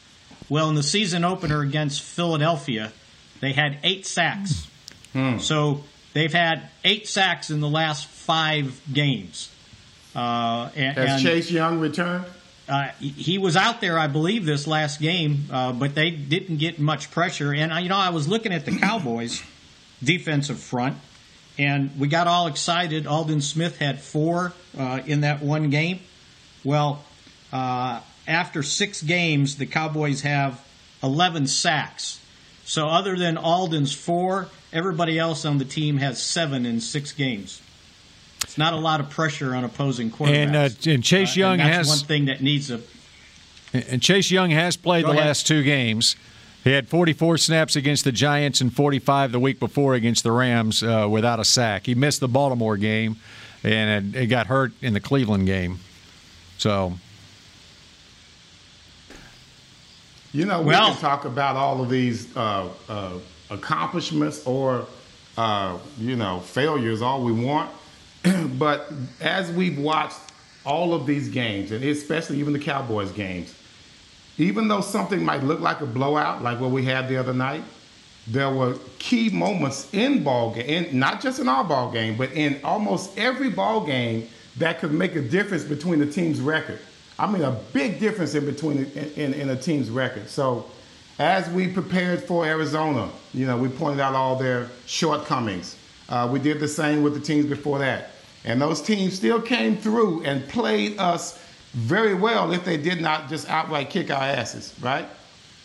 Well, 0.48 0.68
in 0.68 0.76
the 0.76 0.82
season 0.84 1.24
opener 1.24 1.60
against 1.60 2.00
Philadelphia, 2.02 2.92
they 3.40 3.52
had 3.52 3.78
eight 3.82 4.06
sacks. 4.06 4.68
Hmm. 5.12 5.38
So 5.38 5.82
they've 6.12 6.32
had 6.32 6.68
eight 6.84 7.08
sacks 7.08 7.50
in 7.50 7.60
the 7.60 7.68
last 7.68 8.06
five 8.06 8.80
games. 8.92 9.50
Uh, 10.14 10.70
and, 10.76 10.96
Has 10.96 11.22
Chase 11.22 11.50
Young 11.50 11.80
returned? 11.80 12.26
Uh, 12.68 12.88
he 13.00 13.38
was 13.38 13.56
out 13.56 13.80
there, 13.80 13.98
I 13.98 14.06
believe, 14.06 14.44
this 14.44 14.68
last 14.68 15.00
game, 15.00 15.46
uh, 15.50 15.72
but 15.72 15.94
they 15.94 16.10
didn't 16.10 16.58
get 16.58 16.78
much 16.78 17.10
pressure. 17.10 17.52
And 17.52 17.72
uh, 17.72 17.76
you 17.76 17.88
know, 17.88 17.96
I 17.96 18.10
was 18.10 18.28
looking 18.28 18.52
at 18.52 18.64
the 18.64 18.76
Cowboys' 18.78 19.42
defensive 20.02 20.58
front, 20.58 20.96
and 21.58 21.98
we 21.98 22.08
got 22.08 22.26
all 22.26 22.46
excited. 22.46 23.06
Aldon 23.06 23.40
Smith 23.40 23.78
had 23.78 24.00
four 24.00 24.52
uh, 24.78 25.00
in 25.06 25.22
that 25.22 25.42
one 25.42 25.70
game. 25.70 26.00
Well, 26.64 27.04
uh, 27.52 28.00
after 28.26 28.62
six 28.62 29.02
games, 29.02 29.56
the 29.56 29.66
Cowboys 29.66 30.22
have 30.22 30.60
11 31.02 31.46
sacks. 31.46 32.20
So 32.64 32.88
other 32.88 33.16
than 33.16 33.38
Aldon's 33.38 33.94
four, 33.94 34.48
everybody 34.72 35.18
else 35.18 35.44
on 35.44 35.58
the 35.58 35.64
team 35.64 35.98
has 35.98 36.20
seven 36.22 36.66
in 36.66 36.80
six 36.80 37.12
games. 37.12 37.62
It's 38.42 38.58
not 38.58 38.72
a 38.72 38.76
lot 38.76 39.00
of 39.00 39.10
pressure 39.10 39.54
on 39.54 39.64
opposing 39.64 40.10
quarterbacks. 40.10 40.46
And, 40.46 40.56
uh, 40.56 40.68
and 40.86 41.02
Chase 41.02 41.36
Young 41.36 41.60
uh, 41.60 41.64
and 41.64 41.72
has 41.72 41.88
one 41.88 41.98
thing 41.98 42.26
that 42.26 42.42
needs 42.42 42.70
a. 42.70 42.80
And 43.72 44.02
Chase 44.02 44.30
Young 44.30 44.50
has 44.50 44.76
played 44.76 45.02
Go 45.02 45.08
the 45.12 45.14
ahead. 45.18 45.28
last 45.28 45.46
two 45.46 45.62
games. 45.62 46.16
He 46.66 46.72
had 46.72 46.88
44 46.88 47.38
snaps 47.38 47.76
against 47.76 48.02
the 48.02 48.10
Giants 48.10 48.60
and 48.60 48.74
45 48.74 49.30
the 49.30 49.38
week 49.38 49.60
before 49.60 49.94
against 49.94 50.24
the 50.24 50.32
Rams 50.32 50.82
uh, 50.82 51.06
without 51.08 51.38
a 51.38 51.44
sack. 51.44 51.86
He 51.86 51.94
missed 51.94 52.18
the 52.18 52.26
Baltimore 52.26 52.76
game, 52.76 53.18
and 53.62 54.16
it 54.16 54.26
got 54.26 54.48
hurt 54.48 54.72
in 54.82 54.92
the 54.92 54.98
Cleveland 54.98 55.46
game. 55.46 55.78
So 56.58 56.94
You 60.32 60.44
know, 60.44 60.58
we 60.58 60.66
well, 60.66 60.90
can 60.90 61.00
talk 61.00 61.24
about 61.24 61.54
all 61.54 61.80
of 61.80 61.88
these 61.88 62.36
uh, 62.36 62.68
uh, 62.88 63.12
accomplishments 63.48 64.44
or, 64.44 64.86
uh, 65.38 65.78
you 65.98 66.16
know, 66.16 66.40
failures 66.40 67.00
all 67.00 67.22
we 67.22 67.30
want. 67.30 67.70
but 68.58 68.92
as 69.20 69.52
we've 69.52 69.78
watched 69.78 70.18
all 70.64 70.94
of 70.94 71.06
these 71.06 71.28
games, 71.28 71.70
and 71.70 71.84
especially 71.84 72.40
even 72.40 72.52
the 72.52 72.58
Cowboys 72.58 73.12
games, 73.12 73.54
even 74.38 74.68
though 74.68 74.80
something 74.80 75.24
might 75.24 75.42
look 75.42 75.60
like 75.60 75.80
a 75.80 75.86
blowout, 75.86 76.42
like 76.42 76.60
what 76.60 76.70
we 76.70 76.84
had 76.84 77.08
the 77.08 77.16
other 77.16 77.32
night, 77.32 77.62
there 78.26 78.50
were 78.50 78.76
key 78.98 79.30
moments 79.30 79.92
in 79.94 80.24
ball 80.24 80.52
game, 80.54 80.98
not 80.98 81.20
just 81.20 81.38
in 81.38 81.48
our 81.48 81.64
ball 81.64 81.90
game, 81.90 82.16
but 82.16 82.32
in 82.32 82.60
almost 82.64 83.16
every 83.16 83.50
ball 83.50 83.86
game 83.86 84.28
that 84.58 84.80
could 84.80 84.92
make 84.92 85.14
a 85.14 85.22
difference 85.22 85.64
between 85.64 86.00
the 86.00 86.06
team's 86.06 86.40
record. 86.40 86.78
I 87.18 87.30
mean, 87.30 87.42
a 87.42 87.52
big 87.72 87.98
difference 87.98 88.34
in 88.34 88.44
between 88.44 88.78
in, 88.78 89.12
in, 89.12 89.34
in, 89.34 89.48
a 89.48 89.56
team's 89.56 89.90
record. 89.90 90.28
So, 90.28 90.66
as 91.18 91.48
we 91.50 91.68
prepared 91.68 92.22
for 92.24 92.44
Arizona, 92.44 93.08
you 93.32 93.46
know, 93.46 93.56
we 93.56 93.68
pointed 93.68 94.00
out 94.00 94.14
all 94.14 94.36
their 94.36 94.68
shortcomings. 94.86 95.76
Uh, 96.10 96.28
we 96.30 96.38
did 96.38 96.60
the 96.60 96.68
same 96.68 97.02
with 97.02 97.14
the 97.14 97.20
teams 97.20 97.46
before 97.46 97.78
that, 97.78 98.10
and 98.44 98.60
those 98.60 98.82
teams 98.82 99.14
still 99.14 99.40
came 99.40 99.78
through 99.78 100.24
and 100.24 100.46
played 100.48 100.98
us 100.98 101.42
very 101.76 102.14
well 102.14 102.52
if 102.52 102.64
they 102.64 102.78
did 102.78 103.02
not 103.02 103.28
just 103.28 103.46
outright 103.50 103.90
kick 103.90 104.10
our 104.10 104.22
asses, 104.22 104.74
right? 104.80 105.06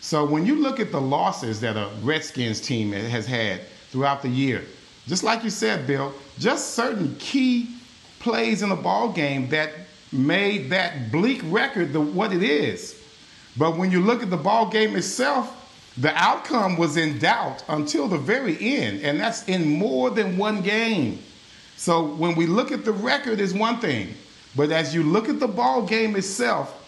So 0.02 0.26
when 0.26 0.44
you 0.44 0.56
look 0.56 0.78
at 0.78 0.92
the 0.92 1.00
losses 1.00 1.58
that 1.60 1.78
a 1.78 1.88
Redskins 2.02 2.60
team 2.60 2.92
has 2.92 3.24
had 3.24 3.62
throughout 3.90 4.20
the 4.20 4.28
year, 4.28 4.62
just 5.06 5.24
like 5.24 5.42
you 5.42 5.48
said, 5.48 5.86
Bill, 5.86 6.12
just 6.38 6.74
certain 6.74 7.16
key 7.18 7.76
plays 8.20 8.62
in 8.62 8.70
a 8.70 8.76
ball 8.76 9.10
game 9.10 9.48
that 9.48 9.72
made 10.12 10.68
that 10.68 11.10
bleak 11.10 11.40
record 11.44 11.94
the, 11.94 12.00
what 12.00 12.32
it 12.32 12.42
is. 12.42 13.02
But 13.56 13.78
when 13.78 13.90
you 13.90 14.02
look 14.02 14.22
at 14.22 14.28
the 14.28 14.36
ball 14.36 14.68
game 14.68 14.94
itself, 14.96 15.58
the 15.96 16.14
outcome 16.14 16.76
was 16.76 16.98
in 16.98 17.18
doubt 17.18 17.64
until 17.68 18.06
the 18.06 18.18
very 18.18 18.58
end, 18.60 19.00
and 19.00 19.18
that's 19.18 19.48
in 19.48 19.66
more 19.66 20.10
than 20.10 20.36
one 20.36 20.60
game. 20.60 21.20
So 21.76 22.04
when 22.04 22.34
we 22.34 22.46
look 22.46 22.70
at 22.70 22.84
the 22.84 22.92
record 22.92 23.40
is 23.40 23.54
one 23.54 23.78
thing, 23.78 24.14
but 24.54 24.70
as 24.70 24.94
you 24.94 25.02
look 25.02 25.28
at 25.28 25.40
the 25.40 25.48
ball 25.48 25.82
game 25.82 26.16
itself, 26.16 26.78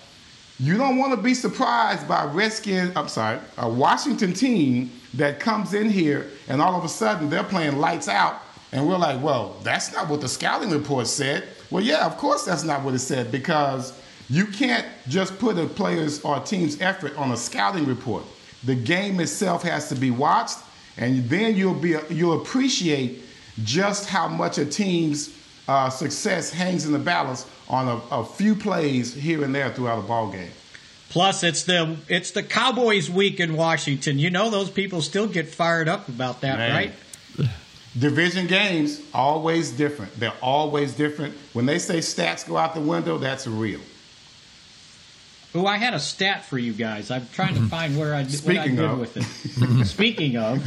you 0.61 0.77
don't 0.77 0.99
want 0.99 1.13
to 1.13 1.17
be 1.17 1.35
surprised 1.35 2.07
by 2.07 2.25
Redskins, 2.25 2.93
I'm 2.95 3.09
sorry, 3.09 3.41
a 3.59 3.69
Washington 3.69 4.33
team 4.33 4.93
that 5.15 5.41
comes 5.41 5.75
in 5.75 5.91
here 5.91 6.31
and 6.49 6.63
all 6.63 6.77
of 6.77 6.85
a 6.85 6.89
sudden 6.89 7.29
they're 7.29 7.43
playing 7.43 7.79
lights 7.79 8.09
out, 8.09 8.41
and 8.73 8.87
we're 8.89 8.99
like, 8.99 9.23
well, 9.23 9.57
that's 9.63 9.93
not 9.93 10.09
what 10.09 10.21
the 10.21 10.29
scouting 10.29 10.71
report 10.71 11.07
said. 11.07 11.45
Well, 11.71 11.83
yeah, 11.83 12.07
of 12.07 12.17
course 12.19 12.45
that's 12.45 12.65
not 12.65 12.83
what 12.83 12.95
it 12.95 13.01
said 13.01 13.33
because 13.33 13.99
you 14.29 14.47
can't 14.47 14.87
just 15.09 15.39
put 15.39 15.59
a 15.59 15.67
player's 15.67 16.23
or 16.23 16.37
a 16.37 16.41
team's 16.41 16.81
effort 16.81 17.17
on 17.17 17.33
a 17.33 17.37
scouting 17.37 17.85
report. 17.87 18.25
The 18.65 18.75
game 18.75 19.21
itself 19.21 19.63
has 19.63 19.89
to 19.91 19.95
be 19.95 20.11
watched, 20.11 20.59
and 20.97 21.29
then 21.29 21.57
you'll 21.57 21.75
be 21.75 21.97
you'll 22.09 22.41
appreciate 22.41 23.23
just 23.65 24.09
how 24.09 24.29
much 24.29 24.59
a 24.59 24.65
team's 24.65 25.37
uh, 25.69 25.91
success 25.91 26.51
hangs 26.51 26.87
in 26.87 26.93
the 26.93 26.99
balance 26.99 27.47
on 27.75 27.89
a, 27.89 28.15
a, 28.15 28.25
few 28.25 28.55
plays 28.55 29.13
here 29.13 29.43
and 29.43 29.55
there 29.55 29.71
throughout 29.71 29.99
a 29.99 30.03
ball 30.03 30.31
game. 30.31 30.51
Plus, 31.11 31.43
it's 31.43 31.65
the 31.65 31.97
it's 32.09 32.31
the 32.31 32.43
Cowboys 32.43 33.11
week 33.11 33.41
in 33.41 33.57
Washington. 33.57 34.19
You 34.19 34.31
know, 34.31 34.51
those 34.51 34.71
people 34.71 35.03
still 35.03 35.27
get 35.27 35.49
fired 35.49 35.89
up 35.89 36.09
about 36.09 36.41
that, 36.43 36.59
Man. 36.59 36.73
right? 36.73 36.93
Division 37.97 38.47
games 38.49 39.01
always 39.13 39.71
different. 39.71 40.19
They're 40.19 40.33
always 40.43 40.95
different. 40.95 41.35
When 41.53 41.67
they 41.67 41.79
say 41.79 41.99
stats 41.99 42.47
go 42.47 42.57
out 42.57 42.75
the 42.75 42.81
window, 42.81 43.19
that's 43.19 43.47
real. 43.47 43.81
Oh, 45.55 45.67
I 45.67 45.77
had 45.77 45.95
a 45.95 46.01
stat 46.01 46.45
for 46.45 46.59
you 46.59 46.73
guys. 46.73 47.13
I'm 47.13 47.29
trying 47.33 47.55
to 47.55 47.63
find 47.69 47.97
where 47.97 48.15
I, 48.15 48.25
Speaking 48.25 48.57
what 48.57 48.65
I 48.65 48.69
did 48.69 48.81
of. 48.81 48.99
with 48.99 49.17
it. 49.17 49.85
Speaking 49.87 50.37
of, 50.37 50.67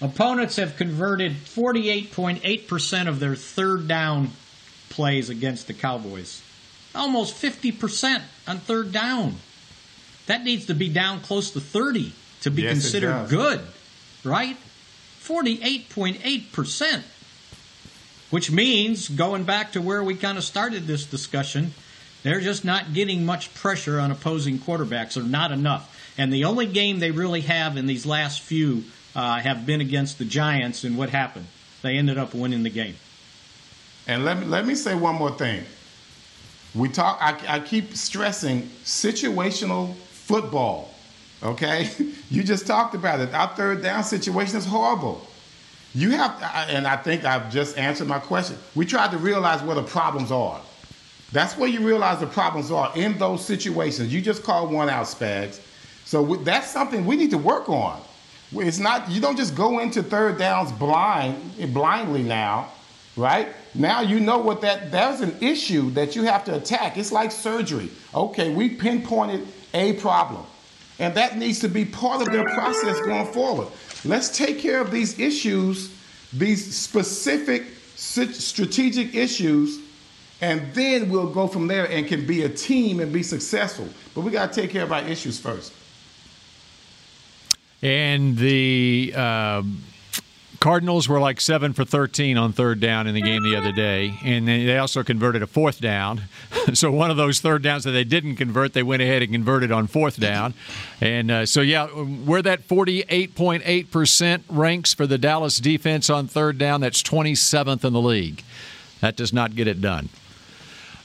opponents 0.00 0.56
have 0.56 0.76
converted 0.76 1.32
48.8% 1.32 3.08
of 3.08 3.20
their 3.20 3.36
third 3.36 3.86
down 3.86 4.32
plays 4.92 5.30
against 5.30 5.66
the 5.66 5.74
Cowboys. 5.74 6.42
Almost 6.94 7.34
50% 7.34 8.22
on 8.46 8.58
third 8.58 8.92
down. 8.92 9.36
That 10.26 10.44
needs 10.44 10.66
to 10.66 10.74
be 10.74 10.88
down 10.88 11.20
close 11.20 11.50
to 11.52 11.60
30 11.60 12.12
to 12.42 12.50
be 12.50 12.62
yes, 12.62 12.74
considered 12.74 13.28
good, 13.28 13.60
right? 14.22 14.56
48.8%, 15.22 17.02
which 18.30 18.50
means, 18.50 19.08
going 19.08 19.44
back 19.44 19.72
to 19.72 19.80
where 19.80 20.04
we 20.04 20.14
kind 20.14 20.36
of 20.36 20.44
started 20.44 20.86
this 20.86 21.06
discussion, 21.06 21.72
they're 22.22 22.40
just 22.40 22.64
not 22.64 22.92
getting 22.92 23.24
much 23.24 23.52
pressure 23.54 23.98
on 23.98 24.10
opposing 24.10 24.58
quarterbacks, 24.58 25.16
or 25.16 25.22
not 25.22 25.52
enough. 25.52 25.88
And 26.18 26.32
the 26.32 26.44
only 26.44 26.66
game 26.66 26.98
they 26.98 27.10
really 27.10 27.40
have 27.42 27.76
in 27.76 27.86
these 27.86 28.04
last 28.04 28.42
few 28.42 28.84
uh, 29.16 29.40
have 29.40 29.64
been 29.64 29.80
against 29.80 30.18
the 30.18 30.24
Giants, 30.24 30.84
and 30.84 30.98
what 30.98 31.10
happened? 31.10 31.46
They 31.80 31.96
ended 31.96 32.18
up 32.18 32.34
winning 32.34 32.62
the 32.62 32.70
game. 32.70 32.96
And 34.06 34.24
let 34.24 34.38
me, 34.38 34.46
let 34.46 34.66
me 34.66 34.74
say 34.74 34.94
one 34.94 35.14
more 35.14 35.30
thing. 35.30 35.64
We 36.74 36.88
talk. 36.88 37.18
I, 37.20 37.38
I 37.48 37.60
keep 37.60 37.94
stressing 37.94 38.62
situational 38.84 39.94
football. 39.94 40.90
Okay, 41.42 41.90
you 42.30 42.42
just 42.42 42.66
talked 42.66 42.94
about 42.94 43.20
it. 43.20 43.34
Our 43.34 43.48
third 43.48 43.82
down 43.82 44.04
situation 44.04 44.56
is 44.56 44.64
horrible. 44.64 45.26
You 45.94 46.10
have, 46.10 46.42
and 46.70 46.86
I 46.86 46.96
think 46.96 47.24
I've 47.24 47.50
just 47.52 47.76
answered 47.76 48.08
my 48.08 48.18
question. 48.18 48.56
We 48.74 48.86
tried 48.86 49.10
to 49.10 49.18
realize 49.18 49.62
where 49.62 49.74
the 49.74 49.82
problems 49.82 50.32
are. 50.32 50.60
That's 51.32 51.56
where 51.56 51.68
you 51.68 51.86
realize 51.86 52.20
the 52.20 52.26
problems 52.26 52.70
are 52.70 52.92
in 52.94 53.18
those 53.18 53.44
situations. 53.44 54.12
You 54.12 54.20
just 54.22 54.42
call 54.42 54.68
one 54.68 54.88
out, 54.88 55.06
Spags. 55.06 55.60
So 56.04 56.36
that's 56.36 56.70
something 56.70 57.04
we 57.04 57.16
need 57.16 57.30
to 57.30 57.38
work 57.38 57.68
on. 57.68 58.00
It's 58.54 58.78
not 58.78 59.10
you 59.10 59.20
don't 59.20 59.36
just 59.36 59.54
go 59.54 59.78
into 59.78 60.02
third 60.02 60.38
downs 60.38 60.72
blind 60.72 61.72
blindly 61.72 62.22
now, 62.22 62.68
right? 63.16 63.48
Now 63.74 64.00
you 64.00 64.20
know 64.20 64.38
what 64.38 64.60
that 64.62 64.90
there's 64.90 65.20
an 65.20 65.36
issue 65.40 65.90
that 65.90 66.16
you 66.16 66.24
have 66.24 66.44
to 66.44 66.56
attack. 66.56 66.96
It's 66.96 67.12
like 67.12 67.30
surgery. 67.30 67.90
Okay, 68.14 68.52
we 68.54 68.70
pinpointed 68.70 69.46
a 69.74 69.94
problem. 69.94 70.44
And 70.98 71.14
that 71.14 71.36
needs 71.36 71.58
to 71.60 71.68
be 71.68 71.84
part 71.84 72.22
of 72.22 72.32
their 72.32 72.44
process 72.44 73.00
going 73.00 73.26
forward. 73.26 73.68
Let's 74.04 74.36
take 74.36 74.58
care 74.58 74.80
of 74.80 74.90
these 74.90 75.18
issues, 75.18 75.94
these 76.32 76.76
specific 76.76 77.64
strategic 77.96 79.14
issues, 79.14 79.80
and 80.40 80.74
then 80.74 81.08
we'll 81.08 81.32
go 81.32 81.46
from 81.46 81.68
there 81.68 81.88
and 81.88 82.06
can 82.06 82.26
be 82.26 82.42
a 82.42 82.48
team 82.48 83.00
and 83.00 83.12
be 83.12 83.22
successful. 83.22 83.88
But 84.14 84.22
we 84.22 84.32
got 84.32 84.52
to 84.52 84.60
take 84.60 84.70
care 84.70 84.82
of 84.82 84.92
our 84.92 85.02
issues 85.02 85.38
first. 85.38 85.72
And 87.80 88.36
the 88.36 89.12
uh, 89.16 89.62
Cardinals 90.62 91.08
were 91.08 91.18
like 91.18 91.40
seven 91.40 91.72
for 91.72 91.84
13 91.84 92.38
on 92.38 92.52
third 92.52 92.78
down 92.78 93.08
in 93.08 93.16
the 93.16 93.20
game 93.20 93.42
the 93.42 93.56
other 93.56 93.72
day. 93.72 94.16
And 94.22 94.46
they 94.46 94.78
also 94.78 95.02
converted 95.02 95.42
a 95.42 95.48
fourth 95.48 95.80
down. 95.80 96.22
so 96.72 96.92
one 96.92 97.10
of 97.10 97.16
those 97.16 97.40
third 97.40 97.64
downs 97.64 97.82
that 97.82 97.90
they 97.90 98.04
didn't 98.04 98.36
convert, 98.36 98.72
they 98.72 98.84
went 98.84 99.02
ahead 99.02 99.22
and 99.22 99.32
converted 99.32 99.72
on 99.72 99.88
fourth 99.88 100.20
down. 100.20 100.54
And 101.00 101.32
uh, 101.32 101.46
so, 101.46 101.62
yeah, 101.62 101.88
where 101.88 102.42
that 102.42 102.68
48.8% 102.68 104.42
ranks 104.50 104.94
for 104.94 105.04
the 105.04 105.18
Dallas 105.18 105.58
defense 105.58 106.08
on 106.08 106.28
third 106.28 106.58
down, 106.58 106.80
that's 106.80 107.02
27th 107.02 107.84
in 107.84 107.92
the 107.92 108.00
league. 108.00 108.44
That 109.00 109.16
does 109.16 109.32
not 109.32 109.56
get 109.56 109.66
it 109.66 109.80
done. 109.80 110.10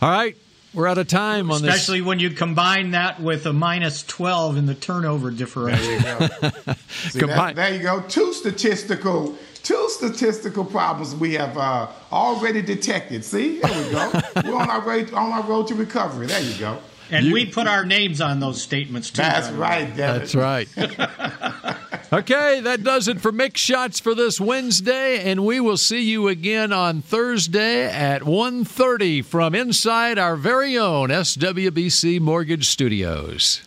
All 0.04 0.12
right. 0.12 0.38
We're 0.72 0.88
out 0.88 1.00
of 1.00 1.08
time 1.08 1.50
on 1.50 1.56
Especially 1.56 1.66
this. 1.66 1.82
Especially 1.82 2.02
when 2.02 2.20
you 2.20 2.30
combine 2.30 2.92
that 2.92 3.20
with 3.20 3.48
a 3.48 3.54
minus 3.54 4.04
12 4.04 4.58
in 4.58 4.68
the 4.68 4.76
turnover 4.76 5.32
differential. 5.32 5.98
There 5.98 6.14
you 6.14 6.52
go. 6.52 6.74
See, 6.90 7.20
that, 7.22 7.56
there 7.56 7.74
you 7.74 7.82
go. 7.82 8.02
Two 8.02 8.32
statistical 8.34 9.36
two 9.60 9.90
statistical 9.90 10.66
problems 10.66 11.16
we 11.16 11.34
have 11.34 11.58
uh, 11.58 11.88
already 12.12 12.62
detected. 12.62 13.24
See, 13.24 13.60
there 13.60 13.84
we 13.84 13.92
go. 13.92 14.22
We're 14.52 14.56
on 14.56 14.70
our 14.70 14.86
way 14.86 15.06
on 15.12 15.32
our 15.32 15.44
road 15.44 15.68
to 15.68 15.76
recovery. 15.76 16.28
There 16.28 16.42
you 16.42 16.58
go. 16.58 16.80
And 17.10 17.26
you, 17.26 17.34
we 17.34 17.46
put 17.46 17.68
our 17.68 17.86
names 17.86 18.20
on 18.20 18.40
those 18.40 18.62
statements 18.62 19.10
too. 19.10 19.22
That's 19.22 19.50
right. 19.52 19.96
Devin. 19.96 20.20
That's 20.20 20.36
right. 20.36 20.68
okay, 22.14 22.60
that 22.62 22.84
does 22.84 23.08
it 23.08 23.22
for 23.22 23.32
Mick 23.32 23.56
Shots 23.56 24.00
for 24.00 24.14
this 24.14 24.42
Wednesday, 24.42 25.20
and 25.24 25.46
we 25.46 25.60
will 25.60 25.78
see 25.78 26.02
you 26.02 26.28
again 26.28 26.74
on 26.74 27.02
Thursday 27.02 27.86
at 27.86 28.24
1.30 28.24 29.24
from 29.24 29.56
inside 29.56 30.20
our 30.20 30.36
very 30.36 30.78
own 30.78 31.10
SWBC 31.10 32.20
Mortgage 32.20 32.68
Studios. 32.68 33.67